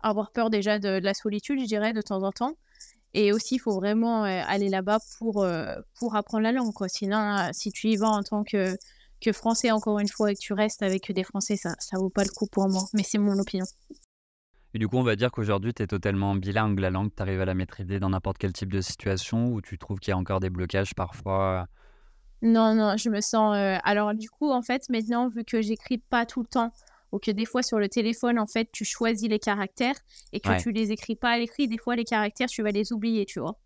avoir 0.00 0.32
peur 0.32 0.50
déjà 0.50 0.80
de, 0.80 0.88
la 0.88 1.14
solitude, 1.14 1.60
je 1.60 1.66
dirais, 1.66 1.92
de 1.92 2.02
temps 2.02 2.24
en 2.24 2.32
temps. 2.32 2.56
Et 3.14 3.32
aussi, 3.32 3.56
il 3.56 3.58
faut 3.60 3.76
vraiment 3.76 4.24
aller 4.24 4.68
là-bas 4.68 4.98
pour, 5.18 5.46
pour 5.94 6.16
apprendre 6.16 6.42
la 6.42 6.52
langue. 6.52 6.72
Quoi. 6.72 6.88
Sinon, 6.88 7.50
si 7.52 7.70
tu 7.70 7.88
y 7.88 7.96
vas 7.96 8.08
en 8.08 8.22
tant 8.22 8.42
que, 8.42 8.76
que 9.20 9.32
Français, 9.32 9.70
encore 9.70 10.00
une 10.00 10.08
fois, 10.08 10.32
et 10.32 10.34
que 10.34 10.40
tu 10.40 10.52
restes 10.52 10.82
avec 10.82 11.12
des 11.12 11.24
Français, 11.24 11.56
ça 11.56 11.74
ne 11.92 11.98
vaut 11.98 12.10
pas 12.10 12.22
le 12.22 12.30
coup 12.30 12.46
pour 12.46 12.68
moi. 12.68 12.82
Mais 12.92 13.02
c'est 13.04 13.18
mon 13.18 13.38
opinion. 13.38 13.66
Et 14.74 14.78
du 14.78 14.86
coup, 14.86 14.96
on 14.96 15.02
va 15.02 15.16
dire 15.16 15.32
qu'aujourd'hui, 15.32 15.74
tu 15.74 15.82
es 15.82 15.86
totalement 15.86 16.34
bilingue, 16.34 16.78
la 16.78 16.90
langue, 16.90 17.10
tu 17.14 17.22
arrives 17.22 17.40
à 17.40 17.44
la 17.44 17.54
maîtriser 17.54 17.98
dans 17.98 18.10
n'importe 18.10 18.38
quel 18.38 18.52
type 18.52 18.72
de 18.72 18.80
situation 18.80 19.48
ou 19.48 19.60
tu 19.60 19.78
trouves 19.78 19.98
qu'il 19.98 20.12
y 20.12 20.14
a 20.14 20.18
encore 20.18 20.40
des 20.40 20.50
blocages 20.50 20.94
parfois? 20.94 21.66
Non, 22.42 22.74
non, 22.74 22.96
je 22.96 23.10
me 23.10 23.20
sens. 23.20 23.56
Euh, 23.56 23.76
alors, 23.84 24.14
du 24.14 24.30
coup, 24.30 24.50
en 24.50 24.62
fait, 24.62 24.88
maintenant, 24.88 25.28
vu 25.28 25.44
que 25.44 25.60
j'écris 25.60 25.98
pas 25.98 26.24
tout 26.24 26.40
le 26.40 26.46
temps, 26.46 26.72
ou 27.12 27.18
que 27.18 27.30
des 27.30 27.44
fois 27.44 27.62
sur 27.62 27.78
le 27.78 27.88
téléphone, 27.88 28.38
en 28.38 28.46
fait, 28.46 28.70
tu 28.72 28.84
choisis 28.84 29.28
les 29.28 29.40
caractères 29.40 29.96
et 30.32 30.40
que 30.40 30.52
tu 30.52 30.70
les 30.70 30.92
écris 30.92 31.16
pas 31.16 31.30
à 31.30 31.38
l'écrit, 31.38 31.66
des 31.68 31.78
fois, 31.78 31.96
les 31.96 32.04
caractères, 32.04 32.48
tu 32.48 32.62
vas 32.62 32.70
les 32.70 32.92
oublier, 32.92 33.26
tu 33.26 33.40
vois. 33.40 33.58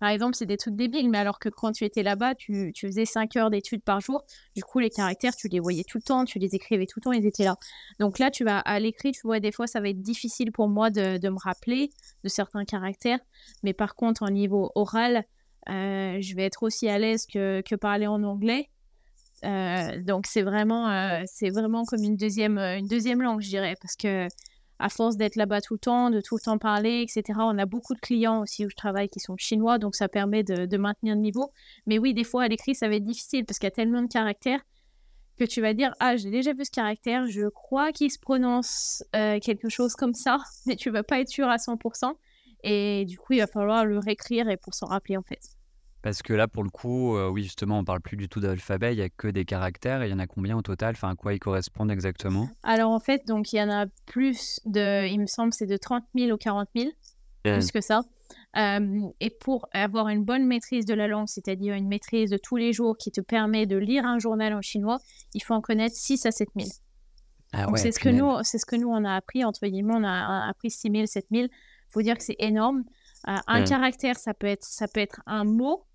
Par 0.00 0.08
exemple, 0.08 0.34
c'est 0.34 0.46
des 0.46 0.56
trucs 0.56 0.76
débiles, 0.76 1.08
mais 1.08 1.18
alors 1.18 1.38
que 1.38 1.48
quand 1.48 1.72
tu 1.72 1.84
étais 1.84 2.02
là-bas, 2.02 2.34
tu, 2.34 2.72
faisais 2.78 3.04
5 3.04 3.36
heures 3.36 3.50
d'études 3.50 3.82
par 3.82 4.00
jour. 4.00 4.24
Du 4.54 4.62
coup, 4.62 4.78
les 4.78 4.90
caractères, 4.90 5.34
tu 5.36 5.48
les 5.48 5.60
voyais 5.60 5.84
tout 5.84 5.98
le 5.98 6.02
temps, 6.02 6.24
tu 6.24 6.38
les 6.38 6.54
écrivais 6.54 6.86
tout 6.86 6.98
le 7.00 7.04
temps, 7.04 7.12
ils 7.12 7.26
étaient 7.26 7.44
là. 7.44 7.56
Donc 8.00 8.18
là, 8.18 8.30
tu 8.30 8.44
vas 8.44 8.58
à 8.58 8.78
l'écrit, 8.80 9.12
tu 9.12 9.20
vois, 9.24 9.40
des 9.40 9.52
fois, 9.52 9.66
ça 9.66 9.80
va 9.80 9.88
être 9.88 10.02
difficile 10.02 10.52
pour 10.52 10.68
moi 10.68 10.90
de, 10.90 11.28
me 11.28 11.38
rappeler 11.38 11.90
de 12.22 12.28
certains 12.28 12.64
caractères. 12.64 13.20
Mais 13.62 13.72
par 13.72 13.94
contre, 13.94 14.22
au 14.22 14.30
niveau 14.30 14.70
oral, 14.74 15.24
euh, 15.68 16.18
je 16.20 16.34
vais 16.34 16.44
être 16.44 16.62
aussi 16.62 16.88
à 16.88 16.98
l'aise 16.98 17.26
que, 17.26 17.74
parler 17.76 18.06
en 18.06 18.22
anglais. 18.22 18.68
Euh, 19.44 20.00
donc 20.02 20.26
c'est 20.26 20.42
vraiment, 20.42 20.88
euh, 20.90 21.22
c'est 21.26 21.50
vraiment 21.50 21.84
comme 21.84 22.02
une 22.02 22.16
deuxième, 22.16 22.58
une 22.58 22.86
deuxième 22.86 23.20
langue, 23.20 23.42
je 23.42 23.48
dirais, 23.48 23.74
parce 23.80 23.96
que 23.96 24.28
à 24.78 24.88
force 24.88 25.16
d'être 25.16 25.36
là-bas 25.36 25.60
tout 25.60 25.74
le 25.74 25.78
temps, 25.78 26.10
de 26.10 26.20
tout 26.20 26.36
le 26.36 26.40
temps 26.40 26.58
parler, 26.58 27.02
etc. 27.02 27.38
On 27.42 27.58
a 27.58 27.66
beaucoup 27.66 27.94
de 27.94 28.00
clients 28.00 28.42
aussi 28.42 28.66
où 28.66 28.70
je 28.70 28.76
travaille 28.76 29.08
qui 29.08 29.20
sont 29.20 29.36
chinois, 29.36 29.78
donc 29.78 29.94
ça 29.94 30.08
permet 30.08 30.42
de, 30.42 30.76
maintenir 30.76 31.14
le 31.14 31.20
niveau. 31.20 31.52
Mais 31.86 31.98
oui, 31.98 32.14
des 32.14 32.24
fois 32.24 32.44
à 32.44 32.48
l'écrit, 32.48 32.74
ça 32.74 32.88
va 32.88 32.96
être 32.96 33.04
difficile 33.04 33.44
parce 33.44 33.58
qu'il 33.58 33.66
y 33.66 33.68
a 33.68 33.72
tellement 33.72 34.02
de 34.02 34.08
caractères 34.08 34.60
que 35.38 35.44
tu 35.44 35.60
vas 35.60 35.74
dire 35.74 35.94
Ah, 36.00 36.16
j'ai 36.16 36.30
déjà 36.30 36.52
vu 36.52 36.64
ce 36.64 36.70
caractère, 36.70 37.26
je 37.26 37.48
crois 37.48 37.92
qu'il 37.92 38.10
se 38.10 38.18
prononce 38.18 39.04
euh, 39.14 39.38
quelque 39.40 39.68
chose 39.68 39.94
comme 39.94 40.14
ça, 40.14 40.38
mais 40.66 40.76
tu 40.76 40.90
vas 40.90 41.02
pas 41.02 41.20
être 41.20 41.28
sûr 41.28 41.48
à 41.48 41.56
100%. 41.56 42.12
Et 42.66 43.04
du 43.04 43.18
coup, 43.18 43.34
il 43.34 43.40
va 43.40 43.46
falloir 43.46 43.84
le 43.84 43.98
réécrire 43.98 44.48
et 44.48 44.56
pour 44.56 44.74
s'en 44.74 44.86
rappeler 44.86 45.16
en 45.16 45.22
fait. 45.22 45.40
Parce 46.04 46.20
que 46.20 46.34
là, 46.34 46.48
pour 46.48 46.62
le 46.62 46.68
coup, 46.68 47.16
euh, 47.16 47.30
oui, 47.30 47.44
justement, 47.44 47.78
on 47.78 47.84
parle 47.84 48.02
plus 48.02 48.18
du 48.18 48.28
tout 48.28 48.38
d'alphabet, 48.38 48.92
il 48.92 48.98
y 48.98 49.02
a 49.02 49.08
que 49.08 49.26
des 49.26 49.46
caractères. 49.46 50.02
Et 50.02 50.08
il 50.08 50.10
y 50.10 50.14
en 50.14 50.18
a 50.18 50.26
combien 50.26 50.54
au 50.54 50.60
total? 50.60 50.92
Enfin, 50.94 51.08
à 51.08 51.14
quoi 51.14 51.32
ils 51.32 51.38
correspondent 51.38 51.90
exactement? 51.90 52.50
Alors, 52.62 52.90
en 52.90 53.00
fait, 53.00 53.26
donc 53.26 53.54
il 53.54 53.56
y 53.56 53.62
en 53.62 53.70
a 53.70 53.86
plus 54.04 54.60
de, 54.66 55.08
il 55.08 55.18
me 55.18 55.26
semble, 55.26 55.54
c'est 55.54 55.64
de 55.64 55.78
30 55.78 56.04
000 56.14 56.30
ou 56.30 56.36
40 56.36 56.68
000, 56.76 56.90
plus 57.42 57.72
que 57.72 57.80
ça. 57.80 58.02
et 58.54 59.30
pour 59.40 59.66
avoir 59.72 60.08
une 60.08 60.24
bonne 60.24 60.44
maîtrise 60.46 60.84
de 60.84 60.92
la 60.92 61.08
langue, 61.08 61.26
c'est-à-dire 61.26 61.72
une 61.72 61.88
maîtrise 61.88 62.28
de 62.28 62.36
tous 62.36 62.56
les 62.56 62.74
jours 62.74 62.98
qui 62.98 63.10
te 63.10 63.22
permet 63.22 63.64
de 63.64 63.78
lire 63.78 64.04
un 64.04 64.18
journal 64.18 64.52
en 64.52 64.60
chinois, 64.60 64.98
il 65.32 65.42
faut 65.42 65.54
en 65.54 65.62
connaître 65.62 65.96
6 65.96 66.26
à 66.26 66.32
7 66.32 66.50
000. 66.54 66.68
Ah 67.54 67.66
c'est 67.76 67.92
ce, 67.92 67.98
que 67.98 68.10
nous, 68.10 68.30
c'est 68.42 68.58
ce 68.58 68.66
que 68.66 68.76
nous, 68.76 68.88
on 68.88 69.06
a 69.06 69.14
appris, 69.14 69.42
entre 69.42 69.66
guillemets, 69.66 69.94
on 69.96 70.04
a 70.04 70.48
appris 70.50 70.70
6 70.70 70.90
000, 70.90 71.06
7 71.06 71.24
000. 71.30 71.44
Il 71.44 71.50
faut 71.88 72.02
dire 72.02 72.18
que 72.18 72.24
c'est 72.24 72.36
énorme. 72.40 72.84
Euh, 73.28 73.36
un 73.46 73.64
caractère, 73.64 74.18
ça 74.18 74.34
peut, 74.34 74.46
être, 74.46 74.64
ça 74.64 74.86
peut 74.86 75.00
être 75.00 75.22
un 75.26 75.44
mot, 75.44 75.86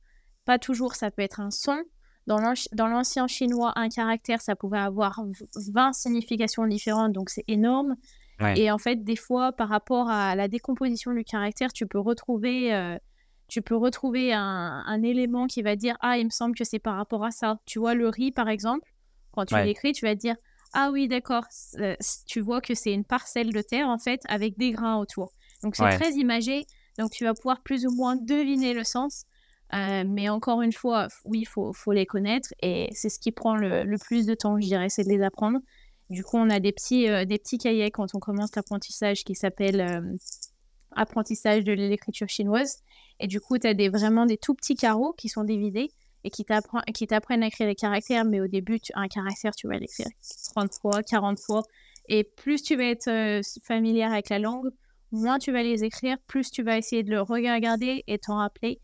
pas 0.50 0.58
toujours, 0.58 0.96
ça 0.96 1.12
peut 1.12 1.22
être 1.22 1.42
un 1.42 1.52
son. 1.52 1.78
Dans 2.26 2.88
l'ancien 2.88 3.28
chinois, 3.28 3.72
un 3.76 3.88
caractère, 3.88 4.42
ça 4.42 4.56
pouvait 4.56 4.80
avoir 4.80 5.24
20 5.56 5.94
significations 5.94 6.66
différentes, 6.66 7.14
donc 7.14 7.30
c'est 7.30 7.44
énorme. 7.48 7.96
Et 8.56 8.72
en 8.72 8.80
fait, 8.80 9.04
des 9.04 9.16
fois, 9.16 9.52
par 9.52 9.70
rapport 9.70 10.10
à 10.10 10.36
la 10.36 10.48
décomposition 10.48 11.14
du 11.14 11.24
caractère, 11.24 11.72
tu 11.72 11.86
peux 11.86 12.00
retrouver 12.00 12.74
euh, 12.74 12.98
tu 13.48 13.62
peux 13.62 13.76
retrouver 13.76 14.34
un, 14.34 15.04
élément 15.04 15.46
qui 15.46 15.62
va 15.62 15.76
dire 15.76 15.96
Ah, 16.02 16.18
il 16.18 16.26
me 16.26 16.32
semble 16.32 16.56
que 16.56 16.64
c'est 16.64 16.80
par 16.80 16.96
rapport 16.96 17.24
à 17.24 17.30
ça. 17.30 17.60
Tu 17.68 17.78
vois, 17.78 17.94
le 17.94 18.10
riz, 18.10 18.32
par 18.32 18.50
exemple, 18.50 18.90
quand 19.32 19.46
tu 19.46 19.56
l'écris, 19.56 19.92
tu 19.92 20.08
vas 20.08 20.16
dire 20.16 20.36
Ah 20.74 20.90
oui, 20.92 21.08
d'accord, 21.08 21.46
euh, 21.78 21.96
tu 22.26 22.40
vois 22.40 22.60
que 22.60 22.74
c'est 22.74 22.94
une 22.94 23.06
parcelle 23.06 23.54
de 23.54 23.62
terre, 23.62 23.88
en 23.88 24.00
fait, 24.00 24.22
avec 24.28 24.58
des 24.58 24.72
grains 24.72 24.98
autour. 24.98 25.32
Donc, 25.62 25.76
c'est 25.76 25.90
très 25.90 26.14
imagé. 26.14 26.66
Donc, 26.98 27.12
tu 27.12 27.24
vas 27.24 27.36
pouvoir 27.36 27.62
plus 27.62 27.86
ou 27.86 27.92
moins 27.92 28.16
deviner 28.16 28.74
le 28.74 28.84
sens. 28.84 29.26
Euh, 29.74 30.04
mais 30.08 30.30
encore 30.30 30.62
une 30.62 30.74
fois, 30.74 31.08
oui, 31.26 31.42
il 31.42 31.48
faut, 31.48 31.74
les 31.92 32.06
connaître. 32.06 32.50
Et 32.62 32.90
c'est 32.94 33.10
ce 33.10 33.20
qui 33.20 33.32
prend 33.32 33.56
le, 33.56 33.98
plus 33.98 34.26
de 34.26 34.34
temps, 34.34 34.60
je 34.60 34.66
dirais, 34.66 34.90
c'est 34.90 35.04
de 35.04 35.10
les 35.10 35.22
apprendre. 35.22 35.60
Du 36.10 36.24
coup, 36.24 36.38
on 36.38 36.50
a 36.50 36.60
des 36.60 36.72
petits, 36.72 37.08
euh, 37.08 37.26
des 37.26 37.38
petits 37.38 37.60
cahiers 37.60 37.92
quand 37.92 38.16
on 38.16 38.20
commence 38.20 38.56
l'apprentissage 38.56 39.24
qui 39.24 39.36
s'appelle 39.36 40.18
Apprentissage 40.92 41.64
de 41.64 41.72
l'écriture 41.72 42.28
chinoise. 42.30 42.82
Et 43.20 43.28
du 43.28 43.40
coup, 43.40 43.58
tu 43.60 43.68
as 43.68 43.74
des, 43.74 43.90
vraiment 43.90 44.26
des 44.26 44.38
tout 44.38 44.56
petits 44.56 44.76
carreaux 44.76 45.14
qui 45.14 45.30
sont 45.30 45.44
divisés 45.44 45.92
et 46.24 46.30
qui 46.30 46.46
t'apprennent 46.46 47.44
à 47.44 47.48
écrire 47.48 47.68
les 47.68 47.76
caractères. 47.76 48.26
Mais 48.26 48.42
au 48.42 48.48
début, 48.48 48.80
un 48.96 49.08
caractère, 49.08 49.54
tu 49.56 49.68
vas 49.68 49.78
l'écrire 49.78 50.08
30 50.56 50.74
fois, 50.82 51.04
40 51.04 51.40
fois. 51.40 51.62
Et 52.08 52.24
plus 52.24 52.64
tu 52.64 52.76
vas 52.76 52.86
être 52.86 53.08
euh, 53.08 53.42
familière 53.64 54.12
avec 54.12 54.30
la 54.30 54.40
langue, 54.40 54.70
moins 55.12 55.38
tu 55.38 55.52
vas 55.52 55.62
les 55.62 55.84
écrire, 55.84 56.18
plus 56.28 56.50
tu 56.50 56.64
vas 56.64 56.78
essayer 56.78 57.04
de 57.04 57.12
le 57.12 57.22
regarder 57.22 58.04
et 58.08 58.18
t'en 58.18 58.38
rappeler. 58.38 58.80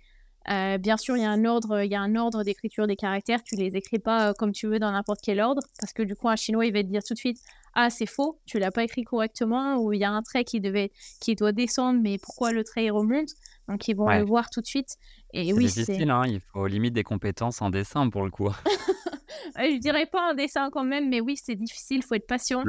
Euh, 0.49 0.77
bien 0.77 0.97
sûr, 0.97 1.17
il 1.17 1.23
y 1.23 1.25
a 1.25 1.31
un 1.31 1.43
ordre, 1.45 1.83
il 1.83 1.91
y 1.91 1.95
a 1.95 2.01
un 2.01 2.15
ordre 2.15 2.43
d'écriture 2.43 2.85
des 2.87 2.95
caractères. 2.95 3.41
Tu 3.43 3.55
les 3.55 3.75
écris 3.75 3.99
pas 3.99 4.29
euh, 4.29 4.33
comme 4.33 4.51
tu 4.51 4.67
veux 4.67 4.79
dans 4.79 4.91
n'importe 4.91 5.19
quel 5.23 5.39
ordre, 5.39 5.61
parce 5.79 5.93
que 5.93 6.03
du 6.03 6.15
coup, 6.15 6.29
un 6.29 6.35
chinois, 6.35 6.65
il 6.65 6.73
va 6.73 6.83
te 6.83 6.87
dire 6.87 7.03
tout 7.03 7.13
de 7.13 7.19
suite, 7.19 7.39
ah 7.73 7.89
c'est 7.89 8.05
faux, 8.05 8.39
tu 8.45 8.59
l'as 8.59 8.71
pas 8.71 8.83
écrit 8.83 9.03
correctement, 9.03 9.77
ou 9.77 9.91
il 9.93 9.99
y 9.99 10.03
a 10.03 10.11
un 10.11 10.21
trait 10.21 10.43
qui 10.43 10.61
devait, 10.61 10.91
qui 11.19 11.35
doit 11.35 11.51
descendre, 11.51 11.99
mais 12.01 12.17
pourquoi 12.19 12.51
le 12.51 12.63
trait 12.63 12.89
remonte? 12.89 13.29
Donc, 13.67 13.87
ils 13.87 13.95
vont 13.95 14.07
le 14.07 14.23
voir 14.23 14.49
tout 14.49 14.61
de 14.61 14.67
suite. 14.67 14.97
Et 15.33 15.51
oui, 15.51 15.69
c'est 15.69 15.81
difficile, 15.81 16.11
hein, 16.11 16.23
il 16.27 16.39
faut 16.39 16.67
limite 16.67 16.93
des 16.93 17.03
compétences 17.03 17.61
en 17.61 17.71
dessin 17.71 18.09
pour 18.09 18.23
le 18.23 18.29
coup. 18.29 18.49
je 19.57 19.79
dirais 19.79 20.05
pas 20.05 20.31
en 20.31 20.33
dessin 20.35 20.69
quand 20.71 20.83
même, 20.83 21.09
mais 21.09 21.21
oui, 21.21 21.37
c'est 21.37 21.55
difficile, 21.55 21.97
il 21.97 22.03
faut 22.03 22.15
être 22.15 22.27
patient. 22.27 22.63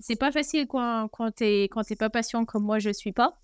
c'est 0.00 0.16
pas, 0.16 0.32
facile 0.32 0.66
quand, 0.66 1.08
quand 1.08 1.30
tu 1.36 1.44
n'es 1.44 1.96
pas 1.96 2.10
patient 2.10 2.44
comme 2.44 2.64
moi, 2.64 2.80
je 2.80 2.90
suis 2.90 3.12
pas. 3.12 3.38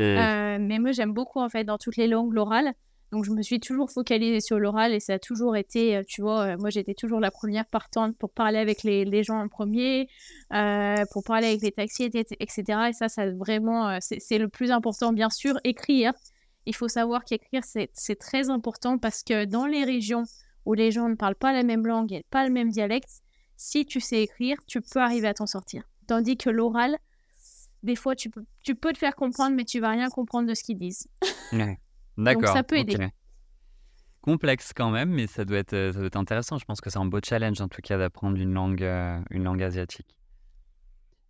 Euh, 0.00 0.58
mais 0.60 0.78
moi, 0.78 0.92
j'aime 0.92 1.12
beaucoup, 1.12 1.40
en 1.40 1.48
fait, 1.48 1.64
dans 1.64 1.78
toutes 1.78 1.96
les 1.96 2.06
langues, 2.06 2.32
l'oral. 2.32 2.72
Donc, 3.12 3.24
je 3.24 3.30
me 3.30 3.42
suis 3.42 3.58
toujours 3.58 3.90
focalisée 3.90 4.40
sur 4.40 4.58
l'oral 4.58 4.92
et 4.92 5.00
ça 5.00 5.14
a 5.14 5.18
toujours 5.18 5.56
été, 5.56 5.96
euh, 5.96 6.02
tu 6.06 6.20
vois, 6.20 6.42
euh, 6.42 6.56
moi, 6.58 6.70
j'étais 6.70 6.94
toujours 6.94 7.20
la 7.20 7.30
première 7.30 7.66
partante 7.66 8.16
pour 8.18 8.30
parler 8.30 8.58
avec 8.58 8.82
les, 8.82 9.04
les 9.04 9.22
gens 9.22 9.38
en 9.38 9.48
premier, 9.48 10.08
pour 10.50 11.24
parler 11.24 11.48
avec 11.48 11.62
les 11.62 11.72
taxis, 11.72 12.04
etc. 12.04 12.62
Et 12.90 12.92
ça, 12.92 13.08
ça 13.08 13.30
vraiment, 13.30 13.98
c'est 14.00 14.38
le 14.38 14.48
plus 14.48 14.70
important, 14.70 15.12
bien 15.12 15.30
sûr, 15.30 15.58
écrire 15.64 16.12
il 16.68 16.74
faut 16.74 16.88
savoir 16.88 17.24
qu'écrire, 17.24 17.62
c'est 17.64 18.18
très 18.18 18.50
important 18.50 18.98
parce 18.98 19.22
que 19.22 19.46
dans 19.46 19.64
les 19.64 19.84
régions 19.84 20.24
où 20.66 20.74
les 20.74 20.90
gens 20.90 21.08
ne 21.08 21.14
parlent 21.14 21.34
pas 21.34 21.52
la 21.52 21.62
même 21.62 21.86
langue 21.86 22.12
et 22.12 22.26
pas 22.30 22.46
le 22.46 22.52
même 22.52 22.68
dialecte, 22.68 23.22
si 23.56 23.86
tu 23.86 24.00
sais 24.00 24.22
écrire, 24.22 24.58
tu 24.66 24.82
peux 24.82 25.00
arriver 25.00 25.28
à 25.28 25.34
t'en 25.34 25.46
sortir. 25.46 25.84
Tandis 26.06 26.36
que 26.36 26.50
l'oral, 26.50 26.98
des 27.82 27.96
fois, 27.96 28.14
tu 28.14 28.28
peux, 28.28 28.44
tu 28.62 28.74
peux 28.74 28.92
te 28.92 28.98
faire 28.98 29.16
comprendre, 29.16 29.56
mais 29.56 29.64
tu 29.64 29.80
vas 29.80 29.88
rien 29.88 30.10
comprendre 30.10 30.46
de 30.46 30.52
ce 30.52 30.62
qu'ils 30.62 30.78
disent. 30.78 31.08
D'accord. 32.18 32.52
ça 32.52 32.62
peut 32.62 32.76
aider. 32.76 33.08
Complexe 34.20 34.72
quand 34.74 34.90
même, 34.90 35.10
mais 35.10 35.26
ça 35.26 35.44
doit, 35.44 35.58
être, 35.58 35.70
ça 35.70 35.92
doit 35.92 36.06
être 36.06 36.16
intéressant. 36.16 36.58
Je 36.58 36.64
pense 36.64 36.80
que 36.80 36.90
c'est 36.90 36.98
un 36.98 37.06
beau 37.06 37.20
challenge, 37.24 37.60
en 37.60 37.68
tout 37.68 37.80
cas, 37.80 37.96
d'apprendre 37.96 38.36
une 38.36 38.52
langue, 38.52 38.82
euh, 38.82 39.18
une 39.30 39.44
langue 39.44 39.62
asiatique. 39.62 40.18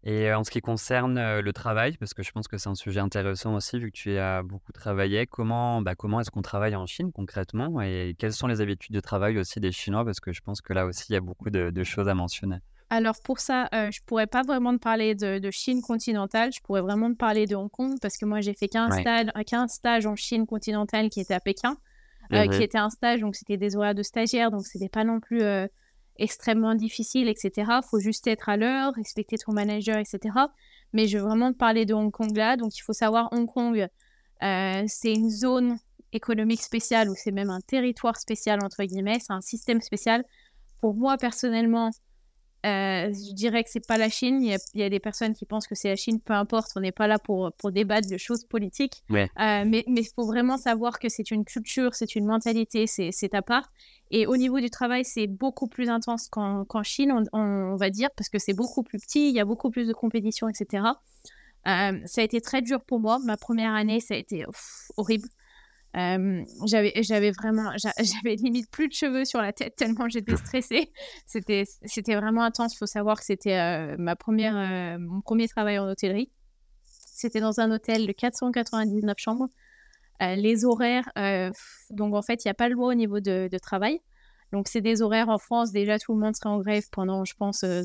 Et 0.04 0.32
en 0.32 0.44
ce 0.44 0.50
qui 0.50 0.60
concerne 0.60 1.40
le 1.40 1.52
travail, 1.52 1.96
parce 1.98 2.14
que 2.14 2.22
je 2.22 2.30
pense 2.30 2.46
que 2.46 2.56
c'est 2.56 2.68
un 2.68 2.74
sujet 2.74 3.00
intéressant 3.00 3.54
aussi, 3.54 3.78
vu 3.78 3.90
que 3.90 3.96
tu 3.96 4.16
as 4.16 4.42
beaucoup 4.42 4.72
travaillé, 4.72 5.26
comment, 5.26 5.82
bah, 5.82 5.96
comment 5.96 6.20
est-ce 6.20 6.30
qu'on 6.30 6.42
travaille 6.42 6.76
en 6.76 6.86
Chine 6.86 7.10
concrètement? 7.12 7.80
Et 7.82 8.14
quelles 8.16 8.32
sont 8.32 8.46
les 8.46 8.60
habitudes 8.60 8.94
de 8.94 9.00
travail 9.00 9.38
aussi 9.38 9.58
des 9.60 9.72
Chinois, 9.72 10.04
parce 10.04 10.20
que 10.20 10.32
je 10.32 10.40
pense 10.40 10.60
que 10.60 10.72
là 10.72 10.86
aussi, 10.86 11.06
il 11.10 11.14
y 11.14 11.16
a 11.16 11.20
beaucoup 11.20 11.50
de, 11.50 11.84
choses 11.84 12.08
à 12.08 12.14
mentionner. 12.14 12.58
Alors 12.90 13.16
pour 13.22 13.38
ça, 13.38 13.68
je 13.72 13.78
ne 13.78 14.06
pourrais 14.06 14.26
pas 14.26 14.42
vraiment 14.42 14.72
te 14.72 14.78
parler 14.78 15.14
de, 15.14 15.50
Chine 15.50 15.82
continentale, 15.82 16.52
je 16.52 16.60
pourrais 16.60 16.80
vraiment 16.80 17.10
te 17.10 17.16
parler 17.16 17.46
de 17.46 17.54
Hong 17.54 17.70
Kong, 17.70 17.98
parce 18.00 18.16
que 18.16 18.24
moi 18.24 18.40
j'ai 18.40 18.54
fait 18.54 18.68
qu'un 18.68 18.90
stage, 18.90 19.28
stage 19.68 20.06
en 20.06 20.16
Chine 20.16 20.46
continentale 20.46 21.10
qui 21.10 21.20
était 21.20 21.34
à 21.34 21.40
Pékin, 21.40 21.76
mmh 22.30 22.48
qui 22.50 22.62
était 22.62 22.78
un 22.78 22.90
stage, 22.90 23.20
donc 23.20 23.36
c'était 23.36 23.58
des 23.58 23.76
horaires 23.76 23.94
de 23.94 24.02
stagiaire, 24.02 24.50
donc 24.50 24.66
c'était 24.66 24.88
pas 24.88 25.04
non 25.04 25.20
plus 25.20 25.42
extrêmement 26.18 26.74
difficile, 26.74 27.28
etc. 27.28 27.52
Il 27.56 27.88
faut 27.88 28.00
juste 28.00 28.26
être 28.26 28.48
à 28.48 28.56
l'heure, 28.56 28.92
respecter 28.94 29.38
ton 29.38 29.52
manager, 29.52 29.98
etc. 29.98 30.34
Mais 30.92 31.06
je 31.06 31.18
veux 31.18 31.24
vraiment 31.24 31.52
te 31.52 31.56
parler 31.56 31.86
de 31.86 31.94
Hong 31.94 32.10
Kong 32.10 32.36
là. 32.36 32.56
Donc, 32.56 32.76
il 32.76 32.82
faut 32.82 32.92
savoir, 32.92 33.28
Hong 33.32 33.46
Kong, 33.46 33.86
euh, 34.42 34.84
c'est 34.86 35.12
une 35.12 35.30
zone 35.30 35.78
économique 36.12 36.62
spéciale 36.62 37.08
ou 37.10 37.14
c'est 37.16 37.30
même 37.30 37.50
un 37.50 37.60
territoire 37.60 38.16
spécial, 38.16 38.58
entre 38.62 38.82
guillemets. 38.84 39.18
C'est 39.20 39.32
un 39.32 39.40
système 39.40 39.80
spécial. 39.80 40.24
Pour 40.80 40.94
moi, 40.94 41.16
personnellement, 41.16 41.90
euh, 42.66 43.12
je 43.12 43.34
dirais 43.34 43.62
que 43.62 43.70
c'est 43.70 43.86
pas 43.86 43.98
la 43.98 44.08
Chine. 44.08 44.42
Il 44.42 44.58
y, 44.74 44.82
a, 44.82 44.88
des 44.88 44.98
personnes 44.98 45.32
qui 45.32 45.46
pensent 45.46 45.66
que 45.66 45.74
c'est 45.74 45.88
la 45.88 45.96
Chine. 45.96 46.20
Peu 46.20 46.32
importe, 46.32 46.72
on 46.76 46.80
n'est 46.80 46.92
pas 46.92 47.06
là 47.06 47.18
pour, 47.18 47.52
pour 47.52 47.70
débattre 47.70 48.08
de 48.08 48.16
choses 48.16 48.44
politiques. 48.44 49.04
Euh, 49.10 49.24
mais 49.36 49.84
il 49.86 50.08
faut 50.14 50.26
vraiment 50.26 50.56
savoir 50.56 50.98
que 50.98 51.08
c'est 51.08 51.30
une 51.30 51.44
culture, 51.44 51.94
c'est 51.94 52.16
une 52.16 52.26
mentalité, 52.26 52.86
c'est 52.86 53.34
à 53.34 53.42
part. 53.42 53.70
Et 54.10 54.26
au 54.26 54.36
niveau 54.36 54.58
du 54.58 54.70
travail, 54.70 55.04
c'est 55.04 55.26
beaucoup 55.26 55.68
plus 55.68 55.88
intense 55.88 56.28
qu'en 56.28 56.82
Chine, 56.82 57.12
on, 57.32 57.76
va 57.76 57.90
dire, 57.90 58.08
parce 58.16 58.28
que 58.28 58.38
c'est 58.38 58.54
beaucoup 58.54 58.82
plus 58.82 58.98
petit, 58.98 59.28
il 59.28 59.34
y 59.34 59.40
a 59.40 59.44
beaucoup 59.44 59.70
plus 59.70 59.86
de 59.86 59.92
compétition, 59.92 60.48
etc. 60.48 60.84
Euh, 61.66 62.00
ça 62.06 62.20
a 62.22 62.24
été 62.24 62.40
très 62.40 62.62
dur 62.62 62.80
pour 62.80 62.98
moi. 62.98 63.18
Ma 63.24 63.36
première 63.36 63.74
année, 63.74 64.00
ça 64.00 64.14
a 64.14 64.16
été 64.16 64.44
horrible. 64.96 65.28
Euh, 65.98 66.44
j'avais, 66.66 66.92
j'avais 67.02 67.32
vraiment, 67.32 67.72
j'avais 67.98 68.36
limite 68.36 68.70
plus 68.70 68.88
de 68.88 68.92
cheveux 68.92 69.24
sur 69.24 69.40
la 69.40 69.52
tête 69.52 69.76
tellement 69.76 70.08
j'étais 70.08 70.36
stressée. 70.36 70.92
C'était, 71.26 71.64
c'était 71.84 72.14
vraiment 72.14 72.42
intense. 72.42 72.74
Il 72.74 72.78
faut 72.78 72.86
savoir 72.86 73.18
que 73.18 73.24
c'était 73.24 73.58
euh, 73.58 73.96
ma 73.98 74.16
première, 74.16 74.56
euh, 74.56 74.98
mon 74.98 75.20
premier 75.20 75.48
travail 75.48 75.78
en 75.78 75.88
hôtellerie. 75.88 76.30
C'était 76.86 77.40
dans 77.40 77.58
un 77.60 77.70
hôtel 77.72 78.06
de 78.06 78.12
499 78.12 79.16
chambres. 79.18 79.48
les 80.20 80.64
horaires, 80.64 81.10
donc 81.90 82.14
en 82.14 82.22
fait, 82.22 82.44
il 82.44 82.46
n'y 82.46 82.50
a 82.50 82.54
pas 82.54 82.68
de 82.68 82.74
loi 82.74 82.88
au 82.88 82.94
niveau 82.94 83.18
de, 83.18 83.48
de 83.50 83.58
travail. 83.58 84.00
Donc, 84.52 84.68
c'est 84.68 84.80
des 84.80 85.02
horaires 85.02 85.28
en 85.28 85.38
France. 85.38 85.72
Déjà, 85.72 85.98
tout 85.98 86.14
le 86.14 86.20
monde 86.20 86.34
serait 86.34 86.48
en 86.48 86.58
grève 86.58 86.84
pendant, 86.90 87.24
je 87.24 87.34
pense, 87.34 87.64
euh, 87.64 87.82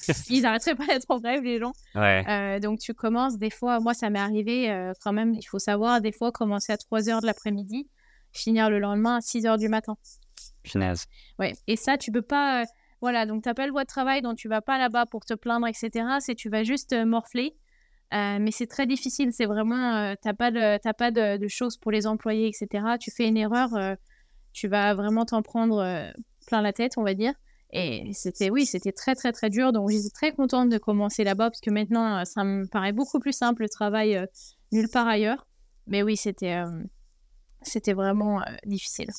ils 0.28 0.42
n'arrêteraient 0.42 0.74
pas 0.74 0.86
d'être 0.86 1.06
en 1.08 1.20
grève, 1.20 1.42
les 1.42 1.58
gens. 1.60 1.72
Euh, 1.96 2.58
donc, 2.58 2.80
tu 2.80 2.94
commences, 2.94 3.38
des 3.38 3.50
fois, 3.50 3.78
moi, 3.80 3.94
ça 3.94 4.10
m'est 4.10 4.18
arrivé 4.18 4.70
euh, 4.70 4.92
quand 5.02 5.12
même, 5.12 5.34
il 5.34 5.44
faut 5.44 5.60
savoir, 5.60 6.00
des 6.00 6.12
fois, 6.12 6.32
commencer 6.32 6.72
à 6.72 6.76
3 6.76 7.00
h 7.02 7.20
de 7.20 7.26
l'après-midi, 7.26 7.88
finir 8.32 8.70
le 8.70 8.80
lendemain 8.80 9.16
à 9.16 9.20
6 9.20 9.44
h 9.44 9.58
du 9.58 9.68
matin. 9.68 9.96
Finesse. 10.64 11.06
Ouais. 11.38 11.52
Et 11.68 11.76
ça, 11.76 11.96
tu 11.96 12.10
peux 12.10 12.22
pas. 12.22 12.64
voilà, 13.00 13.26
donc 13.26 13.42
tu 13.44 13.48
n'as 13.48 13.54
pas 13.54 13.66
le 13.66 13.70
droit 13.70 13.84
de 13.84 13.88
travail, 13.88 14.20
donc 14.22 14.36
tu 14.36 14.48
vas 14.48 14.62
pas 14.62 14.78
là-bas 14.78 15.06
pour 15.06 15.24
te 15.24 15.34
plaindre, 15.34 15.68
etc. 15.68 16.06
C'est 16.18 16.34
tu 16.34 16.48
vas 16.48 16.64
juste 16.64 16.92
morfler. 16.92 17.54
mais 18.10 18.50
c'est 18.50 18.66
très 18.66 18.86
difficile, 18.86 19.30
c'est 19.32 19.46
vraiment, 19.46 20.14
tu 20.20 20.26
n'as 20.26 20.34
pas, 20.34 20.50
de, 20.50 20.92
pas 20.92 21.10
de, 21.12 21.36
de, 21.36 21.48
choses 21.48 21.76
pour 21.76 21.92
les 21.92 22.06
employés, 22.06 22.48
etc. 22.48 22.96
Tu 22.98 23.12
fais 23.12 23.28
une 23.28 23.36
erreur, 23.36 23.68
tu 24.54 24.68
vas 24.68 24.94
vraiment 24.94 25.26
t'en 25.26 25.42
prendre 25.42 25.78
euh, 25.78 26.10
plein 26.46 26.62
la 26.62 26.72
tête, 26.72 26.96
on 26.96 27.02
va 27.02 27.12
dire. 27.12 27.34
Et 27.72 28.12
c'était, 28.14 28.50
oui, 28.50 28.66
c'était 28.66 28.92
très, 28.92 29.16
très, 29.16 29.32
très 29.32 29.50
dur. 29.50 29.72
Donc, 29.72 29.90
j'étais 29.90 30.10
très 30.10 30.32
contente 30.32 30.70
de 30.70 30.78
commencer 30.78 31.24
là-bas 31.24 31.50
parce 31.50 31.60
que 31.60 31.70
maintenant, 31.70 32.20
euh, 32.20 32.24
ça 32.24 32.44
me 32.44 32.66
paraît 32.66 32.92
beaucoup 32.92 33.18
plus 33.18 33.32
simple 33.32 33.62
le 33.62 33.68
travail 33.68 34.16
euh, 34.16 34.26
nulle 34.72 34.88
part 34.88 35.08
ailleurs. 35.08 35.46
Mais 35.88 36.02
oui, 36.02 36.16
c'était, 36.16 36.62
c'était 37.60 37.92
vraiment 37.92 38.40
difficile. 38.64 39.10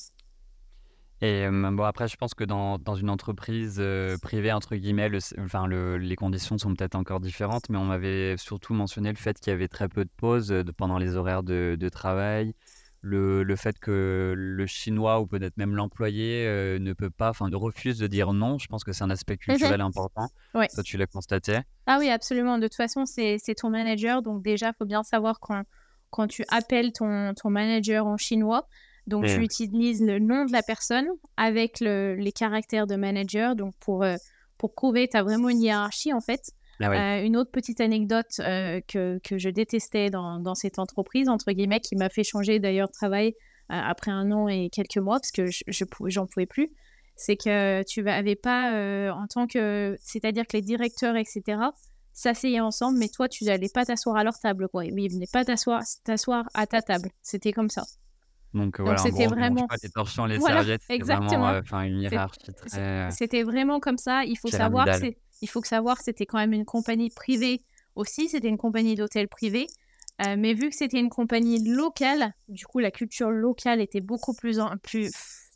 Et 1.20 1.46
bon, 1.48 1.84
après, 1.84 2.08
je 2.08 2.16
pense 2.16 2.34
que 2.34 2.42
dans, 2.42 2.76
dans 2.78 2.96
une 2.96 3.08
entreprise 3.08 3.80
privée, 4.20 4.50
entre 4.50 4.74
guillemets, 4.74 5.08
enfin, 5.38 5.68
le, 5.68 5.96
les 5.96 6.16
conditions 6.16 6.58
sont 6.58 6.74
peut-être 6.74 6.96
encore 6.96 7.20
différentes, 7.20 7.68
mais 7.68 7.78
on 7.78 7.84
m'avait 7.84 8.36
surtout 8.36 8.74
mentionné 8.74 9.10
le 9.10 9.16
fait 9.16 9.38
qu'il 9.38 9.52
y 9.52 9.54
avait 9.54 9.68
très 9.68 9.88
peu 9.88 10.04
de 10.04 10.10
pauses 10.16 10.52
pendant 10.76 10.98
les 10.98 11.14
horaires 11.14 11.44
de, 11.44 11.76
de 11.78 11.88
travail 11.88 12.52
le, 13.00 13.42
le, 13.42 13.56
fait 13.56 13.78
que 13.78 14.34
le 14.36 14.66
chinois 14.66 15.20
ou 15.20 15.26
peut-être 15.26 15.56
même 15.56 15.74
l'employé 15.74 16.46
euh, 16.46 16.78
ne 16.78 16.92
peut 16.92 17.10
pas, 17.10 17.30
enfin, 17.30 17.48
refuse 17.52 17.98
de 17.98 18.06
dire 18.06 18.32
non, 18.32 18.58
je 18.58 18.66
pense 18.66 18.84
que 18.84 18.92
c'est 18.92 19.04
un 19.04 19.10
aspect 19.10 19.34
mmh 19.34 19.38
culturel 19.38 19.80
important. 19.80 20.28
Ouais. 20.54 20.68
Ça, 20.70 20.82
tu 20.82 20.96
l'as 20.96 21.06
constaté. 21.06 21.58
Ah 21.86 21.98
oui, 21.98 22.08
absolument. 22.10 22.58
De 22.58 22.66
toute 22.66 22.76
façon, 22.76 23.04
c'est 23.06 23.38
ton 23.56 23.70
manager. 23.70 24.22
Donc, 24.22 24.42
déjà, 24.42 24.68
il 24.68 24.74
faut 24.78 24.86
bien 24.86 25.02
savoir 25.02 25.40
quand, 25.40 25.62
quand 26.10 26.26
tu 26.26 26.44
appelles 26.48 26.92
ton, 26.92 27.34
ton 27.34 27.50
manager 27.50 28.06
en 28.06 28.16
chinois. 28.16 28.66
Donc, 29.06 29.26
tu 29.26 29.40
utilises 29.40 30.02
le 30.02 30.18
nom 30.18 30.46
de 30.46 30.52
la 30.52 30.62
personne 30.62 31.06
avec 31.36 31.78
le, 31.80 32.16
les 32.16 32.32
caractères 32.32 32.88
de 32.88 32.96
manager. 32.96 33.54
Donc, 33.54 33.74
pour, 33.78 34.02
euh, 34.02 34.16
pour 34.58 34.74
prouver, 34.74 35.08
tu 35.08 35.16
as 35.16 35.22
vraiment 35.22 35.48
une 35.48 35.62
hiérarchie, 35.62 36.12
en 36.12 36.20
fait. 36.20 36.50
Ah 36.80 36.90
euh, 36.90 37.24
une 37.24 37.36
autre 37.36 37.50
petite 37.50 37.80
anecdote 37.80 38.40
euh, 38.40 38.80
que, 38.86 39.18
que, 39.24 39.38
je 39.38 39.48
détestais 39.48 40.10
dans, 40.10 40.40
dans, 40.40 40.54
cette 40.54 40.78
entreprise, 40.78 41.28
entre 41.28 41.52
guillemets, 41.52 41.80
qui 41.80 41.96
m'a 41.96 42.08
fait 42.08 42.24
changer 42.24 42.58
d'ailleurs 42.58 42.88
de 42.88 42.92
travail 42.92 43.28
euh, 43.28 43.80
après 43.82 44.10
un 44.10 44.30
an 44.30 44.48
et 44.48 44.68
quelques 44.70 44.98
mois, 44.98 45.18
parce 45.18 45.32
que 45.32 45.46
je 45.46 45.84
j'en 46.06 46.26
pouvais 46.26 46.46
plus, 46.46 46.70
c'est 47.16 47.36
que 47.36 47.82
tu 47.84 48.02
n'avais 48.02 48.36
pas, 48.36 49.10
en 49.12 49.26
tant 49.26 49.46
que. 49.46 49.96
C'est-à-dire 50.02 50.46
que 50.46 50.56
les 50.56 50.62
directeurs, 50.62 51.16
etc., 51.16 51.58
s'asseyaient 52.12 52.60
ensemble, 52.60 52.98
mais 52.98 53.08
toi, 53.08 53.28
tu 53.28 53.44
n'allais 53.44 53.68
pas 53.72 53.84
t'asseoir 53.84 54.16
à 54.16 54.24
leur 54.24 54.38
table, 54.38 54.68
quoi. 54.68 54.82
Oui, 54.82 55.04
ils 55.04 55.12
venaient 55.12 55.26
pas 55.32 55.44
t'asseoir 55.44 56.44
à 56.54 56.66
ta 56.66 56.82
table. 56.82 57.10
C'était 57.22 57.52
comme 57.52 57.70
ça. 57.70 57.84
Donc, 58.54 58.80
voilà, 58.80 58.96
c'était 58.96 59.26
vraiment 59.26 59.66
pas 59.66 59.76
les 59.82 59.90
torchons, 59.90 60.24
les 60.24 60.40
serviettes, 60.40 60.82
exactement. 60.88 61.60
Vraiment, 61.60 61.82
une 61.82 62.00
hiérarchie 62.00 62.52
très. 62.54 63.10
C'était 63.10 63.42
vraiment 63.42 63.80
comme 63.80 63.98
ça. 63.98 64.24
Il 64.24 64.36
faut 64.36 64.48
savoir, 64.48 64.86
il 65.42 65.48
faut 65.48 65.62
savoir, 65.62 66.00
c'était 66.00 66.26
quand 66.26 66.38
même 66.38 66.52
une 66.52 66.64
compagnie 66.64 67.10
privée 67.10 67.62
aussi. 67.94 68.28
C'était 68.28 68.48
une 68.48 68.58
compagnie 68.58 68.94
d'hôtel 68.94 69.28
privé. 69.28 69.66
mais 70.18 70.54
vu 70.54 70.70
que 70.70 70.76
c'était 70.76 70.98
une 70.98 71.10
compagnie 71.10 71.62
locale, 71.68 72.32
du 72.48 72.66
coup, 72.66 72.78
la 72.78 72.90
culture 72.90 73.30
locale 73.30 73.80
était 73.80 74.00
beaucoup 74.00 74.34
plus, 74.34 74.58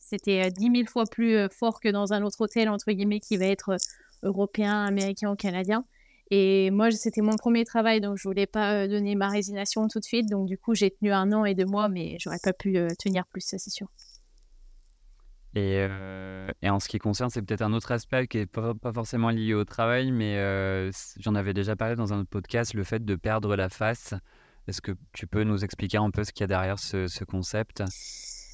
c'était 0.01 0.51
dix 0.51 0.71
mille 0.71 0.89
fois 0.89 1.05
plus 1.11 1.37
fort 1.51 1.81
que 1.81 1.89
dans 1.89 2.13
un 2.13 2.23
autre 2.23 2.41
hôtel 2.43 2.69
entre 2.69 2.93
guillemets 2.93 3.21
qui 3.21 3.37
va 3.37 3.47
être 3.47 3.77
européen, 4.23 4.85
américain 4.85 5.31
ou 5.31 5.37
canadien. 5.37 5.85
Et 6.31 6.71
moi, 6.71 6.91
c'était 6.93 7.23
mon 7.23 7.37
premier 7.37 7.65
travail, 7.65 8.01
donc 8.01 8.17
je 8.17 8.29
voulais 8.29 8.47
pas 8.47 8.85
euh, 8.85 8.89
donner 8.89 9.17
ma 9.17 9.29
résignation 9.29 9.89
tout 9.89 9.99
de 9.99 10.05
suite. 10.05 10.29
Donc 10.29 10.47
du 10.47 10.57
coup, 10.57 10.75
j'ai 10.75 10.91
tenu 10.91 11.11
un 11.13 11.33
an 11.33 11.45
et 11.45 11.55
deux 11.55 11.65
mois, 11.65 11.89
mais 11.89 12.17
j'aurais 12.21 12.39
pas 12.43 12.53
pu 12.53 12.77
euh, 12.77 12.89
tenir 12.99 13.27
plus, 13.27 13.41
ça 13.41 13.59
c'est 13.59 13.71
sûr. 13.71 13.89
Et, 15.55 15.79
euh, 15.79 16.49
et, 16.63 16.71
en 16.71 16.79
ce 16.79 16.89
qui 16.89 16.99
concerne, 16.99 17.29
c'est 17.31 17.43
peut-être 17.43 17.63
un 17.63 17.73
autre 17.73 17.91
aspect 17.91 18.29
qui 18.29 18.39
est 18.39 18.47
pas, 18.47 18.75
forcément 18.95 19.31
lié 19.31 19.55
au 19.55 19.65
travail, 19.65 20.13
mais 20.13 20.37
j'en 21.19 21.35
avais 21.35 21.55
déjà 21.55 21.77
parlé 21.77 21.97
dans 21.97 22.13
un 22.13 22.21
autre 22.21 22.31
podcast, 22.31 22.75
le 22.75 22.85
fait 22.85 23.05
de 23.05 23.17
perdre 23.17 23.57
la 23.57 23.69
face. 23.69 24.15
Est-ce 24.69 24.81
que 24.81 24.93
tu 25.13 25.27
peux 25.27 25.43
nous 25.43 25.65
expliquer 25.65 25.99
un 25.99 26.11
peu 26.11 26.23
ce 26.23 26.33
qu'il 26.33 26.43
y 26.43 26.45
a 26.45 26.49
derrière 26.49 26.79
ce, 26.79 27.09
ce 27.09 27.25
concept? 27.25 27.83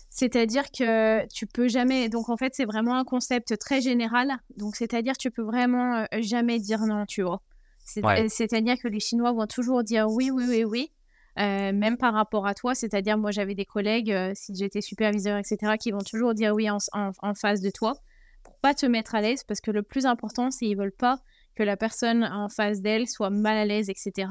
C'est-à-dire 0.09 0.70
que 0.70 1.26
tu 1.28 1.46
peux 1.46 1.68
jamais. 1.68 2.09
Donc 2.09 2.30
en 2.30 2.38
fait, 2.38 2.54
c'est 2.54 2.64
vraiment 2.64 2.96
un 2.96 3.04
concept 3.04 3.59
très 3.59 3.82
général. 3.82 4.38
Donc 4.56 4.76
c'est-à-dire 4.76 5.18
tu 5.18 5.30
peux 5.30 5.42
vraiment 5.42 6.06
jamais 6.20 6.59
dire 6.59 6.80
non, 6.87 7.04
tu 7.04 7.22
vois. 7.22 7.42
C'est-à-dire 7.87 8.76
que 8.82 8.88
les 8.88 9.00
Chinois 9.00 9.32
vont 9.32 9.46
toujours 9.46 9.85
dire 9.85 10.06
oui, 10.09 10.30
oui, 10.30 10.44
oui, 10.48 10.64
oui, 10.64 10.92
euh, 11.38 11.72
même 11.72 11.96
par 11.96 12.14
rapport 12.14 12.46
à 12.46 12.55
toi. 12.55 12.75
C'est-à-dire, 12.75 13.18
moi, 13.18 13.31
j'avais 13.31 13.55
des 13.55 13.64
collègues, 13.64 14.12
euh, 14.12 14.33
si 14.35 14.55
j'étais 14.55 14.81
superviseur, 14.81 15.38
etc., 15.38 15.75
qui 15.79 15.90
vont 15.90 16.01
toujours 16.01 16.35
dire 16.35 16.55
oui 16.55 16.68
en, 16.70 17.35
face 17.35 17.61
de 17.61 17.70
toi 17.70 17.94
pour 18.42 18.57
pas 18.59 18.75
te 18.75 18.87
mettre 18.87 19.14
à 19.14 19.20
l'aise, 19.20 19.42
parce 19.44 19.61
que 19.61 19.70
le 19.70 19.83
plus 19.83 20.07
important, 20.07 20.51
c'est 20.51 20.66
qu'ils 20.66 20.77
veulent 20.77 20.92
pas 20.92 21.18
que 21.57 21.62
la 21.62 21.77
personne 21.77 22.22
en 22.22 22.49
face 22.49 22.81
d'elle 22.81 23.09
soit 23.09 23.31
mal 23.31 23.57
à 23.57 23.64
l'aise, 23.64 23.90
etc. 23.90 24.29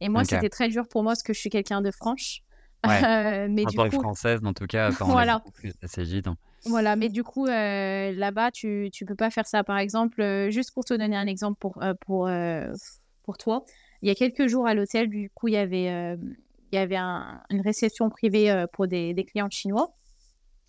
Et 0.00 0.08
moi, 0.08 0.24
c'était 0.24 0.48
très 0.48 0.68
dur 0.68 0.88
pour 0.88 1.02
moi, 1.02 1.12
parce 1.12 1.22
que 1.22 1.34
je 1.34 1.40
suis 1.40 1.50
quelqu'un 1.50 1.82
de 1.82 1.90
franche. 1.90 2.40
Ouais. 2.86 3.00
mais 3.48 3.64
en 3.66 3.88
que 3.88 3.90
française, 3.90 4.40
en 4.44 4.54
tout 4.54 4.66
cas, 4.66 4.88
voilà. 5.00 5.42
plus 5.54 5.74
assez 5.82 6.04
voilà, 6.66 6.94
mais 6.96 7.08
du 7.08 7.24
coup, 7.24 7.46
euh, 7.46 8.12
là-bas, 8.12 8.50
tu 8.50 8.90
ne 9.00 9.06
peux 9.06 9.14
pas 9.14 9.30
faire 9.30 9.46
ça. 9.46 9.64
Par 9.64 9.78
exemple, 9.78 10.20
euh, 10.20 10.50
juste 10.50 10.72
pour 10.74 10.84
te 10.84 10.92
donner 10.94 11.16
un 11.16 11.26
exemple 11.26 11.58
pour, 11.58 11.82
euh, 11.82 11.94
pour, 12.06 12.28
pour 13.22 13.38
toi, 13.38 13.64
il 14.02 14.08
y 14.08 14.10
a 14.10 14.14
quelques 14.14 14.46
jours 14.46 14.66
à 14.66 14.74
l'hôtel, 14.74 15.08
du 15.08 15.30
coup, 15.30 15.48
il 15.48 15.54
y 15.54 15.56
avait, 15.56 15.88
avait 16.72 16.96
une 16.96 17.60
réception 17.62 18.08
privée 18.10 18.64
pour 18.72 18.86
des, 18.86 19.14
clients 19.28 19.50
chinois. 19.50 19.94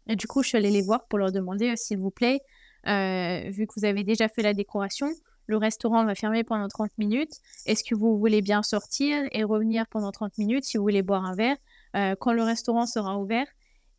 Et 0.08 0.16
du 0.16 0.28
coup, 0.28 0.44
je 0.44 0.50
suis 0.50 0.58
allée 0.58 0.72
les 0.72 0.82
voir 0.82 1.06
pour 1.08 1.20
leur 1.20 1.32
demander, 1.32 1.76
s'il 1.76 1.98
vous 1.98 2.12
plaît, 2.12 2.40
vu 2.86 3.68
que 3.68 3.74
vous 3.78 3.86
avez 3.86 4.04
déjà 4.04 4.28
fait 4.28 4.42
la 4.42 4.54
décoration, 4.54 5.10
le 5.48 5.58
restaurant 5.58 6.06
va 6.06 6.16
fermer 6.16 6.44
pendant 6.44 6.68
30 6.68 6.98
minutes. 6.98 7.34
Est-ce 7.66 7.84
que 7.84 7.96
vous 7.96 8.18
voulez 8.18 8.42
bien 8.42 8.64
sortir 8.64 9.24
et 9.32 9.44
revenir 9.44 9.86
pendant 9.88 10.12
30 10.12 10.38
minutes 10.38 10.66
si 10.66 10.78
vous 10.78 10.84
voulez 10.84 11.02
boire 11.02 11.26
un 11.26 11.36
verre 11.36 11.58
Quand 12.20 12.34
le 12.34 12.44
restaurant 12.44 12.86
sera 12.86 13.18
ouvert, 13.18 13.48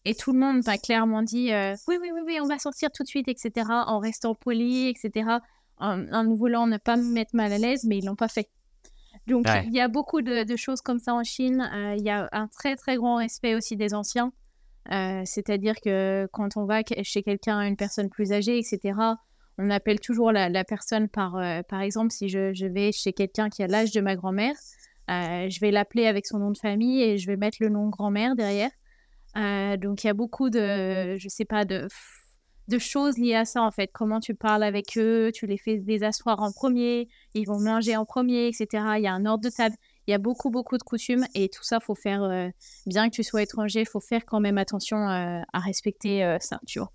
et 0.04 0.14
tout 0.14 0.32
le 0.32 0.38
monde 0.38 0.62
m'a 0.66 0.78
clairement 0.78 1.22
dit 1.22 1.52
euh, 1.52 1.74
oui, 1.86 1.96
oui, 2.00 2.10
oui, 2.12 2.20
oui, 2.26 2.38
on 2.42 2.46
va 2.46 2.58
sortir 2.58 2.90
tout 2.90 3.02
de 3.04 3.08
suite, 3.08 3.28
etc., 3.28 3.66
en 3.68 3.98
restant 3.98 4.34
poli, 4.34 4.88
etc., 4.88 5.38
en, 5.78 6.34
voulant 6.34 6.66
ne 6.66 6.76
pas 6.76 6.96
me 6.96 7.04
mettre 7.12 7.34
mal 7.34 7.52
à 7.52 7.58
l'aise, 7.58 7.84
mais 7.84 7.98
ils 7.98 8.04
l'ont 8.04 8.16
pas 8.16 8.28
fait. 8.28 8.48
Donc, 9.26 9.46
il 9.66 9.72
y 9.72 9.80
a 9.80 9.88
beaucoup 9.88 10.20
de, 10.20 10.56
choses 10.56 10.80
comme 10.80 10.98
ça 10.98 11.14
en 11.14 11.22
Chine. 11.22 11.68
Euh, 11.74 11.94
il 11.96 12.04
y 12.04 12.10
a 12.10 12.28
un 12.32 12.48
très, 12.48 12.76
très 12.76 12.96
grand 12.96 13.16
respect 13.16 13.54
aussi 13.54 13.76
des 13.76 13.94
anciens. 13.94 14.32
Euh, 14.90 15.22
c'est-à-dire 15.24 15.74
que 15.82 16.28
quand 16.32 16.56
on 16.56 16.64
va 16.64 16.80
chez 17.02 17.22
quelqu'un, 17.22 17.60
une 17.60 17.76
personne 17.76 18.10
plus 18.10 18.32
âgée, 18.32 18.58
etc., 18.58 18.98
on 19.58 19.70
appelle 19.70 20.00
toujours 20.00 20.32
la, 20.32 20.64
personne 20.64 21.08
par, 21.08 21.38
par 21.68 21.80
exemple, 21.82 22.10
si 22.10 22.28
je, 22.28 22.52
je 22.54 22.66
vais 22.66 22.90
chez 22.90 23.12
quelqu'un 23.12 23.48
qui 23.48 23.62
a 23.62 23.66
l'âge 23.66 23.92
de 23.92 24.00
ma 24.00 24.16
grand-mère, 24.16 24.56
je 25.08 25.60
vais 25.60 25.70
l'appeler 25.70 26.06
avec 26.06 26.26
son 26.26 26.38
nom 26.38 26.50
de 26.50 26.58
famille 26.58 27.02
et 27.02 27.18
je 27.18 27.26
vais 27.26 27.36
mettre 27.36 27.58
le 27.60 27.68
nom 27.68 27.88
grand-mère 27.88 28.34
derrière. 28.34 28.70
Euh, 29.36 29.76
donc 29.76 30.04
il 30.04 30.08
y 30.08 30.10
a 30.10 30.14
beaucoup 30.14 30.50
de, 30.50 31.16
je 31.16 31.28
sais 31.28 31.44
pas, 31.44 31.64
de, 31.64 31.88
de 32.68 32.78
choses 32.78 33.18
liées 33.18 33.34
à 33.34 33.44
ça 33.44 33.62
en 33.62 33.70
fait. 33.70 33.90
Comment 33.92 34.20
tu 34.20 34.34
parles 34.34 34.62
avec 34.62 34.96
eux, 34.96 35.30
tu 35.34 35.46
les 35.46 35.58
fais 35.58 35.78
des 35.78 36.02
asseoir 36.02 36.40
en 36.40 36.52
premier, 36.52 37.08
ils 37.34 37.44
vont 37.44 37.60
manger 37.60 37.96
en 37.96 38.04
premier, 38.04 38.46
etc. 38.46 38.66
Il 38.96 39.02
y 39.02 39.06
a 39.06 39.12
un 39.12 39.26
ordre 39.26 39.44
de 39.44 39.50
table. 39.50 39.74
Il 40.06 40.10
y 40.10 40.14
a 40.14 40.18
beaucoup, 40.18 40.50
beaucoup 40.50 40.78
de 40.78 40.82
coutumes 40.82 41.24
et 41.34 41.48
tout 41.48 41.62
ça, 41.62 41.78
faut 41.78 41.94
faire, 41.94 42.24
euh, 42.24 42.48
bien 42.86 43.08
que 43.08 43.14
tu 43.14 43.22
sois 43.22 43.42
étranger, 43.42 43.84
faut 43.84 44.00
faire 44.00 44.24
quand 44.26 44.40
même 44.40 44.58
attention 44.58 44.96
euh, 45.08 45.40
à 45.52 45.58
respecter 45.60 46.36
ça, 46.40 46.58
tu 46.66 46.80
vois. 46.80 46.92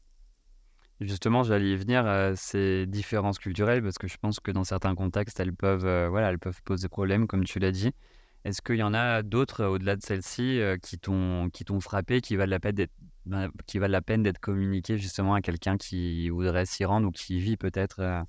Justement, 0.99 1.43
j'allais 1.43 1.69
y 1.69 1.75
venir 1.75 2.05
à 2.05 2.35
ces 2.35 2.85
différences 2.87 3.37
culturelles 3.39 3.83
parce 3.83 3.97
que 3.97 4.07
je 4.07 4.17
pense 4.17 4.39
que 4.39 4.51
dans 4.51 4.63
certains 4.63 4.95
contextes, 4.95 5.39
elles 5.39 5.53
peuvent, 5.53 6.09
voilà, 6.09 6.31
elles 6.31 6.39
peuvent 6.39 6.61
poser 6.63 6.89
problème, 6.89 7.27
comme 7.27 7.43
tu 7.45 7.59
l'as 7.59 7.71
dit. 7.71 7.93
Est-ce 8.47 8.61
qu'il 8.61 8.77
y 8.77 8.83
en 8.83 8.93
a 8.93 9.23
d'autres 9.23 9.65
au-delà 9.65 9.97
de 9.97 10.01
celle-ci 10.01 10.61
qui 10.81 10.97
t'ont 10.97 11.49
qui 11.51 11.65
t'ont 11.65 11.81
frappé, 11.81 12.21
qui 12.21 12.37
valent 12.37 12.49
la 12.49 12.61
peine 12.61 12.75
d'être 12.75 12.93
bah, 13.25 13.49
qui 13.65 13.77
valent 13.77 13.91
la 13.91 14.01
peine 14.01 14.23
d'être 14.23 14.39
justement 14.95 15.33
à 15.33 15.41
quelqu'un 15.41 15.75
qui 15.75 16.29
voudrait 16.29 16.65
s'y 16.65 16.85
rendre 16.85 17.09
ou 17.09 17.11
qui 17.11 17.39
vit 17.39 17.57
peut-être 17.57 18.23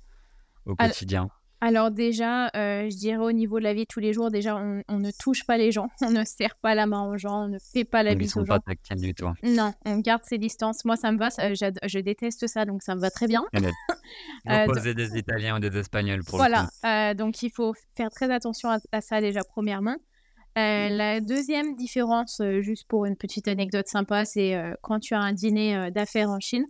au 0.65 0.75
quotidien? 0.75 1.29
alors 1.61 1.91
déjà, 1.91 2.49
je 2.53 2.97
dirais 2.97 3.23
au 3.23 3.31
niveau 3.31 3.59
de 3.59 3.63
la 3.63 3.73
vie 3.73 3.81
de 3.81 3.87
tous 3.87 3.99
les 3.99 4.13
jours, 4.13 4.31
déjà, 4.31 4.55
on, 4.55 4.99
ne 4.99 5.11
touche 5.11 5.45
pas 5.45 5.57
les 5.57 5.71
gens, 5.71 5.89
on 6.01 6.11
ne 6.11 6.23
serre 6.23 6.55
pas 6.61 6.75
la 6.75 6.85
main 6.85 7.03
aux 7.09 7.17
gens, 7.17 7.45
on 7.45 7.47
ne 7.47 7.59
fait 7.59 7.85
pas 7.85 8.03
la 8.03 8.15
bise 8.15 8.35
aux 8.37 8.45
gens. 8.45 8.59
pas 8.59 8.95
du 8.95 9.13
tout. 9.13 9.31
Non, 9.43 9.73
on 9.85 9.99
garde 9.99 10.23
ses 10.25 10.37
distances. 10.37 10.85
Moi, 10.85 10.95
ça 10.95 11.11
me 11.11 11.17
va, 11.17 11.29
je, 11.29 11.99
déteste 11.99 12.47
ça, 12.47 12.65
donc 12.65 12.81
ça 12.81 12.95
me 12.95 13.01
va 13.01 13.09
très 13.09 13.27
bien. 13.27 13.45
Opposer 14.45 14.93
des 14.93 15.17
Italiens 15.17 15.57
ou 15.57 15.59
des 15.59 15.77
Espagnols 15.77 16.23
pour 16.23 16.37
voilà, 16.37 16.63
le 16.63 16.67
Voilà, 16.81 17.13
donc 17.13 17.41
il 17.43 17.51
faut 17.51 17.73
faire 17.95 18.09
très 18.09 18.31
attention 18.31 18.69
à 18.91 19.01
ça 19.01 19.21
déjà 19.21 19.41
premièrement. 19.43 19.95
Euh, 20.59 20.89
la 20.89 21.21
deuxième 21.21 21.75
différence, 21.75 22.41
euh, 22.41 22.61
juste 22.61 22.87
pour 22.87 23.05
une 23.05 23.15
petite 23.15 23.47
anecdote 23.47 23.87
sympa, 23.87 24.25
c'est 24.25 24.55
euh, 24.55 24.73
quand 24.81 24.99
tu 24.99 25.13
as 25.13 25.19
un 25.19 25.31
dîner 25.31 25.89
d'affaires 25.91 26.29
en 26.29 26.39
Chine, 26.39 26.65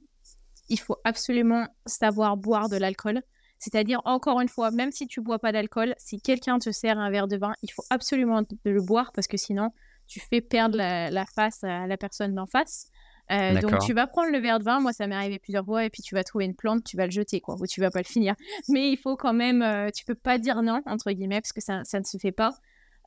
il 0.70 0.80
faut 0.80 0.98
absolument 1.04 1.68
savoir 1.86 2.38
boire 2.38 2.70
de 2.70 2.78
l'alcool. 2.78 3.22
C'est-à-dire, 3.58 4.02
encore 4.06 4.40
une 4.40 4.48
fois, 4.48 4.72
même 4.72 4.92
si 4.92 5.08
tu 5.08 5.22
bois 5.22 5.40
pas 5.40 5.52
d'alcool, 5.52 5.96
si 5.98 6.22
quelqu'un 6.22 6.60
te 6.60 6.72
sert 6.72 6.98
un 6.98 7.10
verre 7.10 7.28
de 7.28 7.38
vin, 7.38 7.54
il 7.64 7.72
faut 7.72 7.84
absolument 7.90 8.44
le 8.64 8.82
boire 8.82 9.12
parce 9.14 9.28
que 9.28 9.38
sinon, 9.38 9.72
tu 10.08 10.20
fais 10.20 10.42
perdre 10.42 10.78
la, 10.78 11.26
face 11.26 11.64
à 11.64 11.88
la 11.88 11.98
personne 11.98 12.36
d'en 12.36 12.46
face. 12.46 12.90
donc 13.30 13.80
tu 13.80 13.94
vas 13.94 14.08
prendre 14.08 14.32
le 14.32 14.40
verre 14.40 14.60
de 14.60 14.64
vin, 14.64 14.80
moi 14.80 14.94
ça 14.94 15.08
m'est 15.08 15.16
arrivé 15.16 15.40
plusieurs 15.40 15.66
fois, 15.66 15.84
et 15.84 15.90
puis 15.90 16.02
tu 16.02 16.16
vas 16.16 16.24
trouver 16.24 16.46
une 16.46 16.56
plante, 16.56 16.84
tu 16.84 16.96
vas 16.96 17.06
le 17.06 17.12
jeter 17.12 17.42
quoi, 17.42 17.56
ou 17.60 17.68
tu 17.68 17.82
vas 17.82 17.92
pas 17.92 18.00
le 18.00 18.06
finir. 18.06 18.36
Mais 18.70 18.92
il 18.92 18.98
faut 18.98 19.18
quand 19.18 19.34
même, 19.34 19.92
tu 19.94 20.06
peux 20.06 20.16
pas 20.16 20.38
dire 20.38 20.62
non 20.62 20.82
entre 20.86 21.12
guillemets 21.12 21.42
parce 21.42 21.54
que 21.54 21.62
ça, 21.62 21.84
ça 21.84 22.00
ne 22.00 22.06
se 22.06 22.18
fait 22.18 22.32
pas. 22.32 22.54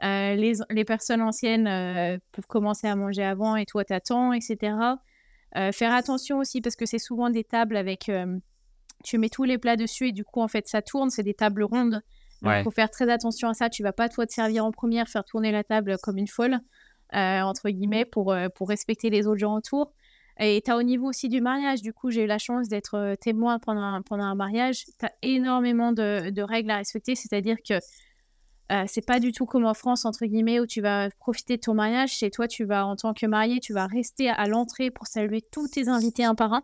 Euh, 0.03 0.35
les, 0.35 0.55
les, 0.71 0.85
personnes 0.85 1.23
anciennes 1.23 1.69
euh, 1.69 2.19
peuvent 2.33 2.47
commencer 2.47 2.89
à 2.89 2.97
manger 2.97 3.23
avant 3.23 3.55
et 3.55 3.67
toi 3.67 3.85
t'attends, 3.85 4.33
etc. 4.33 4.75
Euh, 5.57 5.71
faire 5.71 5.95
attention 5.95 6.39
aussi 6.39 6.61
parce 6.61 6.75
que 6.75 6.87
c'est 6.87 6.99
souvent 6.99 7.31
des 7.31 7.45
tables 7.45 7.77
avec... 7.77 8.11
tu 9.05 9.19
mets 9.19 9.29
tous 9.29 9.45
les 9.45 9.59
plats 9.59 9.77
dessus 9.77 10.09
et 10.09 10.13
du 10.13 10.25
coup 10.25 10.41
en 10.41 10.49
fait 10.49 10.67
ça 10.67 10.83
tourne, 10.83 11.11
c'est 11.11 11.23
des 11.23 11.35
tables 11.35 11.63
rondes. 11.63 12.03
Donc 12.43 12.55
il 12.59 12.65
faut 12.65 12.73
faire 12.73 12.91
très 12.91 13.09
attention 13.09 13.49
à 13.49 13.55
ça. 13.55 13.71
Tu 13.71 13.85
vas 13.85 13.93
pas 13.93 14.09
toi 14.09 14.27
te 14.27 14.33
servir 14.33 14.65
en 14.65 14.73
première, 14.73 15.09
faire 15.09 15.25
tourner 15.25 15.53
la 15.53 15.63
table 15.63 15.97
comme 16.03 16.19
une 16.19 16.27
folle, 16.27 16.59
entre 17.13 17.69
guillemets, 17.69 18.05
pour, 18.05 18.35
pour 18.57 18.69
respecter 18.69 19.11
les 19.11 19.29
autres 19.29 19.39
gens 19.39 19.55
autour. 19.55 19.93
Et 20.41 20.61
tu 20.65 20.71
as 20.73 20.77
au 20.77 20.83
niveau 20.83 21.09
aussi 21.09 21.29
du 21.29 21.41
mariage, 21.41 21.83
du 21.83 21.93
coup, 21.93 22.11
j'ai 22.11 22.25
eu 22.25 22.27
la 22.27 22.39
chance 22.39 22.67
d'être 22.67 23.15
témoin 23.21 23.61
pendant 23.61 23.83
un, 23.83 24.03
pendant 24.03 24.25
un 24.25 24.35
mariage. 24.35 24.87
Tu 24.99 25.07
as 25.07 25.13
énormément 25.23 25.93
de, 25.93 26.31
de, 26.31 26.43
règles 26.43 26.71
à 26.73 26.79
respecter, 26.79 27.15
c'est-à-dire 27.15 27.59
que 27.59 27.75
euh, 28.71 28.85
c'est 28.87 29.05
pas 29.05 29.21
du 29.21 29.33
tout 29.33 29.45
comme 29.45 29.67
en 29.67 29.75
France, 29.75 30.05
entre 30.05 30.25
guillemets, 30.25 30.61
où 30.61 30.67
tu 30.67 30.81
vas 30.81 31.11
profiter 31.19 31.57
de 31.57 31.63
ton 31.63 31.75
mariage. 31.75 32.11
Chez 32.11 32.31
toi, 32.31 32.49
tu 32.49 32.65
vas, 32.65 32.87
en 32.87 32.97
tant 32.97 33.13
que 33.13 33.27
marié, 33.27 33.61
tu 33.61 33.73
vas 33.73 33.87
rester 33.87 34.29
à 34.29 34.47
l'entrée 34.47 34.91
pour 34.91 35.07
saluer 35.07 35.43
tous 35.43 35.69
tes 35.69 35.89
invités 35.89 36.25
un 36.25 36.35
par 36.35 36.53
un. 36.55 36.63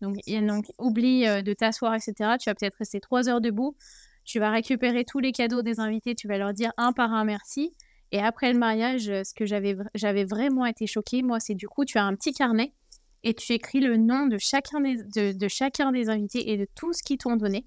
Donc, 0.00 0.16
donc 0.26 0.66
oublie 0.78 1.26
euh, 1.26 1.42
de 1.42 1.52
t'asseoir, 1.52 1.94
etc. 1.94 2.36
Tu 2.40 2.48
vas 2.48 2.54
peut-être 2.54 2.76
rester 2.78 3.00
trois 3.00 3.28
heures 3.28 3.40
debout. 3.40 3.76
Tu 4.24 4.40
vas 4.40 4.50
récupérer 4.50 5.04
tous 5.04 5.18
les 5.18 5.32
cadeaux 5.32 5.62
des 5.62 5.80
invités. 5.80 6.14
Tu 6.14 6.26
vas 6.26 6.38
leur 6.38 6.52
dire 6.52 6.72
un 6.76 6.92
par 6.92 7.12
un 7.12 7.24
merci. 7.24 7.74
Et 8.10 8.20
après 8.20 8.52
le 8.52 8.58
mariage, 8.58 9.04
ce 9.04 9.34
que 9.34 9.44
j'avais, 9.44 9.76
j'avais 9.94 10.24
vraiment 10.24 10.66
été 10.66 10.86
choquée, 10.86 11.22
moi, 11.22 11.40
c'est 11.40 11.54
du 11.54 11.68
coup, 11.68 11.84
tu 11.84 11.98
as 11.98 12.04
un 12.04 12.14
petit 12.14 12.32
carnet 12.32 12.72
et 13.24 13.34
tu 13.34 13.52
écris 13.52 13.80
le 13.80 13.96
nom 13.96 14.26
de 14.26 14.38
chacun 14.38 14.80
des, 14.80 15.34
de 15.34 15.48
chacun 15.48 15.90
des 15.90 16.08
invités 16.08 16.52
et 16.52 16.56
de 16.56 16.66
tout 16.74 16.92
ce 16.92 17.02
qu'ils 17.02 17.18
t'ont 17.18 17.36
donné. 17.36 17.66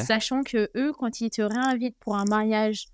Sachant 0.00 0.42
que 0.42 0.70
eux, 0.76 0.92
quand 0.92 1.20
ils 1.20 1.30
te 1.30 1.42
réinvitent 1.42 1.96
pour 1.98 2.16
un 2.16 2.24
mariage 2.24 2.86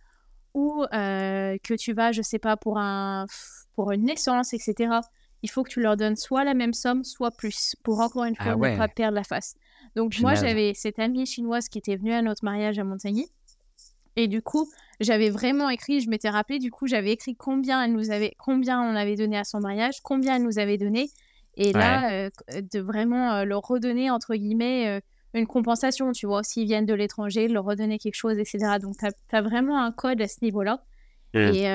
ou 0.54 0.84
euh, 0.92 1.56
que 1.62 1.74
tu 1.74 1.92
vas, 1.92 2.12
je 2.12 2.22
sais 2.22 2.38
pas, 2.38 2.56
pour, 2.56 2.78
un, 2.78 3.26
pour 3.74 3.92
une 3.92 4.04
naissance, 4.04 4.54
etc., 4.54 5.00
il 5.42 5.50
faut 5.50 5.62
que 5.62 5.70
tu 5.70 5.80
leur 5.80 5.96
donnes 5.96 6.16
soit 6.16 6.44
la 6.44 6.54
même 6.54 6.72
somme, 6.72 7.04
soit 7.04 7.30
plus, 7.30 7.76
pour 7.84 8.00
encore 8.00 8.24
une 8.24 8.34
fois 8.34 8.52
ah 8.52 8.56
ne 8.56 8.76
pas 8.76 8.88
perdre 8.88 9.14
la 9.14 9.24
face. 9.24 9.54
Donc 9.94 10.18
moi, 10.20 10.34
j'avais 10.34 10.74
cette 10.74 10.98
amie 10.98 11.26
chinoise 11.26 11.68
qui 11.68 11.78
était 11.78 11.96
venue 11.96 12.12
à 12.12 12.22
notre 12.22 12.44
mariage 12.44 12.78
à 12.78 12.84
Montagny. 12.84 13.26
Et 14.16 14.26
du 14.26 14.42
coup, 14.42 14.68
j'avais 14.98 15.30
vraiment 15.30 15.70
écrit, 15.70 16.00
je 16.00 16.10
m'étais 16.10 16.28
rappelé, 16.28 16.58
du 16.58 16.72
coup, 16.72 16.88
j'avais 16.88 17.12
écrit 17.12 17.36
combien 17.36 17.84
elle 17.84 17.92
nous 17.92 18.10
avait, 18.10 18.34
combien 18.36 18.80
on 18.80 18.96
avait 18.96 19.14
donné 19.14 19.38
à 19.38 19.44
son 19.44 19.60
mariage, 19.60 20.00
combien 20.02 20.36
elle 20.36 20.42
nous 20.42 20.58
avait 20.58 20.76
donné. 20.76 21.08
Et 21.56 21.72
là, 21.72 22.10
euh, 22.12 22.30
de 22.50 22.80
vraiment 22.80 23.32
euh, 23.32 23.44
leur 23.44 23.62
redonner, 23.62 24.10
entre 24.10 24.34
guillemets, 24.34 24.88
euh, 24.88 25.00
une 25.34 25.46
compensation, 25.46 26.12
tu 26.12 26.26
vois, 26.26 26.42
s'ils 26.42 26.66
viennent 26.66 26.86
de 26.86 26.94
l'étranger, 26.94 27.48
leur 27.48 27.64
redonner 27.64 27.98
quelque 27.98 28.14
chose, 28.14 28.38
etc. 28.38 28.78
Donc, 28.80 28.96
tu 28.98 29.36
as, 29.36 29.42
vraiment 29.42 29.82
un 29.82 29.92
code 29.92 30.20
à 30.20 30.28
ce 30.28 30.38
niveau-là. 30.42 30.82
Mmh. 31.34 31.38
Et 31.38 31.68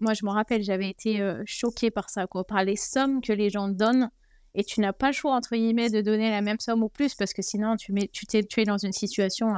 moi, 0.00 0.14
je 0.14 0.24
me 0.24 0.30
rappelle, 0.30 0.62
j'avais 0.62 0.88
été 0.88 1.22
choquée 1.44 1.90
par 1.90 2.08
ça, 2.08 2.26
quoi, 2.26 2.44
par 2.44 2.64
les 2.64 2.76
sommes 2.76 3.20
que 3.20 3.32
les 3.32 3.50
gens 3.50 3.68
donnent. 3.68 4.10
Et 4.54 4.64
tu 4.64 4.80
n'as 4.80 4.92
pas 4.92 5.08
le 5.08 5.12
choix, 5.12 5.34
entre 5.34 5.54
guillemets, 5.54 5.90
de 5.90 6.00
donner 6.00 6.30
la 6.30 6.40
même 6.40 6.60
somme 6.60 6.82
ou 6.82 6.88
plus, 6.88 7.14
parce 7.14 7.32
que 7.32 7.42
sinon, 7.42 7.76
tu, 7.76 7.92
mets, 7.92 8.08
tu, 8.12 8.26
t'es, 8.26 8.42
tu 8.42 8.60
es 8.60 8.64
dans 8.64 8.78
une 8.78 8.92
situation 8.92 9.54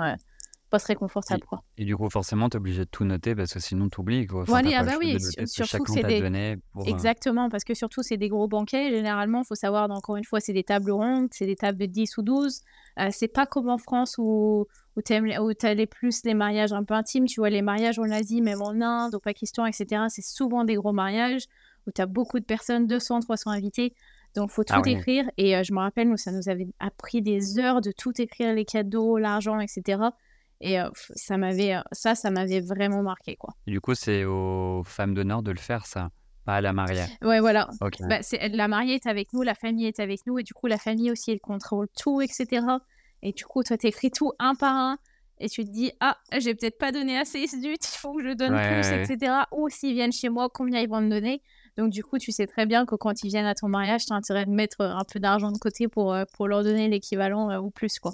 pas 0.71 0.79
très 0.79 0.95
confortable. 0.95 1.43
Et, 1.43 1.47
quoi. 1.47 1.63
et 1.79 1.85
du 1.85 1.97
coup, 1.97 2.09
forcément, 2.11 2.49
tu 2.49 2.57
es 2.57 2.59
obligé 2.59 2.81
de 2.81 2.91
tout 2.91 3.05
noter 3.05 3.35
parce 3.35 3.53
que 3.53 3.61
sinon, 3.61 3.89
tu 3.89 4.01
oublies. 4.01 4.27
Quoi. 4.27 4.43
Enfin, 4.43 4.63
ah 4.75 4.83
bah 4.83 4.95
oui, 4.99 5.19
surtout 5.47 5.87
c'est 5.87 6.03
des... 6.03 6.23
Euh, 6.23 6.57
Exactement, 6.87 7.49
parce 7.49 7.65
que 7.65 7.75
surtout, 7.75 8.03
c'est 8.03 8.17
des 8.17 8.29
gros 8.29 8.49
banquets. 8.49 8.91
Généralement, 8.91 9.43
il 9.43 9.47
faut 9.47 9.55
savoir, 9.55 9.91
encore 9.91 10.17
une 10.17 10.25
fois, 10.25 10.41
c'est 10.41 10.53
des 10.53 10.65
tables 10.65 10.91
rondes, 10.91 11.29
c'est 11.33 11.47
des 11.47 11.57
tables 11.57 11.79
de 11.79 11.87
10 11.87 12.19
ou 12.19 12.23
12. 12.23 12.63
Euh, 12.99 13.09
c'est 13.11 13.29
pas 13.29 13.47
comme 13.47 13.69
en 13.69 13.79
France 13.79 14.17
où, 14.19 14.67
où 14.97 15.03
tu 15.03 15.13
as 15.13 15.87
plus 15.87 16.25
les 16.25 16.35
mariages 16.35 16.73
un 16.73 16.85
peu 16.85 16.95
intimes. 16.95 17.27
Tu 17.27 17.41
vois, 17.41 17.51
les 17.51 17.63
mariages 17.63 17.99
en 17.99 18.11
Asie, 18.11 18.41
même 18.41 18.63
en 18.63 18.81
Inde, 18.81 19.15
au 19.15 19.21
Pakistan, 19.21 19.67
etc., 19.67 20.05
c'est 20.09 20.25
souvent 20.25 20.65
des 20.65 20.75
gros 20.75 20.93
mariages 20.93 21.47
où 21.87 21.91
tu 21.93 22.01
as 22.01 22.07
beaucoup 22.07 22.41
de 22.41 22.45
personnes, 22.45 22.87
200, 22.87 23.21
300 23.21 23.51
invités. 23.51 23.95
Donc, 24.35 24.51
il 24.51 24.55
faut 24.55 24.65
ah 24.71 24.81
tout 24.81 24.89
écrire. 24.89 25.31
Et 25.37 25.57
euh, 25.57 25.63
je 25.63 25.73
me 25.73 25.79
rappelle, 25.79 26.09
nous, 26.09 26.17
ça 26.17 26.33
nous 26.33 26.49
avait 26.49 26.67
appris 26.81 27.23
des 27.23 27.59
heures 27.59 27.81
de 27.81 27.93
tout 27.93 28.13
écrire, 28.21 28.53
les 28.53 28.65
cadeaux, 28.65 29.19
l'argent, 29.19 29.61
etc. 29.61 29.99
Et 30.67 30.79
ça 31.15 31.37
m'avait, 31.37 31.77
ça, 31.93 32.15
ça 32.15 32.31
m'avait 32.31 32.61
vraiment 32.61 33.03
marqué, 33.03 33.37
quoi. 33.37 33.53
du 33.67 33.83
coup, 33.83 33.95
c'est 33.95 34.25
aux 34.25 34.83
femmes 34.83 35.13
d'honneur 35.13 35.43
de 35.43 35.51
le 35.51 35.59
faire, 35.59 35.85
ça, 35.85 36.09
pas 36.47 36.55
à 36.55 36.61
la 36.63 36.73
mariée. 36.73 37.05
Ouais, 37.21 37.39
voilà. 37.39 37.69
Bah, 38.09 38.21
la 38.33 38.67
mariée 38.67 38.95
est 38.95 39.07
avec 39.07 39.35
nous, 39.35 39.43
la 39.43 39.55
famille 39.55 39.87
est 39.87 40.01
avec 40.01 40.21
nous, 40.27 40.39
et 40.39 40.43
du 40.43 40.55
coup, 40.55 40.67
la 40.67 40.79
famille 40.79 41.11
aussi, 41.11 41.33
elle 41.33 41.41
contrôle 41.41 41.89
tout, 42.01 42.23
etc. 42.23 42.65
Et 43.23 43.33
du 43.33 43.45
coup, 43.45 43.63
toi, 43.63 43.77
t'écris 43.77 44.11
tout 44.11 44.33
un 44.39 44.55
par 44.55 44.75
un, 44.75 44.99
et 45.39 45.51
tu 45.51 45.67
te 45.67 45.71
dis, 45.71 45.93
ah, 46.01 46.17
j'ai 46.39 46.55
peut-être 46.55 46.79
pas 46.79 46.93
donné 46.93 47.19
assez 47.19 47.47
zut, 47.47 47.85
il 47.85 47.99
faut 47.99 48.15
que 48.15 48.23
je 48.23 48.33
donne 48.33 48.57
plus, 48.57 48.89
etc. 48.89 49.35
Ou 49.53 49.69
s'ils 49.69 49.93
viennent 49.93 50.13
chez 50.13 50.31
moi, 50.31 50.49
combien 50.49 50.81
ils 50.81 50.89
vont 50.89 51.03
me 51.03 51.11
donner. 51.11 51.43
Donc, 51.77 51.91
du 51.91 52.03
coup, 52.03 52.19
tu 52.19 52.33
sais 52.33 52.47
très 52.47 52.65
bien 52.65 52.87
que 52.87 52.95
quand 52.95 53.23
ils 53.23 53.29
viennent 53.29 53.45
à 53.45 53.55
ton 53.55 53.69
mariage, 53.69 54.07
tu 54.07 54.15
as 54.15 54.17
intérêt 54.17 54.47
de 54.47 54.51
mettre 54.51 54.81
un 54.81 55.05
peu 55.05 55.21
d'argent 55.21 55.53
de 55.53 55.59
côté 55.59 55.89
pour, 55.89 56.17
pour 56.35 56.49
leur 56.49 56.63
donner 56.63 56.89
l'équivalent 56.89 57.59
ou 57.59 57.71
plus, 57.71 57.99
quoi. 57.99 58.13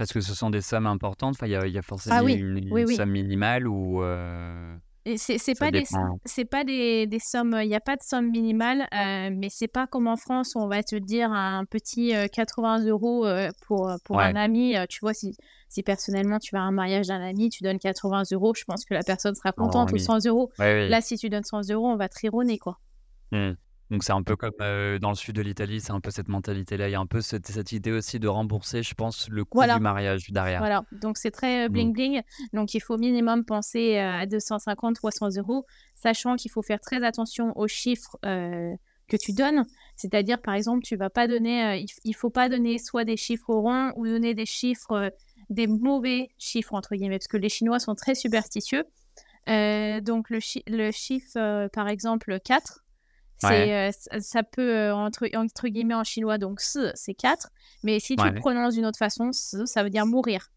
Parce 0.00 0.14
que 0.14 0.22
ce 0.22 0.34
sont 0.34 0.48
des 0.48 0.62
sommes 0.62 0.86
importantes. 0.86 1.34
Enfin, 1.36 1.46
il 1.46 1.52
y, 1.52 1.78
a 1.78 1.82
forcément 1.82 2.16
ah 2.20 2.22
une, 2.22 2.86
somme 2.96 3.10
minimale 3.10 3.68
ou. 3.68 4.02
Euh... 4.02 4.74
C'est 5.16 5.58
pas, 5.58 5.70
des, 5.70 5.84
c'est 6.24 6.46
pas 6.46 6.64
des, 6.64 7.06
des 7.06 7.18
sommes, 7.18 7.54
il 7.60 7.68
n'y 7.68 7.74
a 7.74 7.80
pas 7.80 7.96
de 7.96 8.02
somme 8.02 8.30
minimale, 8.30 8.88
euh, 8.94 9.30
mais 9.30 9.48
c'est 9.50 9.68
pas 9.68 9.86
comme 9.86 10.06
en 10.06 10.16
France 10.16 10.54
où 10.54 10.60
on 10.60 10.68
va 10.68 10.82
te 10.82 10.96
dire 10.96 11.30
un 11.30 11.66
petit 11.66 12.14
80 12.32 12.80
euh, 12.80 12.88
euros 12.88 13.26
euh, 13.26 13.50
pour, 13.66 13.92
pour 14.04 14.20
un 14.20 14.36
ami. 14.36 14.74
tu 14.88 15.00
vois, 15.00 15.12
si, 15.12 15.36
si 15.68 15.82
personnellement 15.82 16.38
tu 16.38 16.54
vas 16.54 16.60
à 16.60 16.64
un 16.64 16.72
mariage 16.72 17.08
d'un 17.08 17.20
ami, 17.20 17.50
tu 17.50 17.62
donnes 17.62 17.78
80 17.78 18.22
euros, 18.32 18.54
je 18.54 18.64
pense 18.64 18.86
que 18.86 18.94
la 18.94 19.02
personne 19.02 19.34
sera 19.34 19.52
oh, 19.54 19.60
contente 19.60 19.92
ou 19.92 19.98
100 19.98 20.24
euros. 20.24 20.50
Là, 20.58 21.02
si 21.02 21.18
tu 21.18 21.28
donnes 21.28 21.44
100 21.44 21.68
euros, 21.72 21.88
on 21.88 21.96
va 21.96 22.08
te 22.08 22.18
rironner, 22.18 22.56
quoi. 22.56 22.78
Mmh. 23.32 23.50
Donc 23.90 24.04
c'est 24.04 24.12
un 24.12 24.22
peu 24.22 24.36
comme 24.36 24.52
dans 25.00 25.08
le 25.08 25.16
sud 25.16 25.34
de 25.34 25.42
l'Italie, 25.42 25.80
c'est 25.80 25.90
un 25.90 26.00
peu 26.00 26.10
cette 26.10 26.28
mentalité-là. 26.28 26.88
Il 26.88 26.92
y 26.92 26.94
a 26.94 27.00
un 27.00 27.06
peu 27.06 27.20
cette, 27.20 27.48
cette 27.48 27.72
idée 27.72 27.90
aussi 27.90 28.20
de 28.20 28.28
rembourser, 28.28 28.82
je 28.82 28.94
pense, 28.94 29.28
le 29.28 29.44
coût 29.44 29.62
du 29.62 29.80
mariage 29.80 30.30
derrière. 30.30 30.60
Voilà, 30.60 30.84
donc 30.92 31.18
c'est 31.18 31.32
très 31.32 31.68
mmh. 31.68 31.72
bling 31.72 31.92
bling. 31.92 32.22
Donc 32.52 32.74
il 32.74 32.80
faut 32.80 32.98
minimum 32.98 33.44
penser 33.44 33.98
à 33.98 34.26
250, 34.26 34.94
300 34.94 35.30
euros, 35.38 35.66
sachant 35.96 36.36
qu'il 36.36 36.50
faut 36.50 36.62
faire 36.62 36.80
très 36.80 37.02
attention 37.04 37.52
aux 37.56 37.66
chiffres 37.66 38.16
que 38.22 39.16
tu 39.16 39.32
donnes. 39.32 39.64
C'est-à-dire, 39.96 40.40
par 40.40 40.54
exemple, 40.54 40.82
tu 40.84 40.96
vas 40.96 41.10
pas 41.10 41.26
donner, 41.26 41.84
il, 42.04 42.14
faut 42.14 42.30
pas 42.30 42.48
donner 42.48 42.78
soit 42.78 43.04
des 43.04 43.16
chiffres 43.16 43.52
ronds 43.52 43.92
ou 43.96 44.06
donner 44.06 44.34
des 44.34 44.46
chiffres, 44.46 45.12
des 45.50 45.66
mauvais 45.66 46.30
chiffres 46.38 46.74
entre 46.74 46.94
guillemets, 46.94 47.18
parce 47.18 47.28
que 47.28 47.36
les 47.36 47.48
Chinois 47.48 47.80
sont 47.80 47.96
très 47.96 48.14
superstitieux. 48.14 48.84
donc 49.46 50.30
le, 50.30 50.38
le 50.68 50.90
chiffre, 50.92 51.68
par 51.72 51.88
exemple, 51.88 52.38
4 52.38 52.84
euh, 53.44 53.90
ça 54.20 54.42
peut, 54.42 54.76
euh, 54.76 54.94
entre, 54.94 55.28
entre, 55.34 55.68
guillemets, 55.68 55.94
en 55.94 56.04
chinois, 56.04 56.38
donc 56.38 56.60
c'est 56.60 57.14
4. 57.14 57.48
Mais 57.82 58.00
si 58.00 58.16
tu 58.16 58.24
le 58.24 58.34
prononces 58.34 58.74
d'une 58.74 58.86
autre 58.86 58.98
façon, 58.98 59.30
ça 59.32 59.82
veut 59.82 59.90
dire 59.90 60.06
mourir. 60.06 60.50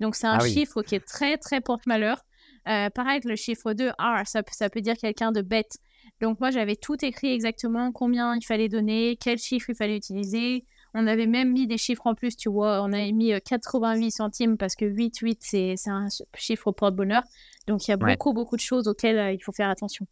Donc 0.00 0.14
c'est 0.14 0.26
un 0.26 0.38
ah 0.40 0.46
chiffre 0.46 0.82
qui 0.82 0.94
est 0.94 1.06
très, 1.06 1.36
très 1.36 1.60
porte-malheur. 1.60 2.24
Euh, 2.68 2.88
pareil, 2.90 3.20
le 3.24 3.36
chiffre 3.36 3.72
2, 3.72 3.90
R, 3.90 4.26
ça, 4.26 4.42
ça 4.50 4.70
peut 4.70 4.80
dire 4.80 4.96
quelqu'un 4.96 5.32
de 5.32 5.42
bête. 5.42 5.76
Donc 6.20 6.40
moi, 6.40 6.50
j'avais 6.50 6.76
tout 6.76 7.02
écrit 7.04 7.32
exactement, 7.32 7.92
combien 7.92 8.34
il 8.34 8.44
fallait 8.44 8.68
donner, 8.68 9.18
quel 9.20 9.38
chiffre 9.38 9.70
il 9.70 9.76
fallait 9.76 9.96
utiliser. 9.96 10.64
On 10.92 11.06
avait 11.06 11.26
même 11.26 11.52
mis 11.52 11.66
des 11.66 11.78
chiffres 11.78 12.06
en 12.06 12.14
plus, 12.14 12.36
tu 12.36 12.48
vois. 12.48 12.82
On 12.82 12.92
avait 12.92 13.12
mis 13.12 13.32
88 13.44 14.10
centimes 14.10 14.56
parce 14.56 14.74
que 14.74 14.84
8, 14.84 15.18
8, 15.18 15.38
c'est 15.40 15.76
un 15.86 16.08
chiffre 16.34 16.72
porte-bonheur. 16.72 17.22
Donc 17.66 17.86
il 17.86 17.90
y 17.90 17.94
a 17.94 17.96
beaucoup, 17.96 18.32
beaucoup 18.32 18.56
de 18.56 18.60
choses 18.60 18.88
auxquelles 18.88 19.34
il 19.34 19.42
faut 19.42 19.52
faire 19.52 19.68
attention. 19.68 20.06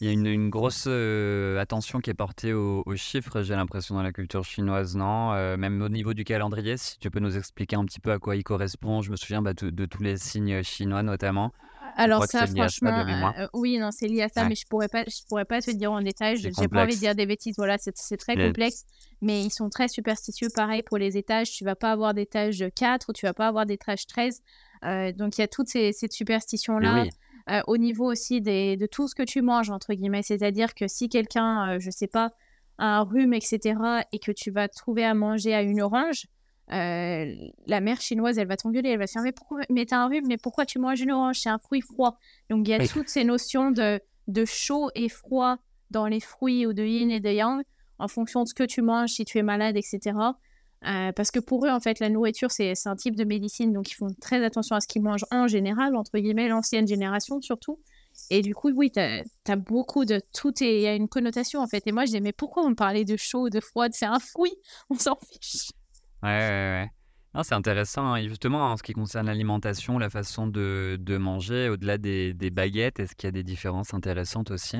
Il 0.00 0.08
y 0.08 0.10
a 0.10 0.12
une, 0.12 0.50
grosse 0.50 0.86
euh, 0.88 1.60
attention 1.60 2.00
qui 2.00 2.10
est 2.10 2.14
portée 2.14 2.52
aux, 2.52 2.82
chiffres, 2.96 3.42
j'ai 3.42 3.54
l'impression, 3.54 3.94
dans 3.94 4.02
la 4.02 4.12
culture 4.12 4.44
chinoise, 4.44 4.96
non? 4.96 5.32
Euh, 5.34 5.56
Même 5.56 5.80
au 5.82 5.88
niveau 5.88 6.14
du 6.14 6.24
calendrier, 6.24 6.76
si 6.76 6.98
tu 6.98 7.10
peux 7.10 7.20
nous 7.20 7.36
expliquer 7.36 7.76
un 7.76 7.84
petit 7.84 8.00
peu 8.00 8.10
à 8.10 8.18
quoi 8.18 8.34
il 8.34 8.42
correspond. 8.42 9.02
Je 9.02 9.12
me 9.12 9.16
souviens 9.16 9.40
bah, 9.40 9.54
de, 9.54 9.86
tous 9.86 10.02
les 10.02 10.16
signes 10.16 10.62
chinois, 10.64 11.04
notamment. 11.04 11.52
Alors 11.96 12.24
ça, 12.26 12.44
franchement, 12.48 13.04
euh, 13.38 13.46
oui, 13.54 13.78
non, 13.78 13.92
c'est 13.92 14.08
lié 14.08 14.22
à 14.22 14.28
ça, 14.28 14.48
mais 14.48 14.56
je 14.56 14.66
pourrais 14.66 14.88
pas, 14.88 15.04
je 15.06 15.24
pourrais 15.28 15.44
pas 15.44 15.62
te 15.62 15.70
dire 15.70 15.92
en 15.92 16.02
détail. 16.02 16.38
J'ai 16.38 16.50
pas 16.68 16.82
envie 16.82 16.96
de 16.96 17.00
dire 17.00 17.14
des 17.14 17.26
bêtises. 17.26 17.54
Voilà, 17.56 17.76
c'est 17.78 18.16
très 18.16 18.34
complexe, 18.34 18.84
mais 19.22 19.42
ils 19.42 19.52
sont 19.52 19.70
très 19.70 19.86
superstitieux. 19.86 20.48
Pareil 20.52 20.82
pour 20.82 20.98
les 20.98 21.16
étages, 21.16 21.52
tu 21.52 21.64
vas 21.64 21.76
pas 21.76 21.92
avoir 21.92 22.12
d'étage 22.12 22.64
4 22.74 23.10
ou 23.10 23.12
tu 23.12 23.26
vas 23.26 23.34
pas 23.34 23.46
avoir 23.46 23.64
d'étage 23.64 24.08
13. 24.08 24.42
donc 25.16 25.38
il 25.38 25.42
y 25.42 25.44
a 25.44 25.48
toutes 25.48 25.68
ces, 25.68 25.92
ces 25.92 26.08
superstitions 26.10 26.78
là. 26.78 27.04
Euh, 27.50 27.60
au 27.66 27.76
niveau 27.76 28.10
aussi 28.10 28.40
des, 28.40 28.78
de 28.78 28.86
tout 28.86 29.06
ce 29.06 29.14
que 29.14 29.22
tu 29.22 29.42
manges, 29.42 29.68
entre 29.68 29.92
guillemets. 29.92 30.22
C'est-à-dire 30.22 30.74
que 30.74 30.88
si 30.88 31.10
quelqu'un, 31.10 31.74
euh, 31.74 31.78
je 31.78 31.90
sais 31.90 32.06
pas, 32.06 32.32
a 32.78 32.98
un 32.98 33.02
rhume, 33.02 33.34
etc., 33.34 33.76
et 34.12 34.18
que 34.18 34.32
tu 34.32 34.50
vas 34.50 34.66
trouver 34.68 35.04
à 35.04 35.12
manger 35.12 35.54
à 35.54 35.60
une 35.60 35.82
orange, 35.82 36.26
euh, 36.72 37.34
la 37.66 37.80
mère 37.82 38.00
chinoise, 38.00 38.38
elle 38.38 38.48
va 38.48 38.56
t'engueuler, 38.56 38.90
elle 38.90 38.98
va 38.98 39.06
se 39.06 39.12
dire 39.12 39.22
mais, 39.22 39.32
pourquoi, 39.32 39.60
mais 39.68 39.84
t'as 39.84 39.98
un 39.98 40.08
rhume, 40.08 40.26
mais 40.26 40.38
pourquoi 40.38 40.64
tu 40.64 40.78
manges 40.78 41.02
une 41.02 41.12
orange? 41.12 41.40
C'est 41.40 41.50
un 41.50 41.58
fruit 41.58 41.82
froid. 41.82 42.18
Donc 42.48 42.66
il 42.66 42.70
y 42.70 42.74
a 42.74 42.86
toutes 42.88 43.10
ces 43.10 43.24
notions 43.24 43.70
de, 43.70 44.00
de 44.28 44.44
chaud 44.46 44.88
et 44.94 45.10
froid 45.10 45.58
dans 45.90 46.06
les 46.06 46.20
fruits 46.20 46.66
ou 46.66 46.72
de 46.72 46.82
yin 46.82 47.10
et 47.10 47.20
de 47.20 47.28
yang 47.28 47.62
en 47.98 48.08
fonction 48.08 48.42
de 48.42 48.48
ce 48.48 48.54
que 48.54 48.64
tu 48.64 48.80
manges, 48.80 49.10
si 49.10 49.26
tu 49.26 49.36
es 49.36 49.42
malade, 49.42 49.76
etc. 49.76 50.16
Euh, 50.86 51.12
parce 51.12 51.30
que 51.30 51.40
pour 51.40 51.66
eux, 51.66 51.70
en 51.70 51.80
fait, 51.80 51.98
la 52.00 52.10
nourriture, 52.10 52.50
c'est 52.50 52.74
un 52.86 52.96
type 52.96 53.16
de 53.16 53.24
médecine, 53.24 53.72
donc 53.72 53.90
ils 53.90 53.94
font 53.94 54.14
très 54.20 54.44
attention 54.44 54.76
à 54.76 54.80
ce 54.80 54.86
qu'ils 54.86 55.02
mangent 55.02 55.24
en 55.30 55.46
général, 55.46 55.96
entre 55.96 56.18
guillemets, 56.18 56.48
l'ancienne 56.48 56.86
génération 56.86 57.40
surtout. 57.40 57.80
Et 58.30 58.42
du 58.42 58.54
coup, 58.54 58.70
oui, 58.70 58.90
tu 58.90 59.00
as, 59.00 59.56
beaucoup 59.56 60.04
de 60.04 60.20
tout, 60.32 60.52
et 60.62 60.76
il 60.76 60.82
y 60.82 60.86
a 60.86 60.94
une 60.94 61.08
connotation 61.08 61.60
en 61.60 61.66
fait. 61.66 61.86
Et 61.86 61.92
moi, 61.92 62.02
je 62.02 62.08
disais, 62.08 62.20
mais 62.20 62.32
pourquoi 62.32 62.64
on 62.64 62.74
parlait 62.74 63.04
de 63.04 63.16
chaud, 63.16 63.48
de 63.48 63.60
froid 63.60 63.86
C'est 63.90 64.06
un 64.06 64.20
fruit, 64.20 64.54
on 64.90 64.94
s'en 64.94 65.16
fiche. 65.16 65.70
Ouais, 66.22 66.30
ouais, 66.30 66.90
ouais. 67.34 67.42
C'est 67.42 67.54
intéressant, 67.54 68.14
hein. 68.14 68.28
justement, 68.28 68.70
en 68.70 68.76
ce 68.76 68.82
qui 68.84 68.92
concerne 68.92 69.26
l'alimentation, 69.26 69.98
la 69.98 70.08
façon 70.08 70.46
de, 70.46 70.96
de 71.00 71.16
manger, 71.16 71.68
au-delà 71.68 71.98
des, 71.98 72.32
des 72.32 72.50
baguettes, 72.50 73.00
est-ce 73.00 73.16
qu'il 73.16 73.26
y 73.26 73.28
a 73.28 73.32
des 73.32 73.42
différences 73.42 73.92
intéressantes 73.92 74.52
aussi? 74.52 74.76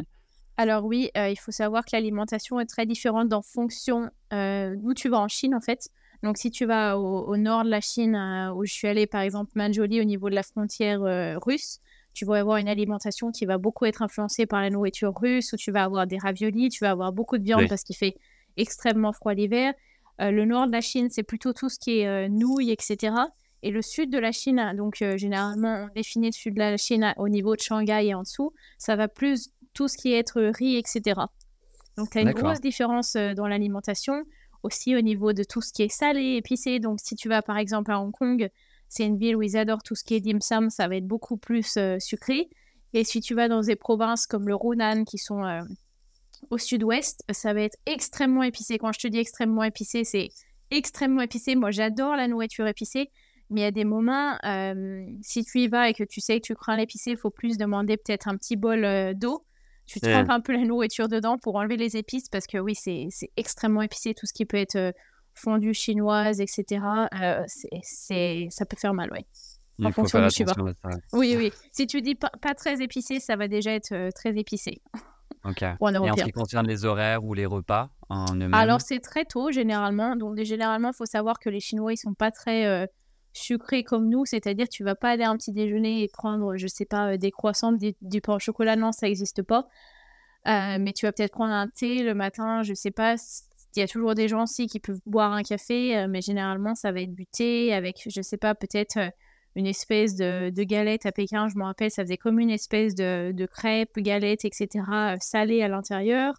Alors 0.57 0.85
oui, 0.85 1.11
euh, 1.17 1.29
il 1.29 1.37
faut 1.37 1.51
savoir 1.51 1.85
que 1.85 1.91
l'alimentation 1.93 2.61
est 2.61 2.67
très 2.67 2.87
différente 2.87 3.33
en 3.33 3.43
fonction 3.43 4.09
euh, 4.33 4.75
d'où 4.77 4.95
tu 4.95 5.09
vas 5.09 5.19
en 5.19 5.29
Chine 5.29 5.55
en 5.55 5.61
fait. 5.61 5.89
Donc 6.23 6.39
si 6.39 6.51
tu 6.51 6.65
vas 6.65 6.99
au, 6.99 7.37
nord 7.37 7.65
de 7.65 7.71
la 7.71 7.81
Chine, 7.81 8.15
euh, 8.15 8.55
où 8.55 8.65
je 8.65 8.73
suis 8.73 8.89
allée 8.89 9.07
par 9.07 9.21
exemple 9.21 9.51
Manjoli 9.57 10.01
au 10.01 10.05
niveau 10.05 10.31
de 10.31 10.35
la 10.35 10.43
frontière 10.43 11.01
russe, 11.43 11.81
tu 12.15 12.25
vas 12.25 12.39
avoir 12.39 12.59
une 12.59 12.69
alimentation 12.69 13.33
qui 13.33 13.45
va 13.45 13.59
beaucoup 13.59 13.85
être 13.85 14.01
influencée 14.01 14.47
par 14.47 14.61
la 14.61 14.71
nourriture 14.71 15.13
russe, 15.15 15.53
où 15.53 15.57
tu 15.57 15.73
vas 15.73 15.83
avoir 15.83 16.07
des 16.07 16.19
raviolis, 16.19 16.69
tu 16.69 16.85
vas 16.85 16.93
avoir 16.93 17.13
beaucoup 17.13 17.37
de 17.37 17.43
viande 17.43 17.69
parce 17.69 17.83
qu'il 17.83 17.97
fait 17.97 18.15
extrêmement 18.57 19.13
froid 19.13 19.35
l'hiver. 19.35 19.75
le 20.21 20.45
nord 20.45 20.69
de 20.69 20.73
la 20.73 20.81
Chine, 20.81 21.09
c'est 21.11 21.25
plutôt 21.25 21.53
tout 21.53 21.69
ce 21.69 21.79
qui 21.79 21.99
est 21.99 22.29
nouilles, 22.29 22.71
etc. 22.71 23.13
Et 23.65 23.73
le 23.73 23.83
sud 23.83 24.11
de 24.11 24.19
la 24.19 24.31
Chine, 24.31 24.73
donc 24.77 25.03
généralement 25.17 25.89
on 25.91 25.95
définit 25.95 26.29
le 26.29 26.33
sud 26.33 26.55
de 26.55 26.61
la 26.61 26.77
Chine 26.77 27.13
au 27.19 27.29
niveau 27.29 27.57
de 27.57 27.61
Shanghai 27.61 28.07
et 28.07 28.15
en 28.15 28.23
dessous, 28.23 28.55
ça 28.79 28.95
va 28.95 29.09
plus 29.09 29.51
tout 29.75 29.89
ce 29.89 29.99
qui 29.99 30.13
est 30.13 30.19
être 30.19 30.41
riz, 30.41 30.77
etc. 30.77 31.21
Donc, 31.97 32.11
tu 32.11 32.19
as 32.19 32.23
une 32.23 32.33
grosse 32.33 32.61
différence 32.61 33.17
euh, 33.17 33.35
dans 33.35 33.47
l'alimentation, 33.47 34.25
aussi 34.63 34.97
au 34.97 35.01
niveau 35.01 35.33
de 35.33 35.45
tout 35.45 35.61
ce 35.61 35.73
qui 35.73 35.83
est 35.83 35.89
salé, 35.89 36.37
épicé. 36.37 36.81
Donc, 36.81 36.99
si 37.01 37.15
tu 37.15 37.29
vas 37.29 37.43
par 37.43 37.59
exemple 37.59 37.93
à 37.93 38.01
Hong 38.01 38.13
Kong, 38.13 38.49
c'est 38.89 39.07
une 39.07 39.17
ville 39.17 39.37
où 39.37 39.43
ils 39.43 39.57
adorent 39.57 39.83
tout 39.83 39.95
ce 39.95 40.05
qui 40.05 40.15
est 40.15 40.21
dim 40.21 40.41
sum, 40.41 40.71
ça 40.71 40.89
va 40.89 40.97
être 40.97 41.07
beaucoup 41.07 41.37
plus 41.37 41.77
euh, 41.77 41.99
sucré. 41.99 42.49
Et 42.93 43.05
si 43.05 43.21
tu 43.21 43.35
vas 43.35 43.49
dans 43.49 43.61
des 43.61 43.77
provinces 43.77 44.27
comme 44.27 44.49
le 44.49 44.57
Hunan, 44.61 45.05
qui 45.05 45.19
sont 45.19 45.45
euh, 45.45 45.63
au 46.51 46.59
sud-ouest, 46.59 47.23
ça 47.33 47.53
va 47.53 47.63
être 47.63 47.77
extrêmement 47.87 48.43
épicé. 48.43 48.79
Quand 48.79 48.93
je 48.93 49.01
te 49.01 49.09
dis 49.09 49.19
extrêmement 49.19 49.65
épicé, 49.65 50.05
c'est 50.05 50.29
extrêmement 50.71 51.23
épicé. 51.23 51.57
Moi, 51.57 51.71
j'adore 51.71 52.17
la 52.17 52.29
nourriture 52.29 52.67
épicée, 52.67 53.11
Mais 53.51 53.63
il 53.63 53.65
y 53.65 53.67
a 53.67 53.73
des 53.73 53.85
moments, 53.85 54.39
si 55.23 55.45
tu 55.45 55.61
y 55.61 55.69
vas 55.69 55.89
et 55.89 55.95
que 55.95 56.05
tu 56.05 56.21
sais 56.21 56.41
que 56.41 56.47
tu 56.47 56.55
crains 56.55 56.77
l'épicé, 56.77 57.11
il 57.11 57.17
faut 57.17 57.31
plus 57.31 57.59
demander 57.59 57.97
peut-être 57.97 58.29
un 58.29 58.37
petit 58.37 58.55
bol 58.55 59.15
d'eau. 59.17 59.45
Tu 59.87 60.01
trempes 60.01 60.31
un 60.31 60.41
peu 60.41 60.53
la 60.53 60.65
nourriture 60.65 61.09
dedans 61.09 61.39
pour 61.39 61.57
enlever 61.57 61.77
les 61.77 61.97
épices 61.97 62.29
parce 62.29 62.47
que 62.47 62.59
oui, 62.59 62.75
c'est 62.75 63.09
extrêmement 63.37 63.83
épicé, 63.83 64.15
tout 64.15 64.27
ce 64.27 64.33
qui 64.33 64.47
peut 64.47 64.57
être 64.57 64.95
fondue 65.35 65.75
chinoise, 65.75 66.41
etc. 66.41 66.81
c'est 67.83 68.47
ça 68.51 68.65
peut 68.65 68.77
faire 68.77 68.95
mal, 68.95 69.11
oui. 69.13 69.27
Faire 69.81 69.89
attention 69.89 70.21
à 70.21 70.31
ça. 70.31 70.53
Oui, 71.13 71.35
oui. 71.37 71.53
Si 71.73 71.87
tu 71.87 72.01
dis 72.01 72.15
pas, 72.15 72.55
très 72.55 72.81
épicé, 72.81 73.19
ça 73.21 73.37
va 73.37 73.49
déjà 73.49 73.73
être 73.73 74.11
très 74.15 74.37
épicé. 74.37 74.81
Ok. 75.45 75.63
Et 75.63 75.77
en 75.81 76.17
ce 76.17 76.25
qui 76.25 76.33
concerne 76.33 76.67
les 76.67 76.85
horaires 76.85 77.25
ou 77.25 77.35
les 77.35 77.47
repas 77.47 77.91
en 78.09 78.35
eux-mêmes? 78.35 78.55
Alors, 78.55 78.81
c'est 78.81 79.01
très 79.01 79.25
tôt, 79.25 79.51
généralement. 79.51 80.15
Donc, 80.17 80.41
généralement, 80.45 80.91
il 80.93 80.97
faut 80.97 81.07
savoir 81.07 81.39
que 81.41 81.51
les 81.51 81.61
Chinois, 81.61 81.93
ils 81.93 81.97
sont 81.97 82.15
pas 82.15 82.31
très 82.31 82.89
sucré 83.37 83.85
comme 83.85 84.09
nous, 84.09 84.25
c'est-à-dire 84.25 84.69
tu 84.69 84.85
vas 84.85 84.95
pas 84.95 85.11
aller 85.11 85.25
à 85.25 85.31
un 85.31 85.37
petit 85.37 85.53
déjeuner 85.53 86.03
et 86.03 86.09
prendre, 86.09 86.57
je 86.57 86.67
sais 86.67 86.85
pas, 86.85 87.13
euh, 87.13 87.17
des 87.17 87.31
croissants, 87.31 87.73
du, 87.73 88.21
pain 88.21 88.35
au 88.35 88.39
chocolat, 88.39 88.77
non, 88.77 88.93
ça 88.93 89.07
n'existe 89.07 89.43
pas. 89.43 89.69
Euh, 90.47 90.77
mais 90.79 90.93
tu 90.93 91.07
vas 91.07 91.13
peut-être 91.13 91.33
prendre 91.33 91.53
un 91.53 91.69
thé 91.69 92.03
le 92.03 92.15
matin, 92.15 92.63
je 92.63 92.75
sais 92.75 92.91
pas. 92.91 93.17
Il 93.77 93.81
y 93.81 93.83
a 93.83 93.89
toujours 93.89 94.15
des 94.15 94.29
gens 94.29 94.45
aussi 94.45 94.67
qui 94.69 94.79
peuvent 94.79 95.01
boire 95.07 95.33
un 95.33 95.43
café, 95.43 95.97
euh, 95.97 96.07
mais 96.09 96.21
généralement 96.21 96.75
ça 96.75 96.93
va 96.93 97.01
être 97.01 97.15
du 97.15 97.27
thé 97.27 97.75
avec, 97.75 98.07
je 98.09 98.23
sais 98.23 98.37
pas, 98.37 98.55
peut-être 98.55 98.99
une 99.57 99.67
espèce 99.67 100.17
de, 100.17 100.51
galette 100.63 101.07
à 101.07 101.13
Pékin. 101.13 101.49
Je 101.49 101.57
me 101.57 101.65
rappelle, 101.65 101.91
ça 101.91 102.03
faisait 102.03 102.17
comme 102.17 102.39
une 102.39 102.51
espèce 102.51 102.95
de, 102.95 103.33
de 103.33 103.47
crêpe, 103.47 103.99
galette, 103.99 104.45
etc., 104.45 104.69
salée 105.21 105.63
à 105.63 105.69
l'intérieur. 105.69 106.35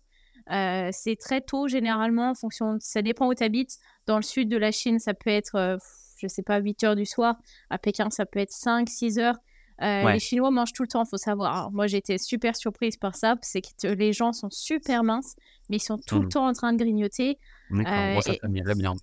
c'est 0.48 1.18
très 1.20 1.41
tôt 1.41 1.68
généralement 1.68 2.32
en 2.32 2.36
fonction, 2.36 2.78
ça 2.80 3.02
dépend 3.02 3.28
où 3.28 3.34
tu 3.34 3.43
habites. 3.43 3.80
Dans 4.06 4.18
le 4.18 4.24
sud 4.24 4.50
de 4.50 4.58
la 4.58 4.72
Chine, 4.72 5.00
ça 5.00 5.14
peut 5.14 5.32
être 5.32 5.80
je 6.18 6.28
sais 6.28 6.43
pas, 6.43 6.59
8 6.59 6.84
heures 6.84 6.95
du 6.95 7.05
soir. 7.05 7.36
À 7.70 7.78
Pékin, 7.78 8.09
ça 8.09 8.26
peut 8.26 8.39
être 8.39 8.51
5, 8.51 8.89
6 8.89 9.20
heures. 9.20 9.38
Euh, 9.82 10.09
les 10.09 10.20
Chinois 10.20 10.51
mangent 10.51 10.72
tout 10.72 10.84
le 10.84 10.88
temps, 10.88 11.03
il 11.03 11.09
faut 11.09 11.18
savoir. 11.18 11.70
moi, 11.72 11.88
j'étais 11.88 12.18
super 12.18 12.55
surprise 12.55 12.95
par 12.95 13.16
ça. 13.16 13.36
C'est 13.41 13.61
que 13.61 13.88
les 13.88 14.13
gens 14.13 14.32
sont 14.32 14.49
super 14.49 15.03
minces, 15.03 15.36
mais 15.70 15.78
ils 15.78 15.82
sont 15.82 15.97
tout 15.97 16.20
le 16.20 16.28
mmh. 16.28 16.30
temps 16.30 16.47
en 16.47 16.53
train 16.53 16.72
de 16.72 16.78
grignoter. 16.78 17.38
Euh, 17.72 18.13
moi, 18.13 18.22
ça 18.22 18.34
et... 18.34 18.39
bien. 18.76 18.93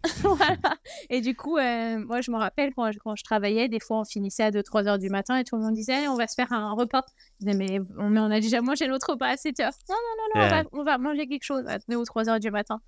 Et 1.11 1.21
du 1.21 1.35
coup, 1.35 1.59
euh, 1.59 1.99
moi, 1.99 2.21
je 2.21 2.31
me 2.31 2.37
rappelle 2.37 2.73
quand 2.75 2.91
je, 2.91 2.99
quand 3.01 3.17
je, 3.17 3.25
travaillais, 3.25 3.69
des 3.69 3.81
fois, 3.81 4.01
on 4.01 4.05
finissait 4.05 4.45
à 4.45 4.51
2-3 4.51 4.87
heures 4.87 4.99
du 4.99 5.11
matin 5.11 5.37
et 5.37 5.45
tout 5.45 5.57
le 5.57 5.63
monde 5.63 5.75
disait 5.75 6.07
on 6.09 6.17
va 6.17 6.27
se 6.27 6.35
faire 6.35 6.53
un 6.53 6.73
repas. 6.73 7.03
Je 7.41 7.47
disais 7.47 7.59
mais, 7.59 7.81
on, 7.99 8.17
a 8.31 8.41
déjà 8.41 8.63
mangé 8.63 8.87
notre 8.87 9.11
repas 9.11 9.29
à 9.29 9.37
7 9.37 9.61
heures. 9.61 9.73
Non, 9.89 9.97
non, 9.97 10.41
non, 10.41 10.49
non 10.49 10.69
on, 10.73 10.85
va, 10.85 10.97
manger 10.99 11.27
quelque 11.27 11.45
chose 11.45 11.67
à 11.67 11.79
2 11.89 11.97
ou 11.97 12.05
3 12.05 12.31
heures 12.31 12.41
du 12.41 12.51
matin. 12.51 12.81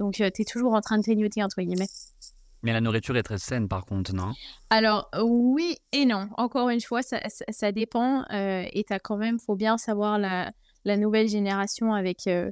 Donc, 0.00 0.14
tu 0.14 0.22
es 0.22 0.44
toujours 0.44 0.74
en 0.74 0.80
train 0.80 0.96
de 0.96 1.02
grignoter, 1.02 1.42
entre 1.44 1.60
guillemets. 1.60 1.88
Mais 2.62 2.72
la 2.72 2.80
nourriture 2.80 3.16
est 3.16 3.22
très 3.22 3.38
saine, 3.38 3.68
par 3.68 3.84
contre, 3.84 4.14
non? 4.14 4.32
Alors, 4.70 5.08
oui 5.22 5.76
et 5.92 6.04
non. 6.04 6.28
Encore 6.36 6.70
une 6.70 6.80
fois, 6.80 7.00
ça, 7.02 7.72
dépend. 7.72 8.24
Euh, 8.32 8.64
et 8.72 8.84
tu 8.84 8.94
quand 9.02 9.16
même, 9.16 9.38
faut 9.38 9.56
bien 9.56 9.78
savoir 9.78 10.18
la, 10.18 10.52
nouvelle 10.96 11.28
génération 11.28 11.92
avec, 11.92 12.26
euh, 12.26 12.50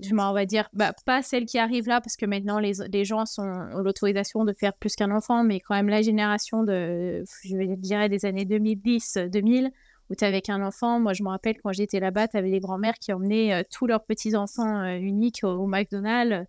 je 0.00 0.14
on 0.14 0.32
va 0.32 0.44
dire, 0.44 0.68
bah, 0.74 0.92
pas 1.06 1.22
celle 1.22 1.46
qui 1.46 1.58
arrive 1.58 1.86
là, 1.86 2.00
parce 2.02 2.16
que 2.16 2.26
maintenant, 2.26 2.58
les, 2.58 3.04
gens 3.04 3.24
ont 3.38 3.78
l'autorisation 3.78 4.44
de 4.44 4.52
faire 4.52 4.74
plus 4.74 4.94
qu'un 4.96 5.10
enfant, 5.10 5.44
mais 5.44 5.60
quand 5.60 5.74
même 5.74 5.88
la 5.88 6.02
génération 6.02 6.62
de, 6.62 7.24
je 7.44 7.74
dirais, 7.76 8.10
des 8.10 8.26
années 8.26 8.44
2010-2000, 8.44 9.70
où 10.10 10.14
tu 10.14 10.24
avec 10.24 10.50
un 10.50 10.62
enfant. 10.62 11.00
Moi, 11.00 11.14
je 11.14 11.22
me 11.22 11.30
rappelle 11.30 11.56
quand 11.62 11.72
j'étais 11.72 12.00
là-bas, 12.00 12.28
tu 12.28 12.36
avais 12.36 12.50
les 12.50 12.60
grands-mères 12.60 12.98
qui 13.00 13.14
emmenaient 13.14 13.54
euh, 13.54 13.62
tous 13.70 13.86
leurs 13.86 14.04
petits-enfants 14.04 14.84
uniques 14.84 15.40
au, 15.42 15.48
au 15.48 15.66
McDonald's 15.66 16.46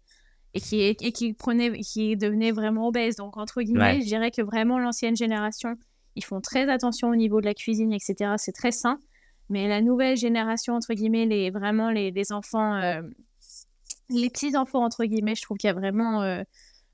et 0.53 0.59
qui, 0.59 0.81
et 0.81 0.95
qui, 0.95 1.33
prenait, 1.33 1.79
qui 1.79 2.15
devenait 2.17 2.51
vraiment 2.51 2.87
obèse. 2.87 3.15
Donc, 3.15 3.37
entre 3.37 3.61
guillemets, 3.61 4.01
je 4.01 4.05
dirais 4.05 4.31
que 4.31 4.41
vraiment 4.41 4.79
l'ancienne 4.79 5.15
génération, 5.15 5.75
ils 6.15 6.23
font 6.23 6.41
très 6.41 6.69
attention 6.69 7.09
au 7.09 7.15
niveau 7.15 7.41
de 7.41 7.45
la 7.45 7.53
cuisine, 7.53 7.93
etc. 7.93 8.35
C'est 8.37 8.53
très 8.53 8.71
sain. 8.71 8.99
Mais 9.49 9.67
la 9.67 9.81
nouvelle 9.81 10.17
génération, 10.17 10.73
entre 10.73 10.93
guillemets, 10.93 11.25
les, 11.25 11.51
vraiment 11.51 11.89
les, 11.89 12.11
les 12.11 12.31
enfants, 12.31 12.75
euh, 12.75 13.01
les 14.09 14.29
petits-enfants, 14.29 14.83
entre 14.83 15.05
guillemets, 15.05 15.35
je 15.35 15.41
trouve 15.43 15.57
qu'il 15.57 15.67
y 15.67 15.71
a 15.71 15.73
vraiment 15.73 16.21
euh, 16.21 16.43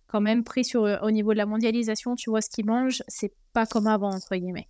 quand 0.07 0.21
même 0.21 0.43
pris 0.43 0.63
sur, 0.63 0.81
au 0.81 1.11
niveau 1.11 1.33
de 1.33 1.37
la 1.37 1.45
mondialisation, 1.45 2.15
tu 2.15 2.29
vois 2.29 2.41
ce 2.41 2.49
qu'ils 2.49 2.65
mangent, 2.65 3.01
c'est 3.07 3.33
pas 3.53 3.65
comme 3.65 3.87
avant, 3.87 4.13
entre 4.13 4.35
guillemets. 4.35 4.67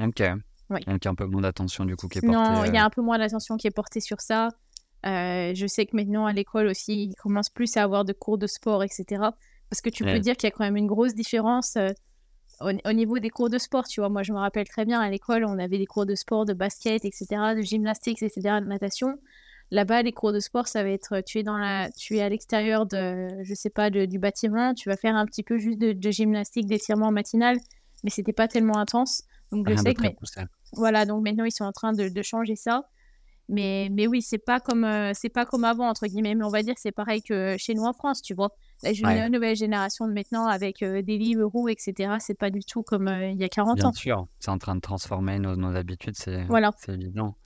Ok. 0.00 0.22
Donc, 0.70 0.80
il 0.86 1.04
y 1.04 1.08
a 1.08 1.10
un 1.10 1.14
peu 1.14 1.26
moins 1.26 1.42
d'attention, 1.42 1.84
du 1.84 1.96
coup, 1.96 2.08
qui 2.08 2.18
est 2.18 2.20
portée. 2.20 2.36
Non, 2.36 2.64
il 2.64 2.74
y 2.74 2.78
a 2.78 2.82
euh, 2.82 2.86
un 2.86 2.90
peu 2.90 3.02
moins 3.02 3.18
d'attention 3.18 3.56
qui 3.56 3.66
est 3.66 3.74
portée 3.74 4.00
sur 4.00 4.20
ça. 4.20 4.48
Euh, 5.06 5.52
je 5.54 5.66
sais 5.66 5.86
que 5.86 5.94
maintenant 5.96 6.26
à 6.26 6.32
l'école 6.32 6.66
aussi, 6.66 7.04
ils 7.04 7.14
commencent 7.16 7.50
plus 7.50 7.76
à 7.76 7.82
avoir 7.82 8.04
de 8.04 8.12
cours 8.12 8.38
de 8.38 8.46
sport, 8.46 8.82
etc. 8.82 9.04
Parce 9.68 9.80
que 9.82 9.90
tu 9.90 10.04
peux 10.04 10.18
dire 10.18 10.36
qu'il 10.36 10.46
y 10.48 10.52
a 10.52 10.54
quand 10.54 10.64
même 10.64 10.76
une 10.76 10.86
grosse 10.86 11.14
différence 11.14 11.76
euh, 11.76 11.90
au, 12.60 12.92
niveau 12.92 13.18
des 13.18 13.30
cours 13.30 13.50
de 13.50 13.58
sport. 13.58 13.86
Tu 13.86 14.00
vois, 14.00 14.08
moi 14.08 14.22
je 14.22 14.32
me 14.32 14.38
rappelle 14.38 14.66
très 14.66 14.84
bien 14.84 15.00
à 15.00 15.10
l'école, 15.10 15.44
on 15.44 15.58
avait 15.58 15.78
des 15.78 15.86
cours 15.86 16.06
de 16.06 16.14
sport, 16.14 16.44
de 16.44 16.54
basket, 16.54 17.04
etc., 17.04 17.26
de 17.56 17.60
gymnastique, 17.60 18.22
etc., 18.22 18.60
de 18.60 18.66
natation. 18.66 19.18
Là-bas, 19.70 20.02
les 20.02 20.12
cours 20.12 20.32
de 20.32 20.40
sport, 20.40 20.68
ça 20.68 20.82
va 20.82 20.90
être 20.90 21.20
tu 21.22 21.38
es 21.38 21.42
dans 21.42 21.58
la, 21.58 21.90
tu 21.90 22.16
es 22.16 22.22
à 22.22 22.28
l'extérieur 22.28 22.86
de, 22.86 23.28
je 23.42 23.54
sais 23.54 23.70
pas, 23.70 23.90
du 23.90 24.18
bâtiment, 24.18 24.74
tu 24.74 24.88
vas 24.88 24.96
faire 24.96 25.16
un 25.16 25.26
petit 25.26 25.42
peu 25.42 25.58
juste 25.58 25.78
de, 25.78 26.10
gymnastique, 26.10 26.66
d'étirement 26.66 27.10
matinal, 27.10 27.58
mais 28.04 28.10
c'était 28.10 28.32
pas 28.32 28.46
tellement 28.46 28.76
intense. 28.76 29.24
Donc 29.50 29.68
je 29.68 29.76
sais 29.76 29.94
que, 29.94 30.06
voilà, 30.72 31.06
donc 31.06 31.22
maintenant 31.22 31.44
ils 31.44 31.52
sont 31.52 31.64
en 31.64 31.72
train 31.72 31.92
de 31.92 32.22
changer 32.22 32.56
ça. 32.56 32.88
Mais, 33.48 33.88
mais 33.92 34.06
oui, 34.06 34.22
c'est 34.22 34.38
pas 34.38 34.58
comme 34.58 34.84
euh, 34.84 35.12
c'est 35.14 35.28
pas 35.28 35.44
comme 35.44 35.64
avant 35.64 35.88
entre 35.88 36.06
guillemets, 36.06 36.34
mais 36.34 36.44
on 36.44 36.50
va 36.50 36.62
dire 36.62 36.74
que 36.74 36.80
c'est 36.80 36.92
pareil 36.92 37.22
que 37.22 37.56
chez 37.58 37.74
nous 37.74 37.84
en 37.84 37.92
France, 37.92 38.22
tu 38.22 38.34
vois. 38.34 38.50
La 38.82 39.28
nouvelle 39.28 39.56
génération 39.56 40.06
de 40.06 40.12
maintenant 40.12 40.46
avec 40.46 40.82
euh, 40.82 41.02
des 41.02 41.18
livres 41.18 41.44
roux, 41.44 41.68
etc. 41.68 42.14
C'est 42.20 42.38
pas 42.38 42.50
du 42.50 42.60
tout 42.64 42.82
comme 42.82 43.08
euh, 43.08 43.30
il 43.30 43.36
y 43.36 43.44
a 43.44 43.48
40 43.48 43.72
ans. 43.72 43.74
Bien 43.74 43.92
sûr, 43.92 44.26
c'est 44.40 44.50
en 44.50 44.58
train 44.58 44.76
de 44.76 44.80
transformer 44.80 45.38
nos, 45.38 45.56
nos 45.56 45.74
habitudes, 45.74 46.16
c'est 46.16 46.44
voilà. 46.44 46.70
évident. 46.88 47.36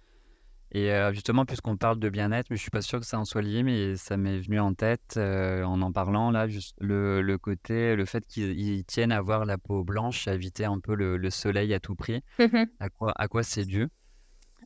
Et 0.71 0.91
justement, 1.15 1.47
puisqu'on 1.47 1.79
parle 1.79 1.99
de 1.99 2.11
bien-être, 2.11 2.51
mais 2.51 2.57
je 2.57 2.61
suis 2.61 2.71
pas 2.71 2.83
sûr 2.83 3.01
que 3.01 3.07
ça 3.07 3.19
en 3.19 3.25
soit 3.25 3.41
lié, 3.41 3.63
mais 3.63 3.97
ça 3.97 4.19
m'est 4.19 4.39
venu 4.39 4.61
en 4.61 4.75
tête 4.75 5.17
en 5.17 5.81
en 5.81 5.93
parlant 5.93 6.31
là, 6.31 6.47
juste 6.47 6.77
le, 6.79 7.23
le 7.23 7.39
côté, 7.39 7.97
le 7.97 8.05
fait 8.05 8.27
qu'ils 8.27 8.85
tiennent 8.85 9.11
à 9.11 9.17
avoir 9.17 9.47
la 9.47 9.57
peau 9.57 9.83
blanche, 9.83 10.29
à 10.29 10.35
éviter 10.35 10.67
un 10.67 10.79
peu 10.79 10.95
le, 10.95 11.17
le 11.17 11.31
soleil 11.31 11.73
à 11.73 11.81
tout 11.81 11.95
prix. 11.95 12.23
Mmh 12.39 12.65
à 12.81 12.91
quoi, 12.91 13.15
à 13.17 13.29
quoi 13.29 13.43
c'est 13.43 13.65
dû? 13.65 13.89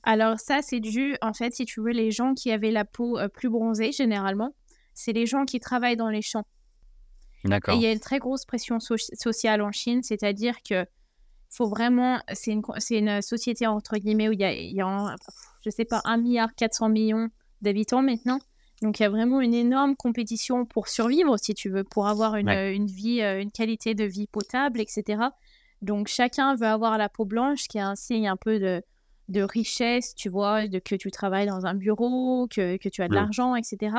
Alors 0.02 0.40
ça, 0.40 0.62
c'est 0.62 0.80
dû, 0.80 1.16
en 1.22 1.32
fait, 1.32 1.54
si 1.54 1.64
tu 1.64 1.80
veux, 1.80 1.92
les 1.92 2.10
gens 2.10 2.34
qui 2.34 2.50
avaient 2.50 2.70
la 2.70 2.84
peau 2.84 3.18
euh, 3.18 3.28
plus 3.28 3.48
bronzée, 3.48 3.92
généralement, 3.92 4.54
c'est 4.94 5.12
les 5.12 5.26
gens 5.26 5.44
qui 5.44 5.60
travaillent 5.60 5.96
dans 5.96 6.08
les 6.08 6.22
champs. 6.22 6.46
D'accord. 7.44 7.74
Il 7.74 7.82
y 7.82 7.86
a 7.86 7.92
une 7.92 8.00
très 8.00 8.18
grosse 8.18 8.44
pression 8.44 8.78
sociale 8.80 9.62
en 9.62 9.72
Chine, 9.72 10.02
c'est-à-dire 10.02 10.56
que 10.68 10.86
faut 11.50 11.68
vraiment, 11.68 12.20
c'est 12.32 12.52
une, 12.52 12.62
une, 12.90 13.20
société 13.20 13.66
entre 13.66 13.98
guillemets 13.98 14.28
où 14.28 14.32
il 14.32 14.40
y 14.40 14.44
a, 14.44 14.52
il 14.52 14.74
y 14.74 14.80
a 14.80 15.16
je 15.62 15.70
sais 15.70 15.84
pas, 15.84 16.00
1 16.04 16.16
milliard 16.16 16.54
400 16.54 16.88
millions 16.88 17.28
d'habitants 17.60 18.00
maintenant. 18.00 18.38
Donc 18.80 18.98
il 18.98 19.02
y 19.02 19.06
a 19.06 19.10
vraiment 19.10 19.40
une 19.40 19.54
énorme 19.54 19.94
compétition 19.96 20.64
pour 20.64 20.88
survivre, 20.88 21.36
si 21.38 21.52
tu 21.54 21.68
veux, 21.68 21.84
pour 21.84 22.06
avoir 22.06 22.36
une, 22.36 22.48
une 22.48 22.86
vie, 22.86 23.20
une 23.20 23.50
qualité 23.50 23.94
de 23.94 24.04
vie 24.04 24.28
potable, 24.28 24.80
etc. 24.80 25.24
Donc 25.82 26.08
chacun 26.08 26.54
veut 26.54 26.66
avoir 26.66 26.96
la 26.96 27.08
peau 27.08 27.24
blanche, 27.24 27.68
qui 27.68 27.78
est 27.78 27.82
un 27.82 27.96
signe 27.96 28.28
un 28.28 28.36
peu 28.36 28.58
de, 28.58 28.82
de 29.28 29.42
richesse, 29.42 30.14
tu 30.14 30.28
vois, 30.28 30.66
de 30.68 30.78
que 30.78 30.94
tu 30.94 31.10
travailles 31.10 31.46
dans 31.46 31.66
un 31.66 31.74
bureau, 31.74 32.46
que, 32.48 32.76
que 32.76 32.88
tu 32.88 33.02
as 33.02 33.08
de 33.08 33.14
l'argent, 33.14 33.54
etc. 33.54 33.96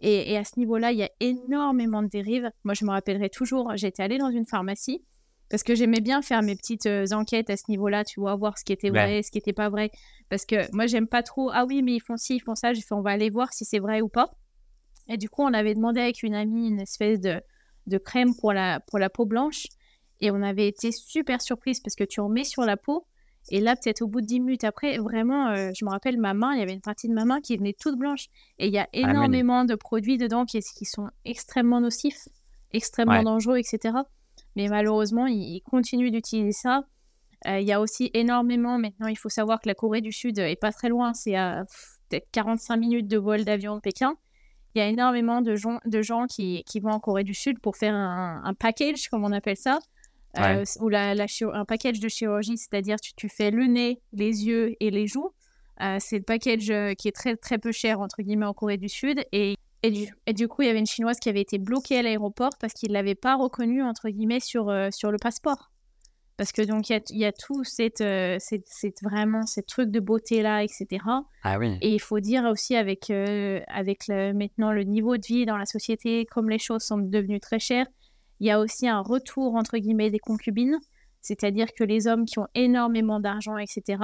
Et, 0.00 0.32
et, 0.32 0.36
à 0.36 0.44
ce 0.44 0.58
niveau-là, 0.58 0.92
il 0.92 0.98
y 0.98 1.02
a 1.02 1.10
énormément 1.20 2.02
de 2.02 2.08
dérives. 2.08 2.50
Moi, 2.64 2.74
je 2.74 2.84
me 2.84 2.90
rappellerai 2.90 3.30
toujours, 3.30 3.72
j'étais 3.76 4.02
allée 4.02 4.18
dans 4.18 4.30
une 4.30 4.44
pharmacie 4.44 5.02
parce 5.48 5.62
que 5.62 5.74
j'aimais 5.74 6.00
bien 6.00 6.22
faire 6.22 6.42
mes 6.42 6.56
petites 6.56 6.86
euh, 6.86 7.06
enquêtes 7.12 7.50
à 7.50 7.56
ce 7.56 7.64
niveau-là, 7.68 8.04
tu 8.04 8.20
vois, 8.20 8.34
voir 8.34 8.58
ce 8.58 8.64
qui 8.64 8.72
était 8.72 8.90
vrai, 8.90 9.22
ce 9.22 9.30
qui 9.30 9.38
n'était 9.38 9.52
pas 9.52 9.68
vrai. 9.68 9.90
Parce 10.28 10.44
que 10.44 10.70
moi, 10.74 10.86
j'aime 10.86 11.06
pas 11.06 11.22
trop, 11.22 11.50
ah 11.52 11.64
oui, 11.64 11.82
mais 11.82 11.94
ils 11.94 12.00
font 12.00 12.16
ci, 12.16 12.36
ils 12.36 12.40
font 12.40 12.56
ça. 12.56 12.72
J'ai 12.72 12.82
fait, 12.82 12.94
on 12.94 13.00
va 13.00 13.10
aller 13.10 13.30
voir 13.30 13.52
si 13.52 13.64
c'est 13.64 13.78
vrai 13.78 14.00
ou 14.00 14.08
pas. 14.08 14.30
Et 15.08 15.16
du 15.16 15.30
coup, 15.30 15.42
on 15.42 15.54
avait 15.54 15.74
demandé 15.74 16.00
avec 16.00 16.22
une 16.24 16.34
amie 16.34 16.68
une 16.68 16.80
espèce 16.80 17.20
de, 17.20 17.40
de 17.86 17.98
crème 17.98 18.34
pour 18.34 18.52
la, 18.52 18.80
pour 18.80 18.98
la 18.98 19.08
peau 19.08 19.24
blanche. 19.24 19.66
Et 20.20 20.32
on 20.32 20.42
avait 20.42 20.66
été 20.66 20.90
super 20.90 21.40
surprise 21.40 21.78
parce 21.78 21.94
que 21.94 22.04
tu 22.04 22.20
en 22.20 22.28
mets 22.28 22.44
sur 22.44 22.62
la 22.62 22.76
peau 22.76 23.06
et 23.50 23.60
là, 23.60 23.76
peut-être 23.76 24.02
au 24.02 24.08
bout 24.08 24.20
de 24.20 24.26
10 24.26 24.40
minutes 24.40 24.64
après, 24.64 24.98
vraiment, 24.98 25.48
euh, 25.48 25.70
je 25.74 25.84
me 25.84 25.90
rappelle 25.90 26.18
ma 26.18 26.34
main, 26.34 26.54
il 26.54 26.58
y 26.58 26.62
avait 26.62 26.72
une 26.72 26.80
partie 26.80 27.08
de 27.08 27.14
ma 27.14 27.24
main 27.24 27.40
qui 27.40 27.56
venait 27.56 27.76
toute 27.78 27.96
blanche. 27.96 28.26
Et 28.58 28.66
il 28.66 28.72
y 28.72 28.78
a 28.78 28.84
ah, 28.84 28.88
énormément 28.92 29.64
de 29.64 29.74
produits 29.76 30.18
dedans 30.18 30.44
qui, 30.44 30.60
qui, 30.60 30.84
sont 30.84 31.08
extrêmement 31.24 31.80
nocifs, 31.80 32.28
extrêmement 32.72 33.22
dangereux, 33.22 33.58
etc. 33.58 33.94
Mais 34.56 34.68
malheureusement, 34.68 35.26
ils, 35.26 35.60
continuent 35.62 36.10
d'utiliser 36.10 36.52
ça. 36.52 36.84
Euh, 37.46 37.60
il 37.60 37.66
y 37.66 37.72
a 37.72 37.80
aussi 37.80 38.10
énormément, 38.14 38.78
maintenant, 38.78 39.06
il 39.06 39.18
faut 39.18 39.28
savoir 39.28 39.60
que 39.60 39.68
la 39.68 39.74
Corée 39.74 40.00
du 40.00 40.12
Sud 40.12 40.38
est 40.38 40.60
pas 40.60 40.72
très 40.72 40.88
loin, 40.88 41.14
c'est 41.14 41.36
à 41.36 41.64
peut-être 42.08 42.28
45 42.32 42.76
minutes 42.76 43.08
de 43.08 43.18
vol 43.18 43.44
d'avion 43.44 43.76
de 43.76 43.80
Pékin. 43.80 44.14
Il 44.74 44.78
y 44.78 44.82
a 44.82 44.88
énormément 44.88 45.40
de 45.40 45.54
gens, 45.54 45.78
de 45.84 46.02
gens 46.02 46.26
qui, 46.26 46.64
qui, 46.64 46.80
vont 46.80 46.90
en 46.90 47.00
Corée 47.00 47.24
du 47.24 47.34
Sud 47.34 47.60
pour 47.60 47.76
faire 47.76 47.94
un, 47.94 48.42
un 48.44 48.54
package, 48.54 49.08
comme 49.08 49.24
on 49.24 49.32
appelle 49.32 49.56
ça, 49.56 49.78
euh, 50.38 50.64
ou 50.80 50.88
la, 50.88 51.14
un 51.52 51.64
package 51.64 52.00
de 52.00 52.08
chirurgie, 52.08 52.56
c'est-à-dire 52.56 52.96
tu, 53.00 53.14
tu 53.14 53.28
fais 53.28 53.50
le 53.50 53.66
nez, 53.66 54.00
les 54.12 54.46
yeux 54.46 54.74
et 54.80 54.90
les 54.90 55.06
joues. 55.06 55.30
Euh, 55.82 55.98
c'est 56.00 56.18
le 56.18 56.24
package 56.24 56.70
euh, 56.70 56.94
qui 56.94 57.08
est 57.08 57.12
très 57.12 57.36
très 57.36 57.58
peu 57.58 57.70
cher 57.70 58.00
entre 58.00 58.22
guillemets 58.22 58.46
en 58.46 58.54
Corée 58.54 58.78
du 58.78 58.88
Sud 58.88 59.22
et, 59.32 59.56
et, 59.82 59.90
du, 59.90 60.06
et 60.26 60.32
du 60.32 60.48
coup 60.48 60.62
il 60.62 60.68
y 60.68 60.70
avait 60.70 60.78
une 60.78 60.86
chinoise 60.86 61.18
qui 61.18 61.28
avait 61.28 61.42
été 61.42 61.58
bloquée 61.58 61.98
à 61.98 62.02
l'aéroport 62.02 62.52
parce 62.58 62.72
qu'il 62.72 62.88
ne 62.88 62.94
l'avait 62.94 63.14
pas 63.14 63.36
reconnue 63.36 63.82
entre 63.82 64.08
guillemets 64.08 64.40
sur, 64.40 64.72
sur 64.90 65.10
le 65.10 65.18
passeport. 65.18 65.70
Parce 66.38 66.52
que 66.52 66.60
donc, 66.60 66.90
il 66.90 67.02
y 67.12 67.24
a, 67.24 67.32
tout 67.32 67.64
cette, 67.64 68.04
cette, 68.38 69.02
vraiment 69.02 69.46
ces 69.46 69.62
trucs 69.62 69.90
de 69.90 70.00
beauté-là, 70.00 70.64
etc. 70.64 71.02
Ah 71.42 71.58
oui. 71.58 71.78
Et 71.80 71.94
il 71.94 71.98
faut 71.98 72.20
dire 72.20 72.44
aussi 72.44 72.76
avec, 72.76 73.08
avec 73.08 74.08
maintenant 74.08 74.70
le 74.70 74.82
niveau 74.82 75.16
de 75.16 75.26
vie 75.26 75.46
dans 75.46 75.56
la 75.56 75.64
société, 75.64 76.26
comme 76.26 76.50
les 76.50 76.58
choses 76.58 76.82
sont 76.82 76.98
devenues 76.98 77.40
très 77.40 77.58
chères, 77.58 77.86
il 78.40 78.46
y 78.46 78.50
a 78.50 78.60
aussi 78.60 78.88
un 78.88 79.00
retour, 79.00 79.54
entre 79.54 79.78
guillemets, 79.78 80.10
des 80.10 80.18
concubines. 80.18 80.78
C'est-à-dire 81.20 81.68
que 81.76 81.84
les 81.84 82.06
hommes 82.06 82.24
qui 82.24 82.38
ont 82.38 82.46
énormément 82.54 83.20
d'argent, 83.20 83.58
etc., 83.58 83.98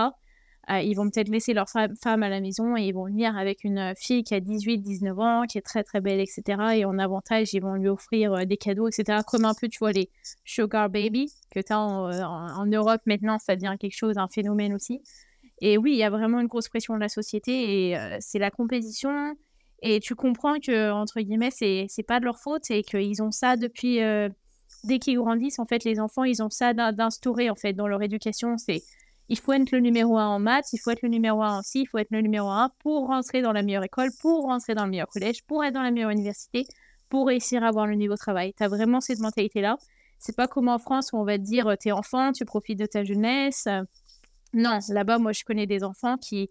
euh, 0.70 0.80
ils 0.80 0.94
vont 0.94 1.10
peut-être 1.10 1.28
laisser 1.28 1.54
leur 1.54 1.68
femme 1.68 2.22
à 2.22 2.28
la 2.28 2.40
maison 2.40 2.76
et 2.76 2.82
ils 2.82 2.92
vont 2.92 3.06
venir 3.06 3.36
avec 3.36 3.64
une 3.64 3.78
euh, 3.78 3.94
fille 3.96 4.22
qui 4.22 4.34
a 4.34 4.40
18-19 4.40 5.20
ans, 5.20 5.46
qui 5.46 5.58
est 5.58 5.62
très 5.62 5.82
très 5.82 6.00
belle, 6.00 6.20
etc. 6.20 6.42
Et 6.76 6.84
en 6.84 6.98
avantage, 7.00 7.52
ils 7.52 7.60
vont 7.60 7.74
lui 7.74 7.88
offrir 7.88 8.32
euh, 8.32 8.44
des 8.44 8.56
cadeaux, 8.56 8.86
etc. 8.86 9.22
Comme 9.26 9.44
un 9.44 9.54
peu, 9.54 9.68
tu 9.68 9.80
vois, 9.80 9.90
les 9.90 10.08
sugar 10.44 10.88
baby 10.88 11.32
que 11.50 11.58
tu 11.58 11.72
as 11.72 11.80
en, 11.80 12.66
Europe 12.66 13.00
maintenant, 13.06 13.38
ça 13.40 13.56
devient 13.56 13.74
quelque 13.78 13.96
chose, 13.96 14.18
un 14.18 14.28
phénomène 14.28 14.72
aussi. 14.72 15.02
Et 15.60 15.78
oui, 15.78 15.92
il 15.92 15.98
y 15.98 16.04
a 16.04 16.10
vraiment 16.10 16.38
une 16.38 16.46
grosse 16.46 16.68
pression 16.68 16.94
de 16.94 17.00
la 17.00 17.08
société 17.08 17.90
et 17.90 18.18
c'est 18.20 18.38
la 18.38 18.50
compétition. 18.50 19.36
Et 19.82 20.00
tu 20.00 20.14
comprends 20.14 20.58
que, 20.60 20.90
entre 20.92 21.20
guillemets, 21.20 21.50
c'est, 21.50 21.86
c'est 21.88 22.02
pas 22.02 22.20
de 22.20 22.24
leur 22.24 22.38
faute 22.38 22.70
et 22.70 22.82
qu'ils 22.82 23.22
ont 23.22 23.32
ça 23.32 23.56
depuis. 23.56 23.98
dès 24.84 24.98
qu'ils 24.98 25.18
grandissent, 25.18 25.58
en 25.58 25.66
fait, 25.66 25.84
les 25.84 26.00
enfants, 26.00 26.24
ils 26.24 26.42
ont 26.42 26.50
ça 26.50 26.72
d'instaurer, 26.72 27.50
en 27.50 27.56
fait, 27.56 27.72
dans 27.72 27.88
leur 27.88 28.02
éducation. 28.02 28.56
C'est 28.58 28.82
il 29.28 29.38
faut 29.38 29.52
être 29.52 29.70
le 29.70 29.80
numéro 29.80 30.18
un 30.18 30.26
en 30.26 30.38
maths, 30.38 30.72
il 30.72 30.78
faut 30.78 30.90
être 30.90 31.02
le 31.02 31.08
numéro 31.08 31.42
un 31.42 31.58
en 31.58 31.62
ci, 31.62 31.82
il 31.82 31.86
faut 31.86 31.98
être 31.98 32.10
le 32.10 32.20
numéro 32.20 32.48
un 32.48 32.70
pour 32.80 33.06
rentrer 33.06 33.40
dans 33.40 33.52
la 33.52 33.62
meilleure 33.62 33.84
école, 33.84 34.10
pour 34.20 34.44
rentrer 34.44 34.74
dans 34.74 34.84
le 34.84 34.90
meilleur 34.90 35.08
collège, 35.08 35.42
pour 35.44 35.64
être 35.64 35.72
dans 35.72 35.82
la 35.82 35.90
meilleure 35.90 36.10
université, 36.10 36.66
pour 37.08 37.28
réussir 37.28 37.64
à 37.64 37.68
avoir 37.68 37.86
le 37.86 37.94
niveau 37.94 38.16
travail. 38.16 38.52
Tu 38.54 38.62
as 38.62 38.68
vraiment 38.68 39.00
cette 39.00 39.20
mentalité-là. 39.20 39.78
C'est 40.18 40.36
pas 40.36 40.48
comme 40.48 40.68
en 40.68 40.78
France 40.78 41.12
où 41.12 41.16
on 41.16 41.24
va 41.24 41.38
te 41.38 41.42
dire 41.44 41.74
t'es 41.80 41.92
enfant, 41.92 42.32
tu 42.32 42.44
profites 42.44 42.78
de 42.78 42.86
ta 42.86 43.04
jeunesse. 43.04 43.66
Non, 44.52 44.78
là-bas, 44.90 45.18
moi, 45.18 45.32
je 45.32 45.44
connais 45.44 45.66
des 45.66 45.82
enfants 45.82 46.18
qui, 46.18 46.50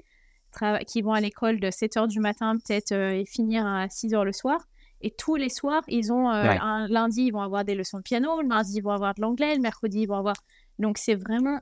qui 0.87 1.01
vont 1.01 1.13
à 1.13 1.21
l'école 1.21 1.59
de 1.59 1.71
7 1.71 1.95
h 1.95 2.07
du 2.07 2.19
matin 2.19 2.55
peut-être 2.57 2.91
euh, 2.91 3.11
et 3.11 3.25
finir 3.25 3.65
à 3.65 3.89
6 3.89 4.09
h 4.13 4.23
le 4.23 4.33
soir. 4.33 4.59
Et 5.01 5.09
tous 5.11 5.35
les 5.35 5.49
soirs, 5.49 5.81
ils 5.87 6.13
ont 6.13 6.29
euh, 6.29 6.55
un 6.61 6.87
lundi, 6.87 7.23
ils 7.23 7.31
vont 7.31 7.41
avoir 7.41 7.65
des 7.65 7.73
leçons 7.73 7.97
de 7.97 8.03
piano, 8.03 8.39
le 8.41 8.47
mardi, 8.47 8.77
ils 8.77 8.83
vont 8.83 8.91
avoir 8.91 9.15
de 9.15 9.21
l'anglais, 9.21 9.55
le 9.55 9.61
mercredi, 9.61 10.01
ils 10.01 10.07
vont 10.07 10.17
avoir. 10.17 10.35
Donc, 10.77 10.99
c'est 10.99 11.15
vraiment 11.15 11.59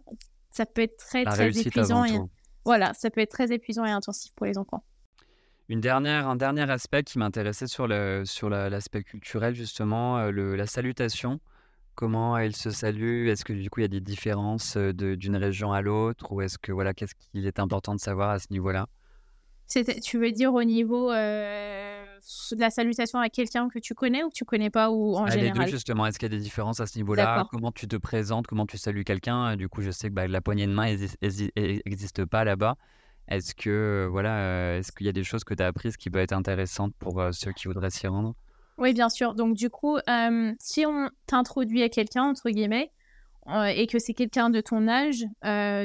ça 0.51 0.65
peut 0.65 0.81
être 0.81 0.97
très, 0.97 1.23
très 1.23 1.57
épuisant. 1.57 2.03
Et... 2.05 2.19
Voilà, 2.65 2.93
ça 2.93 3.09
peut 3.09 3.21
être 3.21 3.31
très 3.31 3.51
épuisant 3.51 3.85
et 3.85 3.91
intensif 3.91 4.33
pour 4.35 4.45
les 4.45 4.57
enfants. 4.57 4.83
Une 5.69 5.81
dernière, 5.81 6.27
un 6.27 6.35
dernier 6.35 6.69
aspect 6.69 7.03
qui 7.03 7.19
m'intéressait 7.19 7.67
sur, 7.67 7.87
le, 7.87 8.23
sur 8.25 8.49
l'aspect 8.49 9.03
culturel, 9.03 9.53
justement, 9.53 10.17
euh, 10.17 10.31
le, 10.31 10.55
la 10.55 10.65
salutation. 10.65 11.39
Comment 11.99 12.37
elle 12.37 12.55
se 12.55 12.69
salue? 12.69 13.27
Est-ce 13.27 13.43
que 13.43 13.51
du 13.51 13.69
coup 13.69 13.81
il 13.81 13.83
y 13.83 13.85
a 13.85 13.89
des 13.89 13.99
différences 13.99 14.77
euh, 14.77 14.93
d'une 14.93 15.35
région 15.35 15.73
à 15.73 15.81
l'autre? 15.81 16.31
Ou 16.31 16.39
est-ce 16.39 16.57
que 16.57 16.71
voilà, 16.71 16.93
qu'est-ce 16.93 17.13
qu'il 17.13 17.45
est 17.45 17.59
important 17.59 17.93
de 17.93 17.99
savoir 17.99 18.29
à 18.29 18.39
ce 18.39 18.47
niveau-là? 18.51 18.87
Tu 19.67 20.17
veux 20.17 20.31
dire 20.31 20.53
au 20.53 20.63
niveau 20.63 21.11
euh, 21.11 22.05
de 22.53 22.59
la 22.61 22.69
salutation 22.69 23.19
à 23.19 23.27
quelqu'un 23.27 23.67
que 23.67 23.79
tu 23.79 23.95
connais 23.95 24.23
ou 24.23 24.29
que 24.29 24.33
tu 24.33 24.45
connais 24.45 24.69
pas 24.69 24.91
ou 24.91 25.17
en 25.17 25.27
général 25.27 25.59
Les 25.59 25.65
deux 25.65 25.69
justement. 25.69 26.05
Est-ce 26.05 26.17
qu'il 26.17 26.31
y 26.31 26.33
a 26.33 26.37
des 26.37 26.41
différences 26.41 26.79
à 26.79 26.85
ce 26.85 26.97
niveau-là? 26.97 27.45
Comment 27.51 27.73
tu 27.73 27.85
te 27.85 27.97
présentes? 27.97 28.47
Comment 28.47 28.65
tu 28.65 28.77
salues 28.77 29.03
quelqu'un? 29.03 29.57
Du 29.57 29.67
coup, 29.67 29.81
je 29.81 29.91
sais 29.91 30.07
que 30.07 30.13
bah, 30.13 30.25
la 30.25 30.39
poignée 30.39 30.67
de 30.67 30.71
main 30.71 30.95
n'existe 31.21 32.23
pas 32.23 32.45
là-bas. 32.45 32.77
Est-ce 33.27 33.53
que 33.53 34.07
voilà, 34.09 34.37
euh, 34.37 34.79
est-ce 34.79 34.93
qu'il 34.93 35.05
y 35.05 35.09
a 35.09 35.13
des 35.13 35.25
choses 35.25 35.43
que 35.43 35.53
tu 35.53 35.61
as 35.61 35.67
apprises 35.67 35.97
qui 35.97 36.09
peuvent 36.09 36.21
être 36.21 36.31
intéressantes 36.31 36.93
pour 36.97 37.19
euh, 37.19 37.33
ceux 37.33 37.51
qui 37.51 37.67
voudraient 37.67 37.89
s'y 37.89 38.07
rendre? 38.07 38.35
Oui, 38.79 38.93
bien 38.93 39.09
sûr. 39.09 39.35
Donc 39.35 39.55
du 39.55 39.69
coup, 39.69 39.97
euh, 39.97 40.53
si 40.59 40.85
on 40.85 41.09
t'introduit 41.27 41.83
à 41.83 41.89
quelqu'un 41.89 42.23
entre 42.23 42.49
guillemets 42.49 42.91
et 43.75 43.87
que 43.87 43.97
c'est 43.97 44.13
quelqu'un 44.13 44.51
de 44.51 44.61
ton 44.61 44.87
âge, 44.87 45.25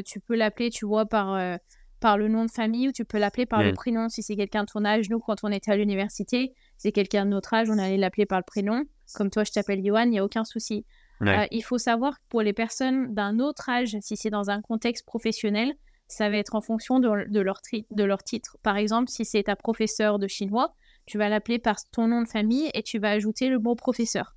tu 0.05 0.20
peux 0.20 0.36
l'appeler, 0.36 0.70
tu 0.70 0.84
vois, 0.84 1.07
par 1.07 1.59
par 2.05 2.18
le 2.18 2.28
nom 2.28 2.45
de 2.45 2.51
famille 2.51 2.88
ou 2.88 2.92
tu 2.92 3.07
peux 3.07 3.16
l'appeler 3.16 3.47
par 3.47 3.62
le 3.62 3.72
prénom 3.72 4.11
si 4.11 4.22
c'est 4.22 4.36
quelqu'un 4.36 4.64
de 4.64 4.70
ton 4.70 4.84
âge. 4.84 5.09
Nous, 5.09 5.20
quand 5.20 5.42
on 5.42 5.51
était 5.51 5.70
à 5.70 5.76
l'université, 5.76 6.53
c'est 6.76 6.92
quelqu'un 6.92 7.24
de 7.24 7.30
notre 7.30 7.55
âge, 7.55 7.70
on 7.70 7.78
allait 7.78 7.97
l'appeler 7.97 8.26
par 8.26 8.38
le 8.38 8.45
prénom. 8.47 8.84
Comme 9.14 9.30
toi, 9.30 9.42
je 9.42 9.53
t'appelle 9.53 9.82
Johan, 9.82 10.03
il 10.03 10.11
n'y 10.11 10.18
a 10.18 10.24
aucun 10.24 10.45
souci. 10.45 10.84
Euh, 11.22 11.47
il 11.51 11.62
faut 11.62 11.78
savoir 11.78 12.18
que 12.18 12.24
pour 12.28 12.42
les 12.42 12.53
personnes 12.53 13.14
d'un 13.14 13.38
autre 13.38 13.70
âge, 13.70 13.97
si 14.03 14.18
c'est 14.18 14.28
dans 14.28 14.51
un 14.51 14.61
contexte 14.61 15.07
professionnel, 15.07 15.72
ça 16.07 16.28
va 16.28 16.36
être 16.36 16.55
en 16.55 16.61
fonction 16.61 17.01
de, 17.01 17.09
leur, 17.09 17.61
de 17.90 18.05
leur 18.05 18.22
titre. 18.22 18.59
Par 18.62 18.76
exemple, 18.76 19.09
si 19.09 19.24
c'est 19.24 19.45
ta 19.45 19.57
professeur 19.57 20.18
de 20.18 20.26
chinois, 20.26 20.74
tu 21.07 21.19
vas 21.19 21.29
l'appeler 21.29 21.59
par 21.59 21.77
ton 21.93 22.09
nom 22.09 22.23
de 22.23 22.29
famille 22.29 22.71
et 22.75 22.83
tu 22.83 22.99
vas 22.99 23.11
ajouter 23.11 23.49
le 23.49 23.59
mot 23.59 23.75
professeur. 23.75 24.35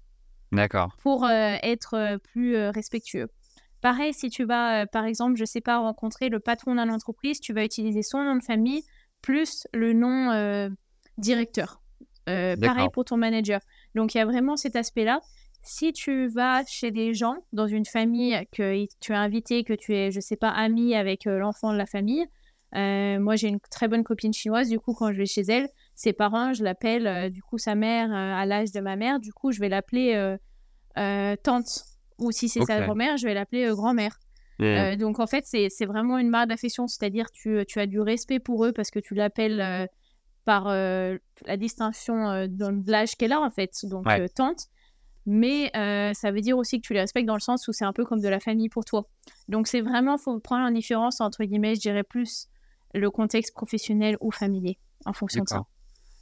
D'accord. 0.51 0.95
Pour 1.01 1.26
euh, 1.26 1.55
être 1.61 1.95
euh, 1.95 2.18
plus 2.18 2.57
respectueux. 2.70 3.28
Pareil, 3.82 4.13
si 4.13 4.30
tu 4.30 4.43
vas, 4.43 4.82
euh, 4.82 4.86
par 4.86 5.05
exemple, 5.05 5.38
je 5.38 5.45
sais 5.45 5.61
pas, 5.61 5.78
rencontrer 5.78 6.30
le 6.30 6.39
patron 6.39 6.76
d'une 6.76 6.91
entreprise, 6.91 7.39
tu 7.39 7.53
vas 7.53 7.63
utiliser 7.63 8.01
son 8.01 8.24
nom 8.24 8.36
de 8.36 8.43
famille 8.43 8.84
plus 9.22 9.68
le 9.74 9.93
nom 9.93 10.32
euh, 10.32 10.70
directeur. 11.18 11.82
Euh, 12.30 12.57
pareil 12.57 12.89
pour 12.91 13.05
ton 13.05 13.18
manager. 13.18 13.61
Donc, 13.95 14.13
il 14.13 14.18
y 14.18 14.22
a 14.22 14.26
vraiment 14.26 14.57
cet 14.57 14.76
aspect-là. 14.76 15.22
Si 15.61 15.93
tu 15.93 16.28
vas 16.28 16.63
chez 16.65 16.91
des 16.91 17.13
gens, 17.13 17.38
dans 17.53 17.68
une 17.68 17.86
famille 17.86 18.38
que 18.51 18.86
tu 18.99 19.13
as 19.13 19.20
invité, 19.20 19.63
que 19.63 19.74
tu 19.74 19.95
es, 19.95 20.11
je 20.11 20.20
sais 20.20 20.36
pas, 20.36 20.49
ami 20.49 20.93
avec 20.95 21.26
l'enfant 21.26 21.72
de 21.72 21.78
la 21.78 21.86
famille, 21.86 22.26
moi, 22.74 23.36
j'ai 23.38 23.47
une 23.47 23.59
très 23.59 23.88
bonne 23.88 24.03
copine 24.03 24.34
chinoise. 24.34 24.70
Du 24.70 24.80
coup, 24.80 24.93
quand 24.93 25.11
je 25.13 25.18
vais 25.18 25.26
chez 25.26 25.41
elle, 25.41 25.70
ses 25.97 26.13
parents, 26.13 26.53
je 26.53 26.63
l'appelle, 26.63 27.29
du 27.31 27.43
coup, 27.43 27.57
sa 27.57 27.75
mère 27.75 28.13
à 28.13 28.45
l'âge 28.45 28.71
de 28.71 28.79
ma 28.79 28.95
mère. 28.95 29.19
Du 29.19 29.33
coup, 29.33 29.51
je 29.51 29.59
vais 29.59 29.67
l'appeler 29.67 30.37
tante. 31.43 31.83
Ou 32.19 32.31
si 32.31 32.49
c'est 32.49 32.63
sa 32.65 32.81
grand-mère, 32.81 33.17
je 33.17 33.27
vais 33.27 33.33
l'appeler 33.33 33.65
euh, 33.65 33.75
grand-mère. 33.75 34.17
Euh, 34.59 34.95
donc 34.95 35.19
en 35.19 35.27
fait, 35.27 35.45
c'est 35.45 35.85
vraiment 35.85 36.17
une 36.17 36.29
marque 36.29 36.49
d'affection, 36.49 36.87
c'est-à-dire 36.87 37.29
tu, 37.31 37.63
tu 37.67 37.79
as 37.79 37.85
du 37.85 37.99
respect 37.99 38.39
pour 38.39 38.65
eux 38.65 38.71
parce 38.71 38.89
que 38.89 38.97
tu 38.97 39.13
l'appelles 39.13 39.61
euh, 39.61 39.85
par 40.45 40.65
la 40.65 41.57
distinction 41.57 42.47
de 42.47 42.91
l'âge 42.91 43.15
qu'elle 43.15 43.33
a 43.33 43.41
en 43.41 43.51
fait, 43.51 43.71
donc 43.83 44.07
tante. 44.33 44.67
Mais 45.27 45.69
ça 46.13 46.31
veut 46.31 46.41
dire 46.41 46.57
aussi 46.57 46.81
que 46.81 46.87
tu 46.87 46.93
les 46.93 47.01
respectes 47.01 47.27
dans 47.27 47.35
le 47.35 47.41
sens 47.41 47.67
où 47.67 47.73
c'est 47.73 47.85
un 47.85 47.93
peu 47.93 48.05
comme 48.05 48.21
de 48.21 48.29
la 48.29 48.39
famille 48.39 48.69
pour 48.69 48.85
toi. 48.85 49.07
Donc 49.47 49.67
c'est 49.67 49.81
vraiment, 49.81 50.17
faut 50.17 50.39
prendre 50.39 50.65
en 50.65 50.71
différence 50.71 51.21
entre 51.21 51.43
guillemets, 51.43 51.75
je 51.75 51.81
dirais 51.81 52.03
plus 52.03 52.47
le 52.93 53.11
contexte 53.11 53.53
professionnel 53.53 54.17
ou 54.21 54.31
familier 54.31 54.79
en 55.05 55.13
fonction 55.13 55.43
de 55.43 55.49
ça. 55.49 55.65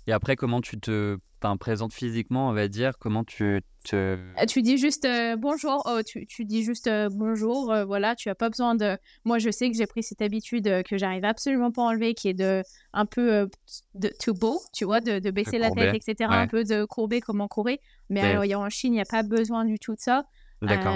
Et 0.08 0.12
après, 0.12 0.36
comment 0.36 0.62
tu 0.62 0.80
te 0.80 1.18
présentes 1.56 1.94
physiquement, 1.94 2.50
on 2.50 2.54
va 2.54 2.68
dire 2.68 2.98
Comment 2.98 3.24
tu 3.24 3.62
te... 3.84 3.96
Euh, 3.96 4.46
tu 4.48 4.64
dis 4.64 4.80
juste 4.80 5.06
euh, 5.06 5.36
bonjour, 5.36 5.84
oh, 5.86 6.02
tu, 6.04 6.26
tu, 6.26 6.44
dis 6.44 6.64
juste 6.64 6.88
euh, 6.88 7.08
bonjour, 7.12 7.72
voilà, 7.86 8.16
tu 8.16 8.30
as 8.30 8.36
pas 8.36 8.50
besoin 8.50 8.74
de... 8.74 8.98
Moi, 9.26 9.38
je 9.38 9.52
sais 9.52 9.70
que 9.70 9.78
j'ai 9.78 9.86
pris 9.86 10.02
cette 10.02 10.24
habitude 10.24 10.84
que 10.84 10.98
j'arrive 10.98 11.24
absolument 11.24 11.72
pas 11.72 11.84
à 11.84 11.86
enlever, 11.86 12.16
qui 12.16 12.30
est 12.30 12.34
de 12.34 12.64
un 12.94 13.06
peu 13.06 13.48
de 13.94 14.10
too 14.20 14.34
beau, 14.34 14.60
tu 14.74 14.86
vois, 14.86 15.02
de, 15.02 15.20
de 15.20 15.32
baisser 15.32 15.60
la 15.60 15.70
tête, 15.70 15.94
etc., 15.94 16.30
un 16.32 16.48
peu 16.48 16.64
de 16.64 16.86
courber 16.86 17.22
comme 17.22 17.42
en 17.42 17.48
Corée. 17.48 17.80
Mais 18.10 18.22
alors, 18.22 18.62
en 18.62 18.70
Chine, 18.70 18.94
il 18.94 18.98
n'y 18.98 19.02
a 19.02 19.06
pas 19.06 19.22
besoin 19.22 19.66
du 19.66 19.78
tout 19.78 19.94
de 19.94 20.02
ça. 20.02 20.26
D'accord. 20.62 20.96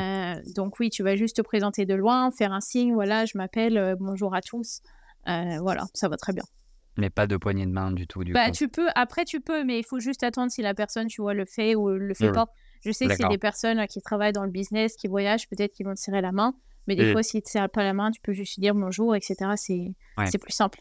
donc 0.55 0.80
oui, 0.80 0.89
tu 0.89 1.03
vas 1.03 1.16
juste 1.16 1.36
te 1.36 1.41
présenter 1.43 1.86
de 1.86 1.93
loin, 1.93 2.32
faire 2.32 2.53
un 2.53 2.62
signe, 2.62 2.93
voilà, 2.93 3.26
je 3.26 3.38
m'appelle, 3.38 3.95
bonjour 3.99 4.34
à 4.34 4.41
tous. 4.41 4.82
voilà, 5.26 5.86
ça 5.93 6.10
va 6.10 6.18
très 6.18 6.34
bien. 6.34 6.45
Mais 7.00 7.10
pas 7.10 7.28
de 7.28 7.38
poignée 7.38 7.66
de 7.66 7.72
main 7.72 7.91
du 7.91 8.08
tout, 8.08 8.24
du 8.24 8.34
bah, 8.34 8.52
Tu 8.52 8.68
peux, 8.68 8.88
après 8.95 9.26
tu 9.26 9.41
peux, 9.41 9.64
mais 9.64 9.80
il 9.80 9.86
faut 9.86 10.00
juste 10.00 10.24
attendre 10.24 10.52
si 10.52 10.62
la 10.62 10.74
personne, 10.74 11.08
tu 11.08 11.22
vois, 11.22 11.34
le 11.34 11.45
fait 11.45 11.76
ou 11.76 11.89
le 11.89 12.14
fait 12.14 12.32
pas. 12.32 12.47
Je 12.82 12.91
sais 12.91 13.08
que 13.08 13.16
c'est 13.16 13.28
des 13.28 13.38
personnes 13.38 13.86
qui 13.88 14.02
travaillent 14.02 14.34
dans 14.34 14.45
le 14.45 14.52
business, 14.52 14.95
qui 14.95 15.08
voyagent, 15.08 15.47
peut-être 15.50 15.74
qu'ils 15.74 15.86
vont 15.86 15.93
te 15.93 16.00
serrer 16.00 16.22
la 16.22 16.32
main. 16.32 16.54
Mais 16.88 16.95
des 16.95 17.12
fois, 17.12 17.24
s'ils 17.24 17.39
ne 17.39 17.43
te 17.43 17.50
serrent 17.50 17.70
pas 17.70 17.84
la 17.84 17.93
main, 17.93 18.12
tu 18.12 18.22
peux 18.22 18.34
juste 18.34 18.60
dire 18.60 18.74
bonjour, 18.76 19.16
etc. 19.16 19.36
C'est 19.56 20.38
plus 20.38 20.54
simple. 20.54 20.80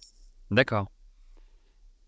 D'accord. 0.50 0.90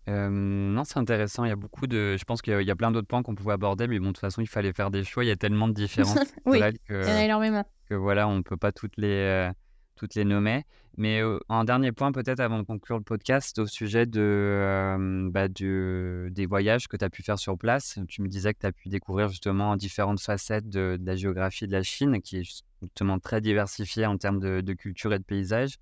Euh, 0.09 0.29
non, 0.31 0.83
c'est 0.83 0.97
intéressant. 0.97 1.45
Il 1.45 1.49
y 1.49 1.51
a 1.51 1.55
beaucoup 1.55 1.85
de. 1.85 2.17
Je 2.17 2.23
pense 2.25 2.41
qu'il 2.41 2.59
y 2.59 2.71
a 2.71 2.75
plein 2.75 2.91
d'autres 2.91 3.07
points 3.07 3.21
qu'on 3.21 3.35
pouvait 3.35 3.53
aborder, 3.53 3.87
mais 3.87 3.99
bon, 3.99 4.07
de 4.07 4.11
toute 4.13 4.19
façon, 4.19 4.41
il 4.41 4.47
fallait 4.47 4.73
faire 4.73 4.89
des 4.89 5.03
choix. 5.03 5.23
Il 5.23 5.27
y 5.27 5.31
a 5.31 5.35
tellement 5.35 5.67
de 5.67 5.73
différences. 5.73 6.17
oui, 6.45 6.59
il 6.89 6.95
y 6.95 6.97
en 6.97 7.15
a 7.15 7.23
énormément. 7.23 7.63
Que 7.87 7.93
voilà, 7.93 8.27
on 8.27 8.37
ne 8.37 8.41
peut 8.41 8.57
pas 8.57 8.71
toutes 8.71 8.97
les, 8.97 9.07
euh, 9.07 9.51
toutes 9.95 10.15
les 10.15 10.25
nommer. 10.25 10.65
Mais 10.97 11.21
un 11.47 11.63
dernier 11.63 11.91
point, 11.91 12.11
peut-être 12.11 12.41
avant 12.41 12.59
de 12.59 12.63
conclure 12.63 12.97
le 12.97 13.03
podcast, 13.03 13.59
au 13.59 13.65
sujet 13.65 14.05
de, 14.05 15.29
bah, 15.31 15.47
des 15.47 16.45
voyages 16.45 16.87
que 16.87 16.97
tu 16.97 17.05
as 17.05 17.09
pu 17.09 17.23
faire 17.23 17.39
sur 17.39 17.57
place. 17.57 17.97
Tu 18.09 18.21
me 18.21 18.27
disais 18.27 18.53
que 18.53 18.59
tu 18.59 18.65
as 18.65 18.71
pu 18.71 18.89
découvrir 18.89 19.29
justement 19.29 19.77
différentes 19.77 20.19
facettes 20.19 20.67
de, 20.69 20.99
la 21.01 21.15
géographie 21.15 21.65
de 21.65 21.71
la 21.71 21.83
Chine, 21.83 22.21
qui 22.21 22.39
est 22.39 22.43
justement 22.43 23.19
très 23.19 23.39
diversifiée 23.39 24.05
en 24.05 24.17
termes 24.17 24.39
de, 24.39 24.73
culture 24.73 25.13
et 25.13 25.19
de 25.19 25.23
paysage. 25.23 25.77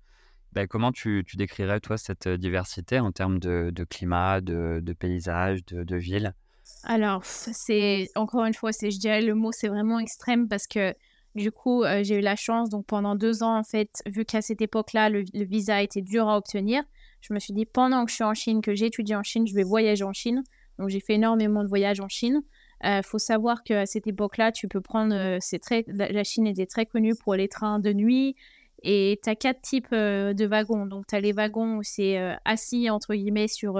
Bah, 0.52 0.66
comment 0.66 0.92
tu, 0.92 1.24
décrirais, 1.34 1.80
toi, 1.80 1.98
cette 1.98 2.28
diversité 2.28 3.00
en 3.00 3.10
termes 3.10 3.40
de, 3.40 3.84
climat, 3.88 4.40
de, 4.40 4.94
paysage, 4.96 5.64
de, 5.64 5.96
ville? 5.96 6.34
Alors, 6.84 7.24
c'est 7.24 8.08
encore 8.14 8.44
une 8.44 8.54
fois, 8.54 8.70
je 8.70 8.98
dirais 8.98 9.22
le 9.22 9.34
mot, 9.34 9.50
c'est 9.50 9.68
vraiment 9.68 9.98
extrême 9.98 10.48
parce 10.48 10.68
que 10.68 10.94
du 11.34 11.52
coup, 11.52 11.84
euh, 11.84 12.02
j'ai 12.02 12.16
eu 12.16 12.20
la 12.20 12.36
chance, 12.36 12.70
donc 12.70 12.86
pendant 12.86 13.14
deux 13.14 13.42
ans, 13.42 13.56
en 13.56 13.62
fait, 13.62 14.02
vu 14.06 14.24
qu'à 14.24 14.42
cette 14.42 14.60
époque-là, 14.60 15.10
le, 15.10 15.24
visa 15.32 15.82
était 15.82 16.02
dur 16.02 16.28
à 16.28 16.36
obtenir, 16.36 16.82
je 17.20 17.32
me 17.32 17.38
suis 17.38 17.52
dit, 17.52 17.66
pendant 17.66 18.04
que 18.04 18.10
je 18.10 18.16
suis 18.16 18.24
en 18.24 18.34
Chine, 18.34 18.62
que 18.62 18.74
j'étudie 18.74 19.14
en 19.14 19.22
Chine, 19.22 19.46
je 19.46 19.54
vais 19.54 19.62
voyager 19.62 20.04
en 20.04 20.12
Chine. 20.12 20.42
Donc, 20.78 20.88
j'ai 20.88 21.00
fait 21.00 21.14
énormément 21.14 21.62
de 21.62 21.68
voyages 21.68 22.00
en 22.00 22.08
Chine. 22.08 22.40
Il 22.82 23.02
faut 23.04 23.18
savoir 23.18 23.62
qu'à 23.62 23.84
cette 23.84 24.06
époque-là, 24.06 24.52
tu 24.52 24.66
peux 24.66 24.80
prendre. 24.80 25.36
c'est 25.40 25.58
très, 25.58 25.84
la 25.86 26.24
Chine 26.24 26.46
était 26.46 26.64
très 26.64 26.86
connue 26.86 27.14
pour 27.14 27.34
les 27.34 27.46
trains 27.46 27.78
de 27.78 27.92
nuit. 27.92 28.36
Et 28.82 29.20
tu 29.22 29.28
as 29.28 29.36
quatre 29.36 29.60
types 29.60 29.92
de 29.92 30.46
wagons. 30.46 30.86
Donc, 30.86 31.06
tu 31.06 31.14
as 31.14 31.20
les 31.20 31.32
wagons 31.32 31.76
où 31.76 31.82
c'est 31.82 32.16
assis, 32.46 32.88
entre 32.88 33.14
guillemets, 33.14 33.48
sur 33.48 33.78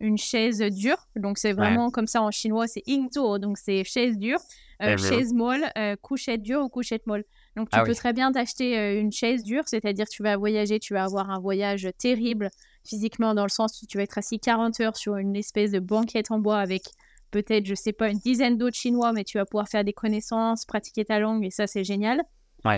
une 0.00 0.18
chaise 0.18 0.58
dure. 0.58 1.08
Donc, 1.16 1.38
c'est 1.38 1.52
vraiment 1.52 1.90
comme 1.90 2.06
ça 2.06 2.22
en 2.22 2.30
chinois, 2.30 2.66
c'est 2.66 2.82
ingzuo. 2.86 3.38
Donc, 3.38 3.58
c'est 3.58 3.84
chaise 3.84 4.18
dure, 4.18 4.40
euh, 4.88 4.96
chaise 4.96 5.32
molle, 5.32 5.64
euh, 5.78 5.96
couchette 6.00 6.42
dure 6.42 6.60
ou 6.60 6.68
couchette 6.68 7.06
molle. 7.06 7.24
Donc, 7.56 7.70
tu 7.70 7.78
ah 7.78 7.84
peux 7.84 7.94
très 7.94 8.12
bien 8.12 8.32
t'acheter 8.32 8.78
euh, 8.78 9.00
une 9.00 9.12
chaise 9.12 9.42
dure, 9.42 9.64
c'est-à-dire 9.66 10.06
tu 10.08 10.22
vas 10.22 10.36
voyager, 10.36 10.78
tu 10.78 10.94
vas 10.94 11.04
avoir 11.04 11.30
un 11.30 11.38
voyage 11.38 11.88
terrible 11.98 12.50
physiquement 12.84 13.34
dans 13.34 13.44
le 13.44 13.50
sens 13.50 13.80
où 13.82 13.86
tu 13.86 13.96
vas 13.96 14.02
être 14.02 14.18
assis 14.18 14.38
40 14.38 14.80
heures 14.80 14.96
sur 14.96 15.16
une 15.16 15.36
espèce 15.36 15.70
de 15.70 15.78
banquette 15.78 16.30
en 16.30 16.38
bois 16.38 16.58
avec 16.58 16.82
peut-être, 17.30 17.66
je 17.66 17.74
sais 17.74 17.92
pas, 17.92 18.10
une 18.10 18.18
dizaine 18.18 18.58
d'autres 18.58 18.76
chinois, 18.76 19.12
mais 19.12 19.24
tu 19.24 19.38
vas 19.38 19.44
pouvoir 19.44 19.68
faire 19.68 19.84
des 19.84 19.92
connaissances, 19.92 20.64
pratiquer 20.64 21.04
ta 21.04 21.18
langue 21.18 21.44
et 21.44 21.50
ça, 21.50 21.66
c'est 21.66 21.84
génial. 21.84 22.22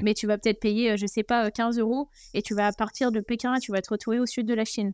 Mais 0.03 0.15
tu 0.15 0.27
vas 0.27 0.37
peut-être 0.37 0.59
payer, 0.59 0.97
je 0.97 1.07
sais 1.07 1.23
pas, 1.23 1.49
15 1.49 1.79
euros 1.79 2.09
et 2.35 2.43
tu 2.43 2.57
vas 2.57 2.73
partir 2.73 3.13
de 3.13 3.21
Pékin 3.21 3.55
et 3.55 3.61
tu 3.61 3.71
vas 3.71 3.81
te 3.81 3.91
retrouver 3.91 4.19
au 4.19 4.27
sud 4.27 4.45
de 4.45 4.55
la 4.55 4.65
Chine. 4.65 4.93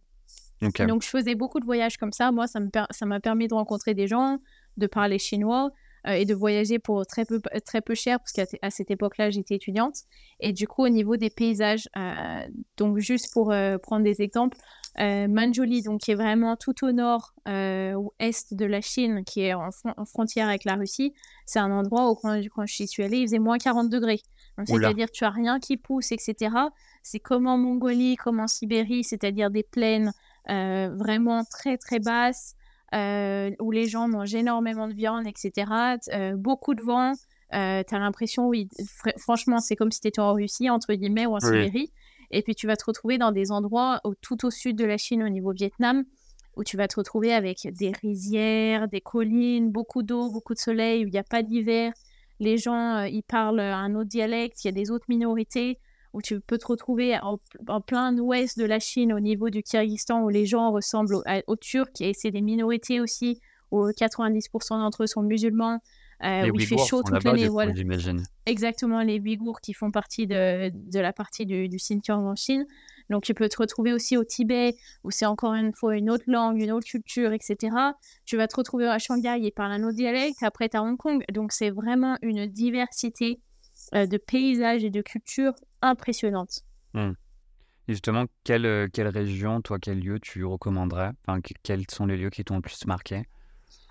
Donc, 0.86 1.02
je 1.02 1.08
faisais 1.08 1.34
beaucoup 1.34 1.60
de 1.60 1.64
voyages 1.64 1.96
comme 1.96 2.12
ça. 2.12 2.30
Moi, 2.30 2.46
ça 2.46 3.06
m'a 3.06 3.20
permis 3.20 3.48
de 3.48 3.54
rencontrer 3.54 3.94
des 3.94 4.06
gens, 4.06 4.38
de 4.76 4.86
parler 4.86 5.18
chinois 5.18 5.70
euh, 6.06 6.14
et 6.14 6.24
de 6.24 6.34
voyager 6.34 6.78
pour 6.78 7.06
très 7.06 7.24
peu, 7.24 7.40
très 7.64 7.80
peu 7.80 7.94
cher, 7.94 8.18
parce 8.18 8.32
qu'à 8.32 8.70
cette 8.70 8.90
époque-là, 8.90 9.30
j'étais 9.30 9.54
étudiante. 9.54 9.98
Et 10.40 10.52
du 10.52 10.66
coup, 10.66 10.84
au 10.84 10.88
niveau 10.88 11.16
des 11.16 11.30
paysages, 11.30 11.88
euh, 11.96 12.46
donc 12.76 12.98
juste 12.98 13.32
pour 13.32 13.52
euh, 13.52 13.78
prendre 13.78 14.04
des 14.04 14.20
exemples, 14.22 14.58
Manjuli, 14.98 15.80
donc, 15.82 16.02
qui 16.02 16.10
est 16.10 16.16
vraiment 16.16 16.54
tout 16.56 16.84
au 16.84 16.92
nord 16.92 17.32
ou 17.46 18.12
est 18.18 18.52
de 18.52 18.66
la 18.66 18.82
Chine, 18.82 19.24
qui 19.24 19.40
est 19.40 19.54
en, 19.54 19.70
frontière 20.04 20.48
avec 20.48 20.64
la 20.64 20.74
Russie, 20.74 21.14
c'est 21.46 21.60
un 21.60 21.70
endroit 21.70 22.10
où, 22.10 22.14
quand, 22.14 22.38
quand 22.54 22.66
je 22.66 22.84
suis 22.84 23.02
allée, 23.02 23.18
il 23.18 23.26
faisait 23.26 23.38
moins 23.38 23.56
40 23.56 23.88
degrés. 23.88 24.20
C'est-à-dire 24.66 25.10
tu 25.10 25.24
as 25.24 25.30
rien 25.30 25.60
qui 25.60 25.78
pousse, 25.78 26.12
etc. 26.12 26.54
C'est 27.02 27.20
comme 27.20 27.46
en 27.46 27.56
Mongolie, 27.56 28.16
comme 28.16 28.38
en 28.38 28.46
Sibérie, 28.46 29.02
c'est-à-dire 29.02 29.50
des 29.50 29.62
plaines 29.62 30.12
vraiment 30.46 31.42
très 31.44 31.78
très 31.78 31.98
basse, 31.98 32.54
euh, 32.94 33.50
où 33.60 33.70
les 33.70 33.86
gens 33.86 34.08
mangent 34.08 34.34
énormément 34.34 34.88
de 34.88 34.94
viande, 34.94 35.26
etc. 35.26 35.70
Euh, 36.12 36.36
beaucoup 36.36 36.74
de 36.74 36.82
vent. 36.82 37.12
tu 37.50 37.56
as 37.56 37.98
l'impression, 37.98 38.48
oui, 38.48 38.68
franchement, 39.18 39.58
c'est 39.58 39.76
comme 39.76 39.90
si 39.90 40.00
tu 40.00 40.08
étais 40.08 40.20
en 40.20 40.34
Russie, 40.34 40.70
entre 40.70 40.94
guillemets, 40.94 41.26
ou 41.26 41.34
en 41.34 41.40
Sibérie. 41.40 41.92
Et 42.30 42.42
puis 42.42 42.54
tu 42.54 42.66
vas 42.66 42.76
te 42.76 42.84
retrouver 42.86 43.18
dans 43.18 43.30
des 43.30 43.52
endroits 43.52 44.00
tout 44.22 44.46
au 44.46 44.50
sud 44.50 44.76
de 44.76 44.84
la 44.84 44.96
Chine, 44.96 45.22
au 45.22 45.28
niveau 45.28 45.52
Vietnam, 45.52 46.04
où 46.56 46.64
tu 46.64 46.76
vas 46.76 46.88
te 46.88 46.96
retrouver 46.96 47.32
avec 47.32 47.68
des 47.72 47.92
rizières, 47.92 48.88
des 48.88 49.02
collines, 49.02 49.70
beaucoup 49.70 50.02
d'eau, 50.02 50.30
beaucoup 50.30 50.54
de 50.54 50.58
soleil, 50.58 51.04
où 51.04 51.08
il 51.08 51.12
n'y 51.12 51.18
a 51.18 51.24
pas 51.24 51.42
d'hiver. 51.42 51.92
Les 52.40 52.56
gens, 52.56 53.02
ils 53.04 53.22
parlent 53.22 53.60
un 53.60 53.94
autre 53.94 54.08
dialecte, 54.08 54.64
il 54.64 54.68
y 54.68 54.70
a 54.70 54.72
des 54.72 54.90
autres 54.90 55.04
minorités 55.08 55.78
où 56.12 56.22
tu 56.22 56.40
peux 56.40 56.58
te 56.58 56.66
retrouver 56.66 57.18
en, 57.22 57.38
plein 57.80 58.16
ouest 58.18 58.58
de 58.58 58.64
la 58.64 58.78
Chine, 58.78 59.12
au 59.12 59.20
niveau 59.20 59.50
du 59.50 59.62
Kyrgyzstan, 59.62 60.22
où 60.22 60.28
les 60.28 60.46
gens 60.46 60.70
ressemblent 60.70 61.16
aux, 61.46 61.56
Turcs, 61.56 62.00
et 62.00 62.12
c'est 62.14 62.30
des 62.30 62.42
minorités 62.42 63.00
aussi, 63.00 63.40
où 63.70 63.88
90% 63.88 64.78
d'entre 64.78 65.04
eux 65.04 65.06
sont 65.06 65.22
musulmans, 65.22 65.80
euh, 66.22 66.50
où 66.50 66.60
il 66.60 66.66
fait 66.66 66.76
chaud 66.78 67.02
toute 67.02 67.24
l'année. 67.24 67.48
Voilà. 67.48 67.72
Exactement, 68.46 69.02
les 69.02 69.18
Ouïghours 69.18 69.60
qui 69.60 69.72
font 69.72 69.90
partie 69.90 70.26
de, 70.26 70.70
de 70.70 71.00
la 71.00 71.12
partie 71.12 71.46
du, 71.46 71.68
du, 71.68 71.78
Xinjiang 71.78 72.26
en 72.26 72.36
Chine. 72.36 72.66
Donc 73.10 73.24
tu 73.24 73.34
peux 73.34 73.48
te 73.48 73.56
retrouver 73.58 73.92
aussi 73.92 74.16
au 74.16 74.24
Tibet, 74.24 74.76
où 75.04 75.10
c'est 75.10 75.26
encore 75.26 75.54
une 75.54 75.72
fois 75.72 75.96
une 75.96 76.10
autre 76.10 76.24
langue, 76.28 76.60
une 76.60 76.70
autre 76.70 76.86
culture, 76.86 77.32
etc. 77.32 77.74
Tu 78.24 78.36
vas 78.36 78.46
te 78.46 78.56
retrouver 78.56 78.86
à 78.86 78.98
Shanghai, 78.98 79.38
ils 79.40 79.50
parlent 79.50 79.72
un 79.72 79.82
autre 79.82 79.96
dialecte. 79.96 80.42
Après, 80.42 80.68
tu 80.68 80.76
à 80.76 80.82
Hong 80.82 80.96
Kong. 80.96 81.24
Donc 81.32 81.52
c'est 81.52 81.70
vraiment 81.70 82.16
une 82.22 82.46
diversité 82.46 83.40
euh, 83.40 83.51
de 83.92 84.16
paysages 84.16 84.84
et 84.84 84.90
de 84.90 85.02
cultures 85.02 85.54
impressionnantes. 85.82 86.62
Hmm. 86.94 87.12
Et 87.88 87.92
justement, 87.92 88.26
quelle, 88.44 88.66
euh, 88.66 88.88
quelle 88.92 89.08
région, 89.08 89.60
toi, 89.60 89.78
quel 89.80 89.98
lieu 89.98 90.20
tu 90.20 90.44
recommanderais? 90.44 91.10
Enfin, 91.26 91.40
Quels 91.62 91.84
sont 91.90 92.06
les 92.06 92.16
lieux 92.16 92.30
qui 92.30 92.44
t'ont 92.44 92.56
le 92.56 92.62
plus 92.62 92.86
marqué? 92.86 93.24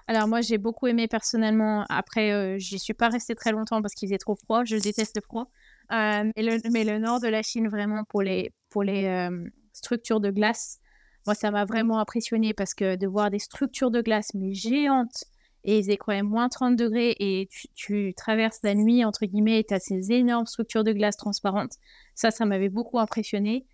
Alors 0.08 0.28
moi 0.28 0.42
j'ai 0.42 0.58
beaucoup 0.58 0.88
aimé 0.88 1.08
personnellement. 1.08 1.86
Après 1.88 2.32
euh, 2.32 2.58
j'y 2.58 2.80
suis 2.80 2.94
pas 2.94 3.08
restée 3.08 3.36
très 3.36 3.52
longtemps 3.52 3.82
parce 3.82 3.94
qu'il 3.94 4.10
faisait 4.10 4.18
trop 4.18 4.36
froid. 4.36 4.64
Je 4.66 4.76
déteste 4.76 5.16
le 5.16 5.22
froid. 5.22 5.50
mais, 5.90 6.34
le, 6.38 6.98
nord 6.98 7.22
de 7.22 7.28
la 7.28 7.44
Chine 7.44 7.70
vraiment 7.70 8.04
pour 8.06 8.22
les 8.22 8.52
pour 8.70 8.84
les 8.84 9.30
structures 9.72 10.20
de 10.20 10.30
glace, 10.32 10.80
moi 11.26 11.36
ça 11.36 11.52
m'a 11.52 11.64
vraiment 11.64 12.00
impressionné 12.00 12.54
parce 12.54 12.74
que 12.74 12.98
de 12.98 13.08
voir 13.08 13.30
des 13.30 13.40
structures 13.40 13.92
de 13.92 14.02
glace 14.02 14.32
mais 14.34 14.54
géantes 14.54 15.24
et 15.64 15.78
il 15.78 15.84
faisait 15.84 15.98
quand 15.98 16.12
même 16.12 16.28
moins 16.28 16.50
30 16.50 16.76
degrés 16.76 17.16
et 17.20 17.50
tu, 17.76 18.14
traverses 18.16 18.60
la 18.64 18.76
nuit, 18.76 19.06
entre 19.06 19.26
guillemets, 19.26 19.60
et 19.60 19.64
tu 19.64 19.74
as 19.74 19.80
ces 19.80 20.12
énormes 20.12 20.48
structures 20.48 20.84
de 20.84 20.92
glace 20.92 21.18
transparentes. 21.18 21.74
Ça, 22.16 22.32
ça 22.32 22.46
m'avait 22.46 22.70
beaucoup 22.70 23.00
impressionné. 23.00 23.66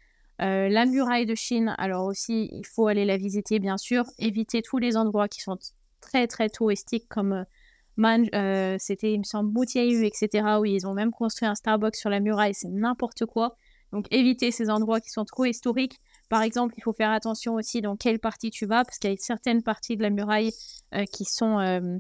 Euh, 0.41 0.69
la 0.69 0.85
muraille 0.85 1.25
de 1.25 1.35
Chine, 1.35 1.75
alors 1.77 2.05
aussi, 2.05 2.49
il 2.51 2.65
faut 2.65 2.88
aller 2.88 3.05
la 3.05 3.17
visiter, 3.17 3.59
bien 3.59 3.77
sûr. 3.77 4.05
Éviter 4.19 4.61
tous 4.61 4.77
les 4.77 4.97
endroits 4.97 5.27
qui 5.27 5.41
sont 5.41 5.57
très, 6.01 6.27
très 6.27 6.49
touristiques, 6.49 7.07
comme 7.09 7.33
euh, 7.33 8.25
euh, 8.35 8.75
c'était, 8.79 9.13
il 9.13 9.19
me 9.19 9.23
semble, 9.23 9.51
etc., 9.75 10.29
où 10.59 10.65
ils 10.65 10.85
ont 10.85 10.93
même 10.93 11.11
construit 11.11 11.47
un 11.47 11.55
Starbucks 11.55 11.95
sur 11.95 12.09
la 12.09 12.19
muraille, 12.19 12.53
c'est 12.53 12.69
n'importe 12.69 13.25
quoi. 13.25 13.55
Donc, 13.97 14.05
éviter 14.11 14.51
ces 14.51 14.69
endroits 14.69 15.01
qui 15.01 15.09
sont 15.09 15.25
trop 15.25 15.45
historiques. 15.45 15.99
Par 16.29 16.43
exemple, 16.43 16.75
il 16.77 16.83
faut 16.83 16.93
faire 16.93 17.09
attention 17.09 17.55
aussi 17.55 17.81
dans 17.81 17.95
quelle 17.95 18.19
partie 18.19 18.51
tu 18.51 18.67
vas, 18.67 18.85
parce 18.85 18.99
qu'il 18.99 19.09
y 19.09 19.13
a 19.13 19.15
certaines 19.17 19.63
parties 19.63 19.97
de 19.97 20.03
la 20.03 20.11
muraille 20.11 20.51
euh, 20.93 21.03
qui 21.11 21.25
sont, 21.25 21.57
euh, 21.57 21.97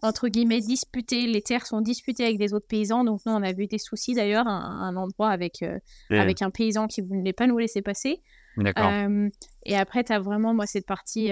entre 0.00 0.28
guillemets, 0.28 0.62
disputées. 0.62 1.26
Les 1.26 1.42
terres 1.42 1.66
sont 1.66 1.82
disputées 1.82 2.24
avec 2.24 2.38
des 2.38 2.54
autres 2.54 2.66
paysans. 2.66 3.04
Donc, 3.04 3.20
nous, 3.26 3.32
on 3.32 3.42
a 3.42 3.52
vu 3.52 3.66
des 3.66 3.76
soucis 3.76 4.14
d'ailleurs, 4.14 4.48
un, 4.48 4.80
un, 4.80 4.96
endroit 4.96 5.28
avec, 5.28 5.60
euh, 5.62 5.78
avec 6.08 6.40
un 6.40 6.48
paysan 6.48 6.86
qui 6.86 7.02
ne 7.02 7.08
voulait 7.08 7.34
pas 7.34 7.46
nous 7.46 7.58
laisser 7.58 7.82
passer. 7.82 8.22
D'accord. 8.56 8.90
et 9.66 9.76
après, 9.76 10.04
tu 10.04 10.14
as 10.14 10.20
vraiment, 10.20 10.54
moi, 10.54 10.66
cette 10.66 10.86
partie 10.86 11.30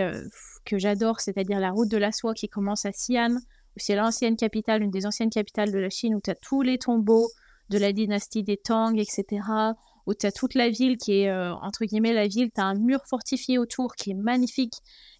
que 0.66 0.76
j'adore, 0.76 1.20
c'est-à-dire 1.20 1.58
la 1.58 1.70
route 1.70 1.90
de 1.90 1.96
la 1.96 2.12
soie 2.12 2.34
qui 2.34 2.50
commence 2.50 2.84
à 2.84 2.90
Xi'an, 2.90 3.34
où 3.34 3.78
c'est 3.78 3.96
l'ancienne 3.96 4.36
capitale, 4.36 4.82
une 4.82 4.90
des 4.90 5.06
anciennes 5.06 5.30
capitales 5.30 5.72
de 5.72 5.78
la 5.78 5.88
Chine, 5.88 6.14
où 6.14 6.20
tu 6.20 6.30
as 6.30 6.34
tous 6.34 6.60
les 6.60 6.76
tombeaux 6.76 7.28
de 7.68 7.78
la 7.78 7.92
dynastie 7.92 8.42
des 8.42 8.56
Tang, 8.56 8.96
etc 8.96 9.74
où 10.06 10.14
tu 10.14 10.26
as 10.26 10.32
toute 10.32 10.54
la 10.54 10.70
ville 10.70 10.96
qui 10.96 11.20
est, 11.20 11.28
euh, 11.28 11.52
entre 11.54 11.84
guillemets, 11.84 12.12
la 12.12 12.28
ville, 12.28 12.50
tu 12.54 12.60
as 12.60 12.64
un 12.64 12.74
mur 12.74 13.00
fortifié 13.06 13.58
autour 13.58 13.96
qui 13.96 14.12
est 14.12 14.14
magnifique. 14.14 14.74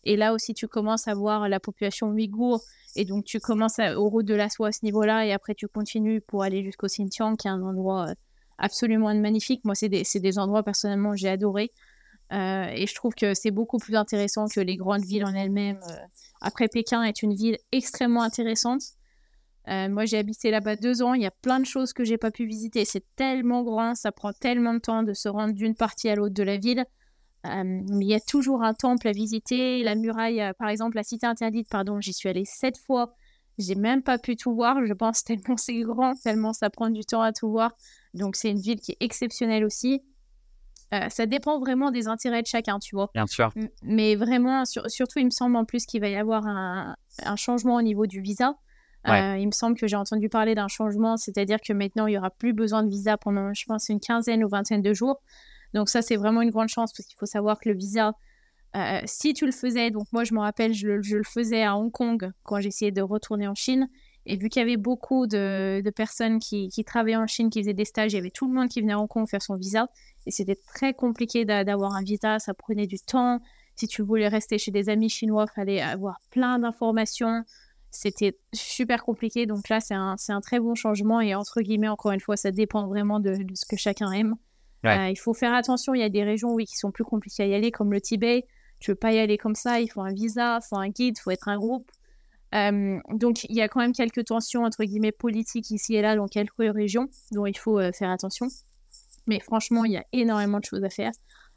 Et 0.05 0.17
là 0.17 0.33
aussi, 0.33 0.55
tu 0.55 0.69
commences 0.69 1.09
à 1.09 1.15
voir 1.15 1.49
la 1.49 1.59
population 1.59 2.09
ouïghour. 2.09 2.61
Et 2.95 3.05
donc, 3.05 3.25
tu 3.25 3.41
commences 3.41 3.79
aux 3.79 4.09
routes 4.09 4.27
de 4.27 4.35
la 4.35 4.49
soie 4.49 4.69
à 4.69 4.73
ce 4.73 4.85
niveau-là. 4.85 5.27
Et 5.27 5.33
après, 5.33 5.55
tu 5.55 5.67
continues 5.67 6.21
pour 6.21 6.45
aller 6.45 6.63
jusqu'au 6.65 6.87
Xinjiang, 6.87 7.37
qui 7.37 7.49
est 7.49 7.51
un 7.51 7.63
endroit 7.63 8.07
euh, 8.09 8.15
absolument 8.59 9.13
magnifique. 9.15 9.65
Moi, 9.65 9.75
c'est 9.75 9.89
des, 9.89 10.05
des, 10.15 10.39
endroits, 10.39 10.63
personnellement, 10.63 11.17
j'ai 11.17 11.29
adoré. 11.29 11.73
Euh, 12.33 12.67
et 12.69 12.87
je 12.87 12.95
trouve 12.95 13.15
que 13.15 13.35
c'est 13.35 13.51
beaucoup 13.51 13.79
plus 13.79 13.97
intéressant 13.97 14.47
que 14.47 14.61
les 14.61 14.77
grandes 14.77 15.05
villes 15.05 15.25
en 15.25 15.35
elles-mêmes. 15.35 15.81
Après, 16.41 16.69
Pékin 16.69 17.03
est 17.03 17.23
une 17.23 17.35
ville 17.35 17.59
extrêmement 17.73 18.23
intéressante. 18.23 18.83
Euh, 19.69 19.89
moi, 19.89 20.05
j'ai 20.05 20.19
habité 20.19 20.51
là-bas 20.51 20.77
deux 20.77 21.03
ans. 21.03 21.15
Il 21.15 21.23
y 21.23 21.27
a 21.27 21.31
plein 21.31 21.59
de 21.59 21.67
choses 21.67 21.93
que 21.93 22.05
j'ai 22.05 22.19
pas 22.19 22.31
pu 22.31 22.47
visiter. 22.47 22.85
C'est 22.85 23.05
tellement 23.17 23.63
grand, 23.63 23.95
ça 23.95 24.13
prend 24.13 24.33
tellement 24.33 24.75
de 24.75 24.79
temps 24.79 25.03
de 25.03 25.13
se 25.13 25.29
rendre 25.29 25.55
d'une 25.55 25.75
partie 25.75 26.09
à 26.09 26.15
l'autre 26.15 26.35
de 26.35 26.43
la 26.43 26.57
ville. 26.57 26.85
Euh, 27.47 27.63
mais 27.65 28.05
il 28.05 28.09
y 28.09 28.15
a 28.15 28.21
toujours 28.21 28.63
un 28.63 28.75
temple 28.75 29.09
à 29.09 29.13
visiter. 29.13 29.83
La 29.83 29.95
muraille, 29.95 30.41
euh, 30.41 30.53
par 30.59 30.69
exemple, 30.69 30.97
la 30.97 31.03
cité 31.03 31.27
interdite, 31.27 31.69
pardon, 31.69 32.01
j'y 32.01 32.13
suis 32.13 32.29
allée 32.29 32.45
sept 32.45 32.79
fois. 32.79 33.15
J'ai 33.59 33.75
même 33.75 34.03
pas 34.03 34.19
pu 34.19 34.37
tout 34.37 34.55
voir, 34.55 34.85
je 34.85 34.93
pense, 34.93 35.25
tellement 35.25 35.57
c'est 35.57 35.81
grand, 35.81 36.15
tellement 36.15 36.53
ça 36.53 36.71
prend 36.71 36.91
du 36.91 37.05
temps 37.05 37.23
à 37.23 37.33
tout 37.33 37.51
voir. 37.51 37.73
Donc, 38.15 38.37
c'est 38.37 38.51
une 38.51 38.61
ville 38.61 38.81
qui 38.81 38.93
est 38.93 38.99
exceptionnelle 39.01 39.65
aussi. 39.65 40.03
ça 41.11 41.27
dépend 41.27 41.59
vraiment 41.59 41.91
des 41.91 42.07
intérêts 42.07 42.43
de 42.43 42.47
chacun, 42.47 42.79
tu 42.79 42.95
vois. 42.95 43.11
Bien 43.15 43.27
sûr. 43.27 43.53
mais 43.83 44.15
vraiment, 44.15 44.65
surtout, 44.65 45.19
il 45.19 45.27
me 45.27 45.31
semble 45.31 45.57
en 45.57 45.65
plus 45.65 45.87
qu'il 45.87 46.01
va 46.01 46.09
y 46.09 46.17
avoir 46.17 46.47
un, 46.47 46.97
un, 47.25 47.37
changement 47.37 47.77
au 47.77 47.83
niveau 47.83 48.07
du 48.07 48.21
visa. 48.21 48.57
Euh, 49.09 49.37
il 49.39 49.47
me 49.47 49.53
semble 49.53 49.77
que 49.77 49.87
j'ai 49.87 49.97
entendu 49.97 50.29
parler 50.29 50.55
d'un 50.55 50.69
changement, 50.69 51.17
c'est-à-dire 51.17 51.59
que 51.61 51.73
maintenant, 51.73 52.07
il 52.07 52.13
n'y 52.13 52.19
aura 52.19 52.31
plus 52.31 52.53
besoin 52.53 52.83
de 52.83 52.89
visa 52.89 53.17
pendant, 53.17 53.55
je 53.55 53.65
pense, 53.67 53.89
une 53.89 54.01
quinzaine 54.01 54.45
ou 54.45 54.49
vingtaine 54.49 54.83
de 54.83 54.93
jours. 54.93 55.23
Donc 55.75 55.89
ça, 55.89 56.03
c'est 56.03 56.17
vraiment 56.17 56.43
une 56.43 56.51
grande 56.51 56.69
chance 56.69 56.93
parce 56.93 57.07
qu'il 57.07 57.17
faut 57.17 57.27
savoir 57.27 57.61
que 57.61 57.69
le 57.69 57.77
visa, 57.77 58.15
euh, 58.77 59.01
si 59.05 59.33
tu 59.33 59.47
le 59.47 59.53
faisais, 59.53 59.91
donc 59.91 60.07
moi, 60.13 60.25
je 60.25 60.35
me 60.35 60.41
rappelle, 60.41 60.73
je 60.75 60.89
le, 60.89 61.23
faisais 61.25 61.63
à 61.63 61.77
Hong 61.77 61.91
Kong 61.93 62.31
quand 62.43 62.61
j'essayais 62.61 62.91
de 62.91 63.03
retourner 63.03 63.47
en 63.47 63.55
Chine. 63.55 63.89
Et 64.29 64.37
vu 64.37 64.49
qu'il 64.49 64.61
y 64.61 64.65
avait 64.65 64.77
beaucoup 64.77 65.29
de, 65.29 65.89
personnes 65.95 66.41
qui, 66.41 66.69
travaillaient 66.85 67.17
en 67.17 67.29
Chine, 67.29 67.49
qui 67.49 67.61
faisaient 67.61 67.75
des 67.75 67.85
stages, 67.85 68.13
il 68.13 68.17
y 68.17 68.19
avait 68.19 68.31
tout 68.31 68.49
le 68.49 68.55
monde 68.55 68.69
qui 68.69 68.81
venait 68.81 68.93
à 68.93 68.99
Hong 68.99 69.09
Kong 69.09 69.29
faire 69.29 69.43
son 69.43 69.55
visa. 69.55 69.87
Et 70.27 70.33
c'était 70.33 70.59
très 70.75 70.95
compliqué 70.95 71.45
d'avoir 71.45 71.95
un 71.95 72.03
visa, 72.03 72.41
ça 72.41 72.53
prenait 72.53 72.89
du 72.89 72.99
temps. 72.99 73.41
Si 73.77 73.87
tu 73.87 74.03
voulais 74.03 74.27
rester 74.27 74.59
chez 74.59 74.73
des 74.73 74.89
amis 74.89 75.09
chinois, 75.09 75.45
il 75.49 75.55
fallait 75.55 75.81
avoir 75.81 76.19
plein 76.31 76.59
d'informations 76.59 77.45
c'était 77.97 78.39
super 78.53 79.05
compliqué. 79.05 79.47
Donc 79.47 79.69
là, 79.69 79.81
c'est 79.81 79.95
un, 79.95 80.17
un, 80.29 80.41
très 80.41 80.61
bon 80.61 80.75
changement. 80.75 81.21
Et 81.21 81.35
entre 81.35 81.61
guillemets, 81.63 81.89
encore 81.89 82.13
une 82.13 82.21
fois, 82.21 82.37
ça 82.37 82.51
dépend 82.51 82.87
vraiment 82.87 83.21
de, 83.21 83.35
ce 83.55 83.65
que 83.67 83.77
chacun 83.77 84.13
aime. 84.13 84.37
Euh, 84.85 85.09
il 85.09 85.17
faut 85.17 85.35
faire 85.35 85.53
attention. 85.55 85.95
Il 85.95 86.01
y 86.01 86.05
a 86.05 86.09
des 86.09 86.23
régions, 86.23 86.53
oui, 86.53 86.67
qui 86.67 86.77
sont 86.77 86.93
plus 86.93 87.05
compliquées 87.05 87.43
à 87.43 87.47
y 87.47 87.55
aller, 87.55 87.73
comme 87.73 87.93
le 87.93 88.01
Tibet. 88.01 88.47
Tu 88.79 88.91
veux 88.91 88.97
pas 88.97 89.13
y 89.13 89.19
aller 89.19 89.39
comme 89.39 89.55
ça. 89.55 89.81
Il 89.81 89.89
faut 89.89 90.03
un 90.03 90.13
visa, 90.13 90.61
il 90.63 90.67
faut 90.69 90.77
un 90.77 90.89
guide, 90.89 91.17
il 91.19 91.21
faut 91.21 91.31
être 91.31 91.49
un 91.49 91.57
groupe. 91.57 91.91
donc, 92.53 93.45
il 93.45 93.57
y 93.57 93.63
a 93.63 93.69
quand 93.69 93.81
même 93.81 93.93
quelques 93.93 94.27
tensions, 94.27 94.65
entre 94.65 94.85
guillemets, 94.85 95.13
politiques 95.13 95.71
ici 95.71 95.97
et 95.97 96.03
là 96.03 96.15
dans 96.15 96.29
quelques 96.29 96.59
régions 96.59 97.09
dont 97.33 97.47
il 97.47 97.59
faut 97.59 97.81
faire 97.93 98.11
attention. 98.11 98.47
Mais 99.27 99.41
franchement, 99.41 99.85
il 99.85 99.93
y 99.93 99.97
a 99.97 100.05
énormément 100.13 100.61
de 100.61 100.65
choses 100.65 100.85
à 100.85 100.91
faire. 100.91 101.11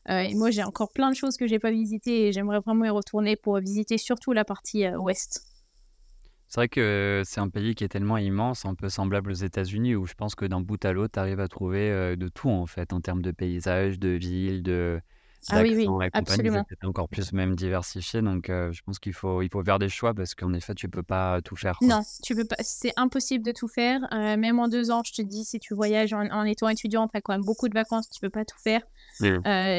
et 0.07 0.33
moi, 0.33 0.49
j'ai 0.49 0.63
encore 0.63 0.91
plein 0.91 1.11
de 1.11 1.15
choses 1.15 1.37
que 1.37 1.45
j'ai 1.45 1.59
pas 1.59 1.71
visitées 1.71 2.27
et 2.27 2.31
j'aimerais 2.31 2.59
vraiment 2.61 2.85
y 2.85 2.89
retourner 2.89 3.35
pour 3.35 3.59
visiter 3.59 3.97
surtout 3.99 4.31
la 4.31 4.45
partie 4.45 4.87
ouest. 4.89 5.48
C'est 6.49 6.61
vrai 6.61 6.67
que 6.67 7.21
c'est 7.25 7.39
un 7.39 7.49
pays 7.49 7.75
qui 7.75 7.83
est 7.83 7.89
tellement 7.89 8.17
immense, 8.17 8.65
un 8.65 8.73
peu 8.73 8.89
semblable 8.89 9.31
aux 9.31 9.35
États-Unis, 9.35 9.95
où 9.95 10.05
je 10.05 10.15
pense 10.15 10.35
que 10.35 10.45
d'un 10.45 10.61
bout 10.61 10.83
à 10.83 10.91
l'autre, 10.93 11.13
tu 11.13 11.19
arrives 11.19 11.39
à 11.39 11.47
trouver 11.47 12.15
de 12.17 12.27
tout 12.27 12.49
en 12.49 12.65
fait, 12.65 12.91
en 12.91 13.01
termes 13.01 13.21
de 13.21 13.31
paysages, 13.31 13.99
de 13.99 14.09
villes, 14.09 14.63
de 14.63 14.99
ah 15.51 15.61
oui, 15.61 15.87
oui, 15.87 16.07
absolument. 16.13 16.65
C'est 16.67 16.85
encore 16.85 17.07
plus 17.07 17.31
même 17.33 17.55
diversifié. 17.55 18.21
Donc, 18.21 18.47
je 18.47 18.81
pense 18.81 18.99
qu'il 18.99 19.13
faut, 19.13 19.41
il 19.41 19.49
faut 19.49 19.63
faire 19.63 19.79
des 19.79 19.89
choix 19.89 20.13
parce 20.13 20.35
qu'en 20.35 20.53
effet, 20.53 20.75
tu 20.75 20.89
peux 20.89 21.03
pas 21.03 21.41
tout 21.41 21.55
faire. 21.55 21.77
Non, 21.81 22.01
tu 22.23 22.35
peux 22.35 22.45
pas. 22.45 22.57
C'est 22.59 22.93
impossible 22.97 23.45
de 23.45 23.51
tout 23.51 23.67
faire. 23.67 24.01
même 24.11 24.59
en 24.59 24.67
deux 24.67 24.91
ans, 24.91 25.01
je 25.05 25.13
te 25.13 25.21
dis, 25.21 25.45
si 25.45 25.59
tu 25.59 25.73
voyages 25.73 26.13
en, 26.13 26.43
étant 26.43 26.67
étudiant, 26.67 27.07
tu 27.07 27.17
as 27.17 27.21
quand 27.21 27.33
même 27.33 27.45
beaucoup 27.45 27.69
de 27.69 27.73
vacances, 27.73 28.09
tu 28.09 28.19
peux 28.19 28.29
pas 28.29 28.45
tout 28.45 28.59
faire. 28.59 28.81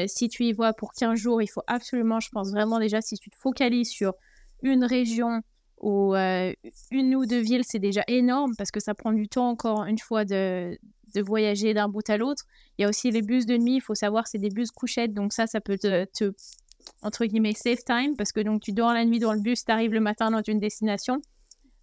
si 0.07 0.29
tu 0.29 0.45
y 0.45 0.53
vois 0.53 0.73
pour 0.73 0.93
15 0.93 1.17
jours, 1.19 1.41
il 1.41 1.47
faut 1.47 1.63
absolument, 1.67 2.19
je 2.19 2.29
pense 2.29 2.51
vraiment 2.51 2.79
déjà, 2.79 3.01
si 3.01 3.17
tu 3.17 3.29
te 3.29 3.35
focalises 3.35 3.89
sur 3.89 4.13
une 4.63 4.83
région 4.83 5.41
ou 5.81 6.15
euh, 6.15 6.53
une 6.91 7.15
ou 7.15 7.25
deux 7.25 7.39
villes, 7.41 7.63
c'est 7.65 7.79
déjà 7.79 8.03
énorme 8.07 8.53
parce 8.57 8.71
que 8.71 8.79
ça 8.79 8.93
prend 8.93 9.11
du 9.11 9.27
temps 9.27 9.49
encore 9.49 9.85
une 9.85 9.97
fois 9.97 10.25
de, 10.25 10.77
de 11.13 11.21
voyager 11.21 11.73
d'un 11.73 11.89
bout 11.89 12.07
à 12.09 12.17
l'autre. 12.17 12.43
Il 12.77 12.83
y 12.83 12.85
a 12.85 12.89
aussi 12.89 13.11
les 13.11 13.21
bus 13.21 13.45
de 13.45 13.57
nuit, 13.57 13.75
il 13.75 13.81
faut 13.81 13.95
savoir 13.95 14.27
c'est 14.27 14.37
des 14.37 14.49
bus 14.49 14.71
couchettes, 14.71 15.13
donc 15.13 15.33
ça, 15.33 15.47
ça 15.47 15.59
peut 15.59 15.77
te, 15.77 16.33
entre 17.01 17.25
guillemets, 17.25 17.53
save 17.53 17.83
time 17.85 18.15
parce 18.15 18.31
que 18.31 18.39
donc 18.39 18.61
tu 18.61 18.71
dors 18.73 18.93
la 18.93 19.05
nuit 19.05 19.19
dans 19.19 19.33
le 19.33 19.39
bus, 19.39 19.65
tu 19.65 19.71
arrives 19.71 19.93
le 19.93 19.99
matin 19.99 20.31
dans 20.31 20.41
une 20.47 20.59
destination. 20.59 21.21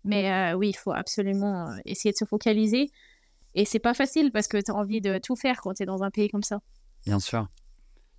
Mais 0.04 0.30
euh, 0.30 0.56
oui, 0.56 0.70
il 0.70 0.76
faut 0.76 0.92
absolument 0.92 1.68
euh, 1.68 1.76
essayer 1.84 2.12
de 2.12 2.16
se 2.16 2.24
focaliser. 2.24 2.90
Et 3.54 3.64
c'est 3.64 3.80
pas 3.80 3.94
facile 3.94 4.30
parce 4.30 4.46
que 4.46 4.58
tu 4.58 4.70
as 4.70 4.74
envie 4.74 5.00
de 5.00 5.18
tout 5.18 5.34
faire 5.34 5.60
quand 5.60 5.74
tu 5.74 5.82
es 5.82 5.86
dans 5.86 6.02
un 6.02 6.10
pays 6.10 6.28
comme 6.28 6.44
ça. 6.44 6.60
Bien 7.04 7.18
sûr. 7.18 7.48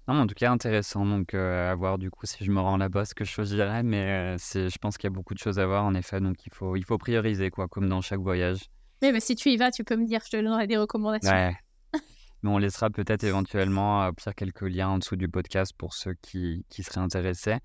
Non, 0.10 0.22
en 0.22 0.26
tout 0.26 0.34
cas, 0.34 0.49
intéressant. 0.49 1.05
Donc, 1.05 1.36
euh, 1.36 1.72
à 1.72 1.76
voir 1.76 1.99
du 1.99 2.10
coup 2.10 2.26
si 2.26 2.43
je 2.43 2.49
me 2.51 2.60
rends 2.60 2.78
là-bas, 2.78 3.05
ce 3.05 3.14
que 3.14 3.24
je 3.24 3.30
choisirais. 3.30 3.84
Mais 3.84 4.34
euh, 4.34 4.36
c'est, 4.39 4.68
je 4.68 4.78
pense 4.80 4.97
qu'il 4.97 5.07
y 5.07 5.14
a 5.14 5.16
beaucoup 5.16 5.36
de 5.36 5.39
choses 5.39 5.60
à 5.60 5.68
voir, 5.68 5.86
en 5.86 5.93
effet. 5.93 6.20
Donc, 6.20 6.47
il 6.47 6.51
faut, 6.51 6.76
il 6.76 6.84
faut 6.84 6.97
prioriser, 6.97 7.51
quoi, 7.51 7.68
comme 7.68 7.88
dans 7.88 8.01
chaque 8.01 8.20
voyage. 8.20 8.72
Mais 9.03 9.20
si 9.20 9.36
tu 9.36 9.49
y 9.49 9.57
vas, 9.57 9.70
tu 9.70 9.84
peux 9.84 9.95
me 9.95 10.07
dire, 10.07 10.22
je 10.26 10.32
te 10.32 10.38
donnerai 10.38 10.66
des 10.66 10.78
recommandations. 10.78 11.32
Ouais. 11.32 11.55
Mais 12.41 12.49
on 12.49 12.57
laissera 12.57 12.89
peut-être 12.89 13.24
éventuellement, 13.24 14.01
euh, 14.01 14.12
pire 14.12 14.34
quelques 14.34 14.64
liens 14.64 14.89
en 14.89 14.97
dessous 14.97 15.16
du 15.16 15.30
podcast 15.30 15.74
pour 15.78 15.93
ceux 15.93 16.16
qui, 16.24 16.66
qui 16.70 16.82
seraient 16.82 17.01
intéressés. 17.01 17.57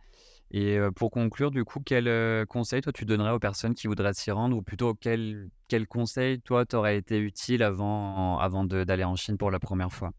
Et 0.51 0.79
pour 0.95 1.11
conclure, 1.11 1.51
du 1.51 1.65
coup, 1.65 1.81
quel 1.85 2.47
conseil 2.47 2.81
toi 2.81 2.93
tu 2.93 3.07
donnerais 3.07 3.33
aux 3.33 3.41
personnes 3.41 3.75
qui 3.75 3.89
voudraient 3.89 4.13
s'y 4.13 4.31
rendre? 4.31 4.57
Ou 4.57 4.63
plutôt 4.63 4.95
quel, 4.95 5.49
quel 5.67 5.89
conseil 5.89 6.41
toi 6.43 6.65
t'aurait 6.65 6.97
été 6.97 7.19
utile 7.19 7.65
avant, 7.65 8.39
avant 8.39 8.65
d'aller 8.65 9.03
en 9.03 9.17
Chine 9.17 9.37
pour 9.37 9.51
la 9.51 9.59
première 9.59 9.91
fois? 9.91 10.13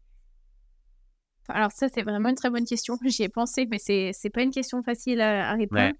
Alors 1.48 1.72
ça, 1.72 1.88
c'est 1.88 2.02
vraiment 2.02 2.28
une 2.28 2.34
très 2.34 2.50
bonne 2.50 2.64
question. 2.64 2.98
J'y 3.04 3.24
ai 3.24 3.28
pensé, 3.28 3.66
mais 3.70 3.78
c'est 3.78 4.12
n'est 4.22 4.30
pas 4.30 4.42
une 4.42 4.50
question 4.50 4.82
facile 4.82 5.20
à, 5.20 5.52
répondre. 5.54 5.92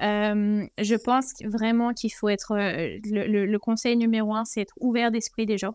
je 0.00 0.94
pense 0.96 1.34
vraiment 1.44 1.92
qu'il 1.92 2.12
faut 2.12 2.28
être... 2.28 2.54
le, 2.56 3.56
conseil 3.58 3.96
numéro 3.96 4.34
un, 4.34 4.44
c'est 4.44 4.62
être 4.62 4.74
ouvert 4.80 5.10
d'esprit 5.10 5.46
déjà. 5.46 5.74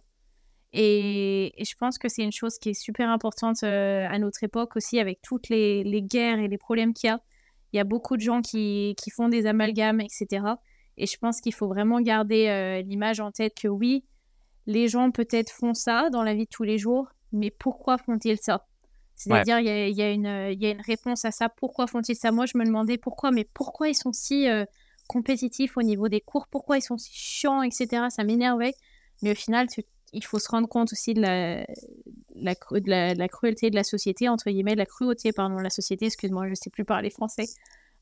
Et, 0.74 1.53
je 1.59 1.76
pense 1.76 1.97
que 1.97 2.07
c'est 2.07 2.24
une 2.24 2.32
chose 2.32 2.57
qui 2.57 2.69
est 2.69 2.80
super 2.80 3.09
importante 3.09 3.63
à 3.63 4.19
notre 4.19 4.43
époque 4.43 4.76
aussi, 4.76 4.99
avec 4.99 5.22
toutes 5.22 5.49
les, 5.49 5.84
les 5.84 6.01
guerres 6.01 6.39
et 6.39 6.47
les 6.47 6.57
problèmes 6.57 6.93
qu'il 6.93 7.07
y 7.07 7.11
a. 7.11 7.19
Il 7.74 7.78
y 7.78 7.80
a 7.80 7.86
beaucoup 7.86 8.17
de 8.17 8.22
gens 8.22 8.41
qui, 8.41 8.95
qui, 8.97 9.11
font 9.11 9.30
des 9.30 9.45
amalgames, 9.45 10.01
etc. 10.01 10.45
Et 10.97 11.05
je 11.05 11.17
pense 11.17 11.39
qu'il 11.39 11.53
faut 11.53 11.67
vraiment 11.67 12.01
garder 12.01 12.84
l'image 12.86 13.19
en 13.19 13.32
tête 13.32 13.53
que 13.59 13.67
oui, 13.67 14.03
les 14.65 14.88
gens 14.88 15.11
peut-être 15.11 15.51
font 15.51 15.74
ça 15.74 16.09
dans 16.09 16.24
la 16.24 16.34
vie 16.34 16.45
de 16.45 16.49
tous 16.49 16.63
les 16.63 16.78
jours, 16.78 17.07
mais 17.32 17.51
pourquoi 17.51 17.97
font-ils 17.97 18.38
ça? 18.38 18.67
C'est-à-dire, 19.22 19.59
il 19.59 19.95
y, 19.95 20.01
a, 20.01 20.11
une 20.11 20.82
réponse 20.82 21.26
à 21.26 21.32
ça. 21.32 21.47
Pourquoi 21.47 21.86
font-ils 21.86 22.15
ça? 22.15 22.32
Moi, 22.32 22.47
je 22.47 22.57
me 22.57 22.65
demandais 22.65 22.97
pourquoi, 22.97 23.30
mais 23.30 23.47
pourquoi 23.53 23.88
ils 23.88 23.95
sont 23.95 24.13
si 24.13 24.49
euh, 24.49 24.65
compétitifs 25.07 25.78
au 25.78 25.84
niveau 25.84 26.09
des 26.09 26.22
cours? 26.22 26.47
Pourquoi 26.47 26.78
ils 26.78 26.82
sont 26.82 26.97
si 26.97 27.11
chiants, 27.13 27.61
etc. 27.61 28.07
Ça 28.09 28.24
m'énervait. 28.24 28.74
Mais 29.22 29.32
au 29.32 29.36
final, 29.36 29.67
il 30.13 30.26
faut 30.26 30.39
se 30.39 30.49
rendre 30.49 30.67
compte 30.67 30.91
aussi 30.91 31.13
de 31.13 31.22
la, 31.22 32.55
cruauté 32.55 33.69
de 33.69 33.76
la 33.76 33.84
société, 33.84 34.28
entre 34.28 34.49
guillemets, 34.49 34.74
de 34.74 34.80
la 34.80 34.88
cruauté, 34.88 35.32
pardon, 35.32 35.57
de 35.57 35.63
la 35.63 35.69
société, 35.69 36.07
excuse-moi, 36.07 36.45
je 36.45 36.51
ne 36.51 36.55
sais 36.55 36.72
plus 36.72 36.86
parler 36.86 37.11
français. 37.11 37.45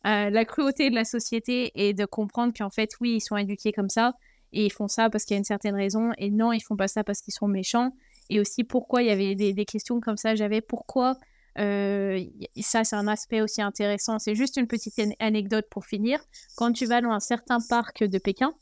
Euh, 0.07 0.29
la 0.29 0.45
cruauté 0.45 0.89
de 0.89 0.95
la 0.95 1.03
société 1.03 1.73
et 1.75 1.93
de 1.93 2.05
comprendre 2.05 2.53
qu'en 2.57 2.69
fait, 2.69 2.91
oui, 3.01 3.15
ils 3.15 3.21
sont 3.21 3.35
éduqués 3.35 3.73
comme 3.73 3.89
ça 3.89 4.13
et 4.53 4.65
ils 4.65 4.71
font 4.71 4.87
ça 4.87 5.09
parce 5.09 5.25
qu'il 5.25 5.35
y 5.35 5.37
a 5.37 5.39
une 5.39 5.43
certaine 5.43 5.75
raison 5.75 6.11
et 6.17 6.29
non, 6.29 6.53
ils 6.53 6.61
font 6.61 6.77
pas 6.77 6.87
ça 6.87 7.03
parce 7.03 7.19
qu'ils 7.19 7.33
sont 7.33 7.49
méchants 7.49 7.91
et 8.29 8.39
aussi 8.39 8.63
pourquoi 8.63 9.01
il 9.01 9.07
y 9.07 9.11
avait 9.11 9.35
des, 9.35 9.65
questions 9.65 9.99
comme 9.99 10.17
ça. 10.17 10.35
J'avais 10.35 10.61
pourquoi. 10.61 11.17
Euh, 11.57 12.23
ça, 12.61 12.83
c'est 12.83 12.95
un 12.95 13.07
aspect 13.07 13.41
aussi 13.41 13.61
intéressant. 13.61 14.19
C'est 14.19 14.35
juste 14.35 14.57
une 14.57 14.67
petite 14.67 15.01
anecdote 15.19 15.65
pour 15.69 15.85
finir. 15.85 16.19
Quand 16.55 16.71
tu 16.71 16.85
vas 16.85 17.01
dans 17.01 17.11
un 17.11 17.19
certain 17.19 17.57
parc 17.69 18.03
de 18.03 18.17
Pékin, 18.19 18.53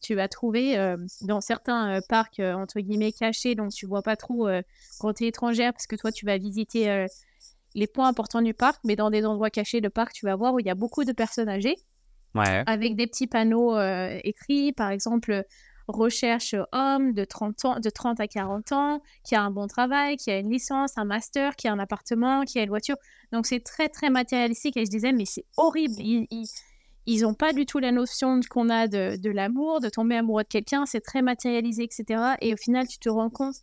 tu 0.00 0.16
vas 0.16 0.26
trouver 0.26 0.76
euh, 0.76 0.96
dans 1.22 1.40
certains 1.40 1.98
euh, 1.98 2.00
parcs, 2.08 2.40
entre 2.40 2.80
guillemets, 2.80 3.12
cachés, 3.12 3.54
donc 3.54 3.72
tu 3.72 3.86
vois 3.86 4.02
pas 4.02 4.16
trop 4.16 4.48
quand 4.98 5.14
tu 5.14 5.24
es 5.24 5.28
étrangère, 5.28 5.72
parce 5.72 5.86
que 5.86 5.96
toi, 5.96 6.10
tu 6.10 6.26
vas 6.26 6.36
visiter 6.36 7.06
les 7.74 7.86
points 7.86 8.08
importants 8.08 8.42
du 8.42 8.54
parc, 8.54 8.80
mais 8.84 8.96
dans 8.96 9.10
des 9.10 9.24
endroits 9.24 9.50
cachés 9.50 9.80
de 9.80 9.88
parc, 9.88 10.12
tu 10.12 10.26
vas 10.26 10.34
voir 10.34 10.52
où 10.54 10.58
il 10.58 10.66
y 10.66 10.70
a 10.70 10.74
beaucoup 10.74 11.04
de 11.04 11.12
personnes 11.12 11.48
âgées. 11.48 11.76
Avec 12.34 12.96
des 12.96 13.06
petits 13.06 13.26
panneaux 13.28 13.78
écrits, 14.24 14.72
par 14.72 14.90
exemple, 14.90 15.44
recherche 15.88 16.54
homme 16.72 17.12
de 17.12 17.24
30, 17.24 17.64
ans, 17.64 17.80
de 17.80 17.90
30 17.90 18.20
à 18.20 18.28
40 18.28 18.72
ans, 18.72 19.02
qui 19.24 19.34
a 19.34 19.42
un 19.42 19.50
bon 19.50 19.66
travail, 19.66 20.16
qui 20.16 20.30
a 20.30 20.38
une 20.38 20.50
licence, 20.50 20.96
un 20.96 21.04
master, 21.04 21.56
qui 21.56 21.68
a 21.68 21.72
un 21.72 21.78
appartement, 21.78 22.44
qui 22.44 22.58
a 22.58 22.62
une 22.62 22.68
voiture. 22.68 22.96
Donc 23.32 23.46
c'est 23.46 23.60
très 23.60 23.88
très 23.88 24.10
matérialistique 24.10 24.76
et 24.76 24.84
je 24.84 24.90
disais 24.90 25.12
mais 25.12 25.24
c'est 25.24 25.44
horrible. 25.56 25.94
Ils, 27.04 27.22
n'ont 27.22 27.34
pas 27.34 27.52
du 27.52 27.66
tout 27.66 27.78
la 27.78 27.90
notion 27.90 28.40
qu'on 28.48 28.68
a 28.68 28.86
de, 28.86 29.16
de 29.16 29.30
l'amour, 29.30 29.80
de 29.80 29.88
tomber 29.88 30.16
amoureux 30.16 30.44
de 30.44 30.48
quelqu'un, 30.48 30.86
c'est 30.86 31.00
très 31.00 31.20
matérialisé, 31.20 31.82
etc. 31.82 32.36
Et 32.40 32.54
au 32.54 32.56
final, 32.56 32.86
tu 32.86 32.98
te 32.98 33.08
rends 33.08 33.30
compte, 33.30 33.56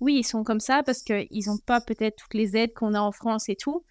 oui, 0.00 0.16
ils 0.20 0.24
sont 0.24 0.44
comme 0.44 0.60
ça 0.60 0.82
parce 0.82 1.02
qu'ils 1.02 1.46
n'ont 1.46 1.58
pas 1.58 1.80
peut-être 1.80 2.16
toutes 2.16 2.34
les 2.34 2.56
aides 2.56 2.72
qu'on 2.72 2.94
a 2.94 3.00
en 3.00 3.12
France 3.12 3.48
et 3.48 3.56
tout. 3.56 3.84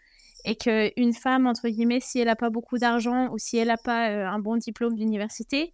Et 0.45 0.55
qu'une 0.55 1.13
femme, 1.13 1.47
entre 1.47 1.67
guillemets, 1.67 1.99
si 1.99 2.19
elle 2.19 2.27
n'a 2.27 2.35
pas 2.35 2.49
beaucoup 2.49 2.77
d'argent 2.77 3.29
ou 3.31 3.37
si 3.37 3.57
elle 3.57 3.67
n'a 3.67 3.77
pas 3.77 4.09
euh, 4.09 4.25
un 4.25 4.39
bon 4.39 4.55
diplôme 4.55 4.95
d'université, 4.95 5.73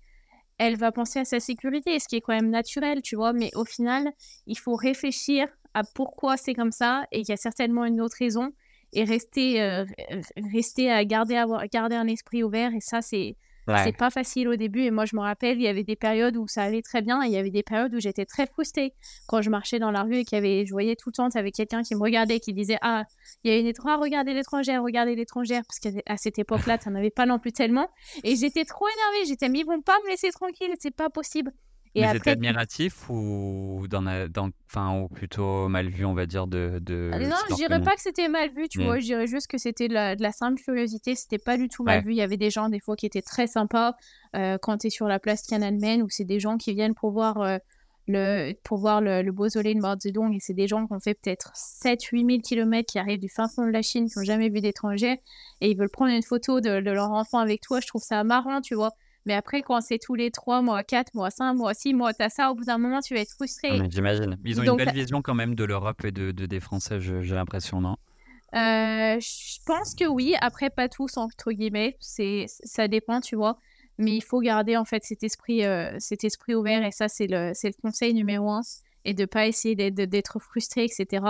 elle 0.58 0.78
va 0.78 0.92
penser 0.92 1.20
à 1.20 1.26
sa 1.26 1.40
sécurité, 1.40 2.00
ce 2.00 2.08
qui 2.08 2.18
est 2.18 2.22
quand 2.22 2.34
même 2.34 2.50
naturel, 2.50 3.02
tu 3.02 3.16
vois. 3.16 3.34
Mais 3.34 3.52
au 3.56 3.66
final, 3.66 4.12
il 4.48 4.58
faut 4.58 4.76
réfléchir 4.76 5.48
à 5.74 5.84
pourquoi 5.84 6.38
c'est 6.38 6.54
comme 6.54 6.72
ça 6.72 7.06
et 7.12 7.22
qu'il 7.22 7.30
y 7.30 7.34
a 7.34 7.38
certainement 7.38 7.86
une 7.86 8.02
autre 8.02 8.16
raison 8.20 8.52
et 8.94 9.04
rester, 9.04 9.62
euh, 9.62 9.86
rester 10.54 10.92
à 10.92 11.04
garder, 11.04 11.36
avoir, 11.36 11.68
garder 11.68 11.96
un 11.96 12.08
esprit 12.08 12.44
ouvert. 12.44 12.74
Et 12.74 12.80
ça, 12.80 13.02
c'est 13.02 13.36
c'est 13.84 13.98
pas 13.98 14.10
facile 14.10 14.48
au 14.48 14.56
début. 14.56 14.82
Et 14.82 14.92
moi, 14.92 15.06
je 15.06 15.16
me 15.16 15.22
rappelle, 15.22 15.58
il 15.58 15.64
y 15.64 15.68
avait 15.68 15.84
des 15.84 15.96
périodes 15.96 16.38
où 16.38 16.48
ça 16.48 16.64
allait 16.64 16.82
très 16.82 17.02
bien 17.02 17.24
et 17.24 17.28
il 17.28 17.32
y 17.32 17.38
avait 17.38 17.52
des 17.52 17.64
périodes 17.64 17.94
où 17.94 18.00
j'étais 18.00 18.26
très 18.26 18.46
frustrée 18.46 18.94
quand 19.28 19.42
je 19.42 19.50
marchais 19.50 19.80
dans 19.80 19.92
la 19.92 20.04
rue 20.04 20.18
et 20.18 20.26
qu'il 20.26 20.38
y 20.38 20.40
avait, 20.40 20.66
je 20.66 20.72
voyais 20.72 20.96
tout 20.96 21.10
le 21.10 21.14
temps, 21.14 21.30
avec 21.36 21.56
quelqu'un 21.56 21.82
qui 21.82 21.96
me 21.96 22.02
regardait, 22.02 22.40
qui 22.40 22.54
disait 22.54 22.78
Ah, 22.82 23.04
il 23.44 23.52
y 23.52 23.56
a 23.56 23.60
une 23.60 23.68
étrangère, 23.68 24.00
regardez 24.00 24.34
l'étrangère, 24.34 24.84
regardez 24.84 25.16
l'étrangère. 25.16 25.64
Parce 25.68 25.80
qu'à 25.80 26.18
cette 26.18 26.40
époque-là, 26.40 26.78
tu 26.78 26.90
n'en 26.90 26.96
avais 26.96 27.10
pas 27.10 27.26
non 27.26 27.40
plus 27.40 27.52
tellement. 27.52 27.90
Et 28.24 28.36
j'étais 28.36 28.66
trop 28.66 28.86
énervée. 28.88 29.28
J'étais, 29.28 29.50
mais 29.50 29.60
ils 29.60 29.66
vont 29.66 29.82
pas 29.82 29.98
me 30.06 30.10
laisser 30.10 30.30
tranquille, 30.32 30.74
c'est 30.80 30.96
pas 30.96 31.10
possible. 31.10 31.52
Et 31.96 32.02
Mais 32.02 32.12
c'était 32.12 32.32
admiratif 32.32 33.10
ou, 33.10 33.86
dans, 33.90 34.02
dans, 34.30 34.50
enfin, 34.70 35.00
ou 35.00 35.08
plutôt 35.08 35.70
mal 35.70 35.88
vu, 35.88 36.04
on 36.04 36.14
va 36.14 36.26
dire, 36.26 36.46
de... 36.46 36.80
de 36.82 37.10
ah, 37.14 37.20
non, 37.20 37.38
je 37.50 37.56
dirais 37.56 37.82
pas 37.82 37.96
que 37.96 38.02
c'était 38.02 38.28
mal 38.28 38.50
vu, 38.54 38.68
tu 38.68 38.84
vois. 38.84 39.00
Je 39.00 39.06
dirais 39.06 39.28
juste 39.28 39.48
que 39.48 39.58
c'était 39.58 39.88
de 39.88 39.94
la, 39.94 40.18
de 40.18 40.22
la 40.22 40.34
simple 40.34 40.62
curiosité. 40.62 41.16
C'était 41.16 41.38
pas 41.38 41.56
du 41.56 41.70
tout 41.70 41.84
mal 41.84 42.04
vu. 42.04 42.12
Il 42.12 42.18
y 42.18 42.22
avait 42.22 42.36
des 42.36 42.50
gens, 42.50 42.68
des 42.68 42.82
fois, 42.82 42.98
qui 42.98 43.06
étaient 43.06 43.22
très 43.22 43.48
sympas 43.48 43.94
euh, 44.36 44.58
quand 44.62 44.80
tu 44.80 44.88
es 44.88 44.90
sur 44.90 45.08
la 45.08 45.20
place 45.20 45.44
Tiananmen, 45.44 46.04
où 46.04 46.10
c'est 46.10 46.26
des 46.26 46.40
gens 46.40 46.58
qui 46.58 46.74
viennent 46.74 46.96
pour 46.96 47.12
voir... 47.12 47.42
Euh, 47.42 47.58
le, 48.08 48.54
pour 48.64 48.78
voir 48.78 49.02
le, 49.02 49.24
le 49.24 49.32
Beausoleil 49.32 49.74
de 49.74 49.80
Mao 49.80 49.96
Zedong, 50.00 50.34
et 50.36 50.40
c'est 50.40 50.54
des 50.54 50.68
gens 50.68 50.86
qui 50.86 50.94
ont 50.94 51.00
fait 51.00 51.16
peut-être 51.16 51.54
7-8 51.56 52.30
000 52.30 52.42
km, 52.42 52.86
qui 52.92 53.00
arrivent 53.00 53.20
du 53.20 53.30
fin 53.30 53.48
fond 53.48 53.66
de 53.66 53.72
la 53.72 53.82
Chine, 53.82 54.08
qui 54.08 54.20
n'ont 54.20 54.26
jamais 54.26 54.50
vu 54.50 54.62
d'étrangers, 54.62 55.22
et 55.62 55.72
ils 55.72 55.78
veulent 55.78 55.90
prendre 55.90 56.12
une 56.12 56.22
photo 56.22 56.62
de, 56.62 56.82
de, 56.82 56.92
leur 56.92 57.12
enfant 57.12 57.40
avec 57.40 57.62
toi. 57.62 57.80
Je 57.80 57.88
trouve 57.88 58.04
ça 58.04 58.24
marrant, 58.24 58.62
tu 58.62 58.76
vois. 58.76 58.92
Mais 59.26 59.34
après, 59.34 59.62
quand 59.64 59.82
c'est 59.82 59.98
tous 59.98 60.16
les 60.16 60.30
3 60.32 60.62
mois, 60.62 60.84
4 60.84 61.14
mois, 61.16 61.32
5 61.32 61.54
mois, 61.56 61.74
6 61.74 61.94
mois, 61.94 62.14
t'as 62.14 62.30
ça, 62.30 62.52
au 62.52 62.56
bout 62.56 62.64
d'un 62.66 62.78
moment, 62.78 63.00
tu 63.02 63.14
vas 63.16 63.22
être 63.22 63.32
frustré. 63.34 63.70
Ah, 63.72 63.84
j'imagine. 63.90 64.38
Ils 64.46 64.60
ont 64.60 64.64
une 64.64 64.76
belle 64.78 64.94
vision 64.94 65.22
quand 65.22 65.34
même 65.34 65.56
de 65.56 65.64
l'Europe 65.64 66.04
et 66.06 66.12
de, 66.12 66.32
des 66.32 66.60
Français, 66.60 67.00
j'ai 67.02 67.36
l'impression, 67.36 67.82
non? 67.82 67.96
Euh, 68.54 69.20
Je 69.20 69.60
pense 69.66 69.96
que 69.96 70.06
oui. 70.06 70.36
Après, 70.42 70.70
pas 70.70 70.88
tous, 70.90 71.18
entre 71.18 71.52
guillemets. 71.52 71.98
Ça 72.00 72.88
dépend, 72.88 73.20
tu 73.22 73.36
vois. 73.36 73.58
Mais 73.98 74.12
il 74.16 74.22
faut 74.24 74.40
garder, 74.42 74.78
en 74.78 74.86
fait, 74.86 75.04
cet 75.04 75.24
esprit, 75.24 75.66
euh, 75.66 75.96
cet 76.00 76.24
esprit 76.24 76.54
ouvert. 76.54 76.84
Et 76.86 76.92
ça, 76.92 77.08
c'est 77.08 77.28
le, 77.28 77.52
le 77.52 77.82
conseil 77.82 78.14
numéro 78.14 78.50
un. 78.52 78.62
et 79.06 79.14
de 79.14 79.26
pas 79.26 79.46
essayer 79.48 79.76
d'être 79.92 80.40
frustré, 80.40 80.84
etc. 80.86 81.24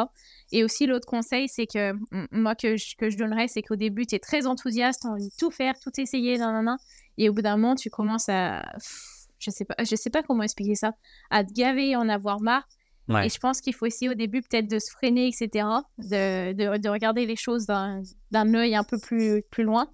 Et 0.51 0.63
aussi, 0.63 0.85
l'autre 0.87 1.07
conseil, 1.07 1.47
c'est 1.49 1.67
que 1.67 1.93
moi, 2.31 2.55
que 2.55 2.77
je, 2.77 2.95
que 2.95 3.09
je 3.09 3.17
donnerais, 3.17 3.47
c'est 3.47 3.61
qu'au 3.61 3.75
début, 3.75 4.05
tu 4.05 4.15
es 4.15 4.19
très 4.19 4.45
enthousiaste, 4.47 5.01
tu 5.01 5.07
as 5.07 5.11
envie 5.11 5.29
de 5.29 5.35
tout 5.37 5.51
faire, 5.51 5.73
tout 5.79 5.91
essayer, 5.99 6.37
nan, 6.37 6.53
nan, 6.53 6.65
nan, 6.65 6.77
et 7.17 7.29
au 7.29 7.33
bout 7.33 7.41
d'un 7.41 7.57
moment, 7.57 7.75
tu 7.75 7.89
commences 7.89 8.29
à. 8.29 8.63
Je 9.39 9.51
sais 9.51 9.65
pas, 9.65 9.75
je 9.79 9.95
sais 9.95 10.09
pas 10.09 10.23
comment 10.23 10.43
expliquer 10.43 10.75
ça, 10.75 10.93
à 11.29 11.43
te 11.43 11.53
gaver, 11.53 11.95
en 11.95 12.09
avoir 12.09 12.41
marre. 12.41 12.67
Et 13.23 13.29
je 13.29 13.37
pense 13.37 13.61
qu'il 13.61 13.75
faut 13.75 13.85
essayer 13.85 14.09
au 14.09 14.15
début 14.15 14.41
peut-être 14.41 14.67
de 14.67 14.79
se 14.79 14.89
freiner, 14.89 15.27
etc., 15.27 15.67
de, 15.99 16.53
de, 16.53 16.77
de 16.77 16.89
regarder 16.89 17.27
les 17.27 17.35
choses 17.35 17.67
d'un 17.67 18.53
œil 18.55 18.75
un 18.75 18.83
peu 18.83 18.97
plus, 18.97 19.43
plus 19.51 19.63
loin 19.63 19.87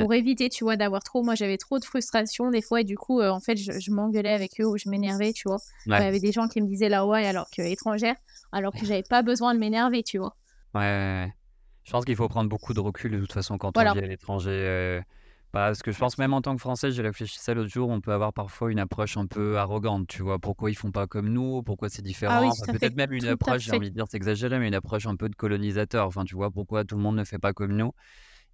pour 0.00 0.14
éviter, 0.14 0.48
tu 0.48 0.64
vois, 0.64 0.76
d'avoir 0.76 1.02
trop. 1.02 1.22
Moi, 1.22 1.34
j'avais 1.34 1.58
trop 1.58 1.78
de 1.78 1.84
frustration 1.84 2.50
des 2.50 2.62
fois 2.62 2.80
et 2.80 2.84
du 2.84 2.96
coup, 2.96 3.20
euh, 3.20 3.30
en 3.30 3.40
fait, 3.40 3.56
je, 3.56 3.90
m'engueulais 3.90 4.32
avec 4.32 4.60
eux 4.60 4.64
ou 4.64 4.78
je 4.78 4.88
m'énervais, 4.88 5.32
tu 5.32 5.48
vois. 5.48 5.58
Il 5.86 5.92
y 5.92 5.94
avait 5.94 6.20
des 6.20 6.32
gens 6.32 6.48
qui 6.48 6.60
me 6.62 6.66
disaient 6.66 6.88
la 6.88 7.06
ouais 7.06 7.26
alors 7.26 7.48
que 7.54 7.62
étrangère, 7.62 8.16
alors 8.52 8.72
que 8.72 8.84
j'avais 8.86 9.02
pas 9.02 9.22
besoin 9.22 9.54
de 9.54 9.58
m'énerver, 9.58 10.02
tu 10.02 10.18
vois. 10.18 10.34
Ouais, 10.74 11.32
je 11.84 11.92
pense 11.92 12.04
qu'il 12.04 12.16
faut 12.16 12.28
prendre 12.28 12.48
beaucoup 12.48 12.72
de 12.72 12.80
recul 12.80 13.12
de 13.12 13.20
toute 13.20 13.32
façon 13.32 13.58
quand 13.58 13.76
on 13.76 13.92
vit 13.92 13.98
à 13.98 14.06
l'étranger. 14.06 14.50
Euh, 14.50 15.00
parce 15.54 15.82
que 15.82 15.92
je 15.92 15.98
pense 15.98 16.18
même 16.18 16.34
en 16.34 16.42
tant 16.42 16.54
que 16.54 16.60
Français, 16.60 16.90
j'ai 16.90 17.02
réfléchi 17.02 17.38
ça 17.38 17.54
l'autre 17.54 17.70
jour, 17.70 17.88
on 17.88 18.00
peut 18.00 18.12
avoir 18.12 18.32
parfois 18.32 18.72
une 18.72 18.80
approche 18.80 19.16
un 19.16 19.26
peu 19.26 19.56
arrogante, 19.56 20.08
tu 20.08 20.22
vois. 20.22 20.38
Pourquoi 20.40 20.70
ils 20.70 20.74
font 20.74 20.90
pas 20.90 21.06
comme 21.06 21.28
nous 21.28 21.62
Pourquoi 21.62 21.88
c'est 21.88 22.02
ah 22.02 22.06
différent 22.06 22.50
Peut-être 22.66 22.96
même 22.96 23.12
une 23.12 23.26
approche, 23.26 23.62
j'ai 23.62 23.72
envie 23.72 23.90
de 23.90 23.94
dire, 23.94 24.06
c'est 24.10 24.16
exagéré, 24.16 24.58
mais 24.58 24.66
une 24.66 24.74
approche 24.74 25.06
un 25.06 25.14
peu 25.14 25.28
de 25.28 25.36
colonisateur. 25.36 26.06
Enfin, 26.06 26.24
tu 26.24 26.34
vois, 26.34 26.50
pourquoi 26.50 26.84
tout 26.84 26.96
le 26.96 27.02
monde 27.02 27.16
ne 27.16 27.24
fait 27.24 27.38
pas 27.38 27.52
comme 27.52 27.76
nous? 27.76 27.92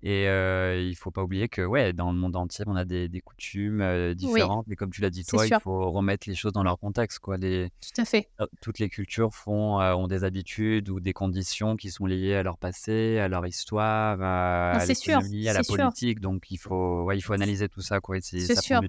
Et 0.02 0.24
il 0.24 0.90
il 0.90 1.02
faut 1.02 1.10
pas 1.10 1.22
oublier 1.22 1.48
que 1.48 1.62
ouais, 1.62 1.92
dans 1.92 2.12
le 2.12 2.18
monde 2.18 2.36
entier, 2.36 2.64
on 2.66 2.76
a 2.76 2.84
des, 2.84 3.08
des 3.08 3.20
coutumes 3.20 4.14
différentes. 4.14 4.66
Mais 4.66 4.76
comme 4.76 4.90
tu 4.90 5.00
l'as 5.00 5.10
dit 5.10 5.24
toi, 5.24 5.46
il 5.46 5.58
faut 5.62 5.90
remettre 5.90 6.28
les 6.28 6.34
choses 6.34 6.52
dans 6.52 6.62
leur 6.62 6.78
contexte. 6.78 7.20
Quoi. 7.20 7.38
Les, 7.38 7.70
Tout 7.80 8.02
à 8.02 8.04
fait. 8.04 8.28
toutes 8.60 8.78
les 8.78 8.88
cultures 8.88 9.34
font, 9.34 9.80
ont 9.80 10.08
des 10.08 10.24
habitudes 10.24 10.90
ou 10.90 11.00
des 11.00 11.12
conditions 11.12 11.76
qui 11.76 11.90
sont 11.90 12.06
liées 12.06 12.34
à 12.34 12.42
leur 12.42 12.58
passé, 12.58 13.18
à 13.18 13.28
leur 13.28 13.46
histoire, 13.46 14.20
à, 14.20 14.84
l'économie, 14.84 15.48
à 15.48 15.54
la 15.54 15.62
politique. 15.62 16.20
Donc 16.20 16.50
il 16.50 16.58
faut, 16.58 17.04
ouais, 17.04 17.16
il 17.16 17.22
faut 17.22 17.32
analyser 17.32 17.68
tout 17.68 17.82
ça. 17.82 18.00
Quoi, 18.00 18.20
c'est 18.20 18.60
sûr. 18.60 18.80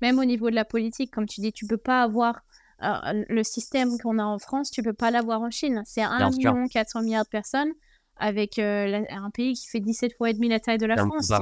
Même 0.00 0.18
au 0.18 0.24
niveau 0.24 0.48
de 0.50 0.54
la 0.54 0.64
politique, 0.64 1.10
comme 1.10 1.26
tu 1.26 1.40
dis, 1.40 1.52
tu 1.52 1.66
peux 1.66 1.76
pas 1.76 2.02
avoir 2.02 2.40
le 2.80 3.42
système 3.42 3.98
qu'on 3.98 4.18
a 4.18 4.24
en 4.24 4.38
France, 4.38 4.70
tu 4.70 4.82
peux 4.82 4.92
pas 4.92 5.10
l'avoir 5.10 5.40
en 5.42 5.50
Chine. 5.50 5.82
C'est 5.84 6.02
1 6.02 6.30
million 6.30 6.66
400 6.68 7.02
milliards 7.02 7.24
de 7.24 7.30
personnes 7.30 7.72
avec 8.18 8.58
euh, 8.58 9.02
un 9.10 9.30
pays 9.30 9.54
qui 9.54 9.66
fait 9.68 9.80
17 9.80 10.14
fois 10.16 10.30
et 10.30 10.34
demi 10.34 10.48
la 10.48 10.60
taille 10.60 10.78
de 10.78 10.86
la 10.86 10.96
France. 10.96 11.32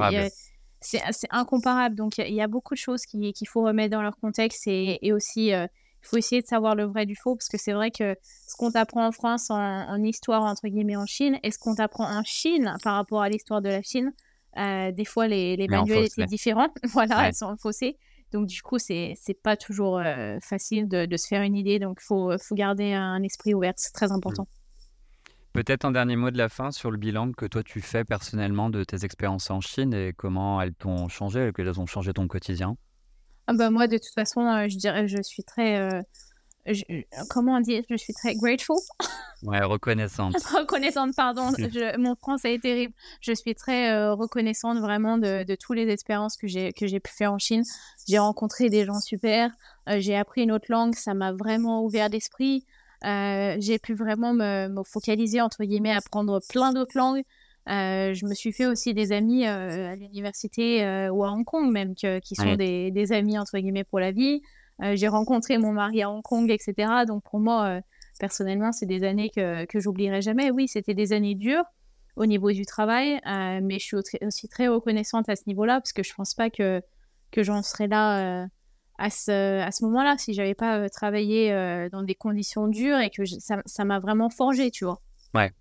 C'est 0.81 1.01
incomparable. 1.31 1.97
Donc, 1.97 2.19
il 2.19 2.35
y, 2.35 2.41
a 2.41 2.47
beaucoup 2.47 2.75
de 2.75 2.79
choses 2.79 3.03
qu'il 3.07 3.49
faut 3.49 3.63
remettre 3.63 3.91
dans 3.91 4.03
leur 4.03 4.17
contexte 4.19 4.67
et, 4.67 5.13
aussi, 5.13 5.53
euh, 5.53 5.67
il 6.03 6.09
faut 6.09 6.17
essayer 6.17 6.43
de 6.43 6.47
savoir 6.47 6.75
le 6.75 6.85
vrai 6.85 7.07
du 7.07 7.17
faux 7.17 7.35
parce 7.35 7.49
que 7.49 7.59
c'est 7.59 7.73
vrai 7.73 7.91
que 7.91 8.15
ce 8.47 8.57
qu'on 8.57 8.71
t'apprend 8.71 9.07
en 9.07 9.13
France 9.13 9.51
en, 9.51 10.03
histoire, 10.03 10.43
entre 10.43 10.69
guillemets, 10.69 10.97
en 10.97 11.07
Chine, 11.07 11.39
et 11.43 11.51
ce 11.51 11.59
qu'on 11.59 11.75
t'apprend 11.75 12.05
en 12.05 12.23
Chine 12.25 12.77
par 12.85 12.95
rapport 12.95 13.23
à 13.23 13.29
l'histoire 13.29 13.63
de 13.63 13.69
la 13.71 13.83
Chine, 13.83 14.13
euh, 14.59 14.93
des 14.93 15.05
fois, 15.05 15.27
les, 15.27 15.57
les 15.57 15.67
manuels 15.67 16.05
étaient 16.05 16.27
différents. 16.27 16.69
voilà, 16.93 17.29
elles 17.29 17.35
sont 17.35 17.57
faussées. 17.57 17.97
Donc, 18.33 18.47
du 18.47 18.61
coup, 18.61 18.79
c'est 18.79 19.17
pas 19.43 19.57
toujours 19.57 20.01
facile 20.43 20.89
de, 20.89 21.17
se 21.17 21.27
faire 21.27 21.43
une 21.43 21.57
idée. 21.57 21.79
Donc, 21.79 21.99
il 22.01 22.05
faut, 22.05 22.37
faut 22.39 22.55
garder 22.55 22.93
un 22.93 23.23
esprit 23.23 23.55
ouvert. 23.55 23.73
C'est 23.77 23.93
très 23.93 24.13
important. 24.13 24.47
Peut-être 25.57 25.87
un 25.87 25.91
dernier 25.91 26.17
mot 26.17 26.31
de 26.31 26.37
la 26.37 26.51
fin 26.51 26.71
sur 26.71 26.91
le 26.91 26.99
bilan 26.99 27.33
que 27.33 27.47
toi 27.47 27.63
tu 27.63 27.81
fais 27.81 28.05
personnellement 28.05 28.69
de 28.69 28.85
tes 28.85 29.07
expériences 29.07 29.51
en 29.51 29.63
Chine 29.63 29.95
et 29.95 30.13
comment 30.15 30.61
elles 30.61 30.75
t'ont 30.75 31.09
changé, 31.09 31.51
elles 31.57 31.81
ont 31.81 31.87
changé 31.87 32.13
ton 32.13 32.29
quotidien? 32.29 32.77
Ah 33.47 33.55
bah 33.55 33.71
moi 33.71 33.87
de 33.87 33.97
toute 33.97 34.13
façon 34.15 34.43
euh, 34.43 34.69
je 34.69 34.77
dirais 34.77 35.09
je 35.09 35.23
suis 35.23 35.45
très 35.45 35.79
euh, 35.81 36.03
comment 37.31 37.55
on 37.57 37.61
dit? 37.61 37.83
Je 37.89 37.97
suis 37.97 38.13
très 38.13 38.35
grateful. 38.35 38.77
Ouais 39.45 39.63
reconnaissante. 39.63 40.37
reconnaissante 40.55 41.17
pardon 41.17 41.51
mon 41.99 42.17
français 42.17 42.57
est 42.57 42.63
terrible. 42.63 42.93
Je 43.23 43.33
suis 43.33 43.55
très 43.55 43.93
euh, 43.93 44.13
reconnaissante 44.13 44.77
vraiment 44.81 45.17
de, 45.17 45.43
de 45.43 45.55
toutes 45.55 45.77
les 45.77 45.89
expériences 45.89 46.37
que 46.37 46.47
j'ai 46.47 46.75
que 46.75 46.87
j'ai 46.87 47.01
pu 47.01 47.11
faire 47.11 47.33
en 47.33 47.39
Chine. 47.39 47.63
J'ai 48.07 48.19
rencontré 48.19 48.69
des 48.69 48.85
gens 48.85 49.01
super, 49.01 49.51
j'ai 49.87 50.17
appris 50.19 50.43
une 50.43 50.53
autre 50.53 50.67
langue, 50.69 50.95
ça 50.95 51.15
m'a 51.15 51.33
vraiment 51.33 51.83
ouvert 51.83 52.11
l'esprit. 52.11 52.67
Euh, 53.05 53.57
j'ai 53.59 53.79
pu 53.79 53.95
vraiment 53.95 54.33
me, 54.33 54.83
focaliser, 54.85 55.41
entre 55.41 55.65
guillemets, 55.65 55.93
à 55.93 55.99
apprendre 55.99 56.41
plein 56.49 56.73
d'autres 56.73 56.97
langues. 56.97 57.23
Euh, 57.69 58.15
je 58.15 58.27
me 58.27 58.35
suis 58.35 58.53
fait 58.53 58.67
aussi 58.67 58.95
des 58.95 59.11
amis 59.11 59.47
euh, 59.47 59.93
à 59.93 59.97
l'université 59.97 61.09
ou 61.11 61.25
à 61.25 61.33
Hong 61.33 61.45
Kong 61.45 61.71
même, 61.71 61.95
qui 61.95 62.35
sont 62.35 62.55
des, 62.55 62.91
des, 62.91 63.13
amis, 63.13 63.39
entre 63.39 63.59
guillemets, 63.59 63.85
pour 63.85 64.01
la 64.01 64.13
vie. 64.13 64.43
j'ai 64.95 65.09
rencontré 65.09 65.59
mon 65.59 65.73
mari 65.73 66.03
à 66.03 66.11
Hong 66.11 66.23
Kong, 66.23 66.51
etc. 66.51 67.05
Donc 67.07 67.23
pour 67.25 67.41
moi, 67.41 67.81
personnellement, 68.19 68.73
c'est 68.73 68.87
des 68.87 69.05
années 69.05 69.31
que, 69.31 69.65
que 69.67 69.81
j'oublierai 69.81 70.23
jamais. 70.23 70.51
Oui, 70.51 70.69
c'était 70.69 70.95
des 70.95 71.13
années 71.13 71.35
dures 71.35 71.65
au 72.15 72.25
niveau 72.25 72.51
du 72.51 72.65
travail, 72.65 73.21
mais 73.27 73.79
je 73.79 73.85
suis 73.85 73.97
aussi 73.97 74.49
très 74.49 74.69
reconnaissante 74.69 75.29
à 75.29 75.37
ce 75.37 75.43
niveau-là, 75.47 75.81
parce 75.81 75.93
que 75.93 76.03
je 76.03 76.15
pense 76.15 76.35
pas 76.35 76.51
que, 76.51 76.81
que 77.31 77.43
j'en 77.43 77.63
serais 77.63 77.89
là 77.89 78.47
à 78.99 79.11
ce, 79.11 79.61
à 79.61 79.71
ce 79.71 79.85
moment-là, 79.85 80.17
si 80.19 80.35
j'avais 80.35 80.55
pas 80.55 80.79
euh, 80.79 80.89
travaillé 80.89 81.53
euh, 81.53 81.89
dans 81.91 82.03
des 82.03 82.15
conditions 82.15 82.69
dures 82.69 82.99
et 82.99 83.11
que 83.11 83.23
ça 83.25 83.85
m'a 83.85 83.99
vraiment 83.99 84.31
forgé, 84.31 84.71
tu 84.71 84.85
vois. 84.85 85.01
Ouais. 85.35 85.53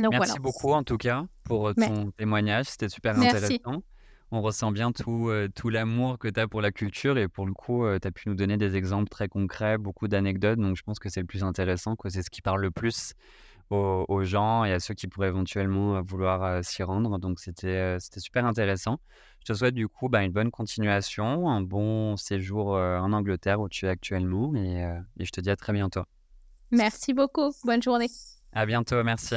Merci 0.00 0.38
beaucoup 0.38 0.72
en 0.72 0.84
tout 0.84 0.96
cas 0.96 1.24
pour 1.44 1.68
euh, 1.68 1.74
ton 1.74 2.10
témoignage, 2.12 2.66
c'était 2.66 2.88
super 2.88 3.18
intéressant. 3.18 3.82
On 4.30 4.42
ressent 4.42 4.70
bien 4.72 4.92
tout, 4.92 5.30
tout 5.54 5.70
l'amour 5.70 6.18
que 6.18 6.28
tu 6.28 6.38
as 6.38 6.46
pour 6.46 6.60
la 6.60 6.70
culture 6.70 7.16
et 7.16 7.28
pour 7.28 7.46
le 7.46 7.54
coup, 7.54 7.86
tu 7.98 8.06
as 8.06 8.10
pu 8.10 8.28
nous 8.28 8.34
donner 8.34 8.58
des 8.58 8.76
exemples 8.76 9.08
très 9.08 9.26
concrets, 9.26 9.78
beaucoup 9.78 10.06
d'anecdotes, 10.06 10.58
donc 10.58 10.76
je 10.76 10.82
pense 10.82 10.98
que 10.98 11.08
c'est 11.08 11.20
le 11.20 11.26
plus 11.26 11.42
intéressant, 11.42 11.96
c'est 12.08 12.22
ce 12.22 12.28
qui 12.28 12.42
parle 12.42 12.60
le 12.60 12.70
plus 12.70 13.14
aux, 13.70 14.24
gens 14.24 14.64
et 14.64 14.72
à 14.72 14.80
ceux 14.80 14.94
qui 14.94 15.08
pourraient 15.08 15.28
éventuellement 15.28 16.00
vouloir 16.02 16.64
s'y 16.64 16.82
rendre. 16.82 17.18
Donc 17.18 17.40
c'était 17.40 17.96
c'était 18.00 18.20
super 18.20 18.44
intéressant. 18.46 18.98
Je 19.40 19.52
te 19.52 19.56
souhaite 19.56 19.74
du 19.74 19.88
coup 19.88 20.08
bah, 20.08 20.22
une 20.22 20.32
bonne 20.32 20.50
continuation, 20.50 21.48
un 21.48 21.60
bon 21.60 22.16
séjour 22.16 22.68
en 22.72 23.12
Angleterre 23.12 23.60
où 23.60 23.68
tu 23.68 23.86
es 23.86 23.88
actuellement 23.88 24.54
et, 24.54 24.82
et 25.18 25.24
je 25.24 25.30
te 25.30 25.40
dis 25.40 25.50
à 25.50 25.56
très 25.56 25.72
bientôt. 25.72 26.02
Merci 26.70 27.14
beaucoup. 27.14 27.50
Bonne 27.64 27.82
journée. 27.82 28.08
À 28.52 28.66
bientôt. 28.66 29.02
Merci. 29.02 29.36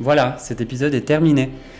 Voilà, 0.00 0.38
cet 0.38 0.60
épisode 0.60 0.94
est 0.94 1.02
terminé. 1.02 1.50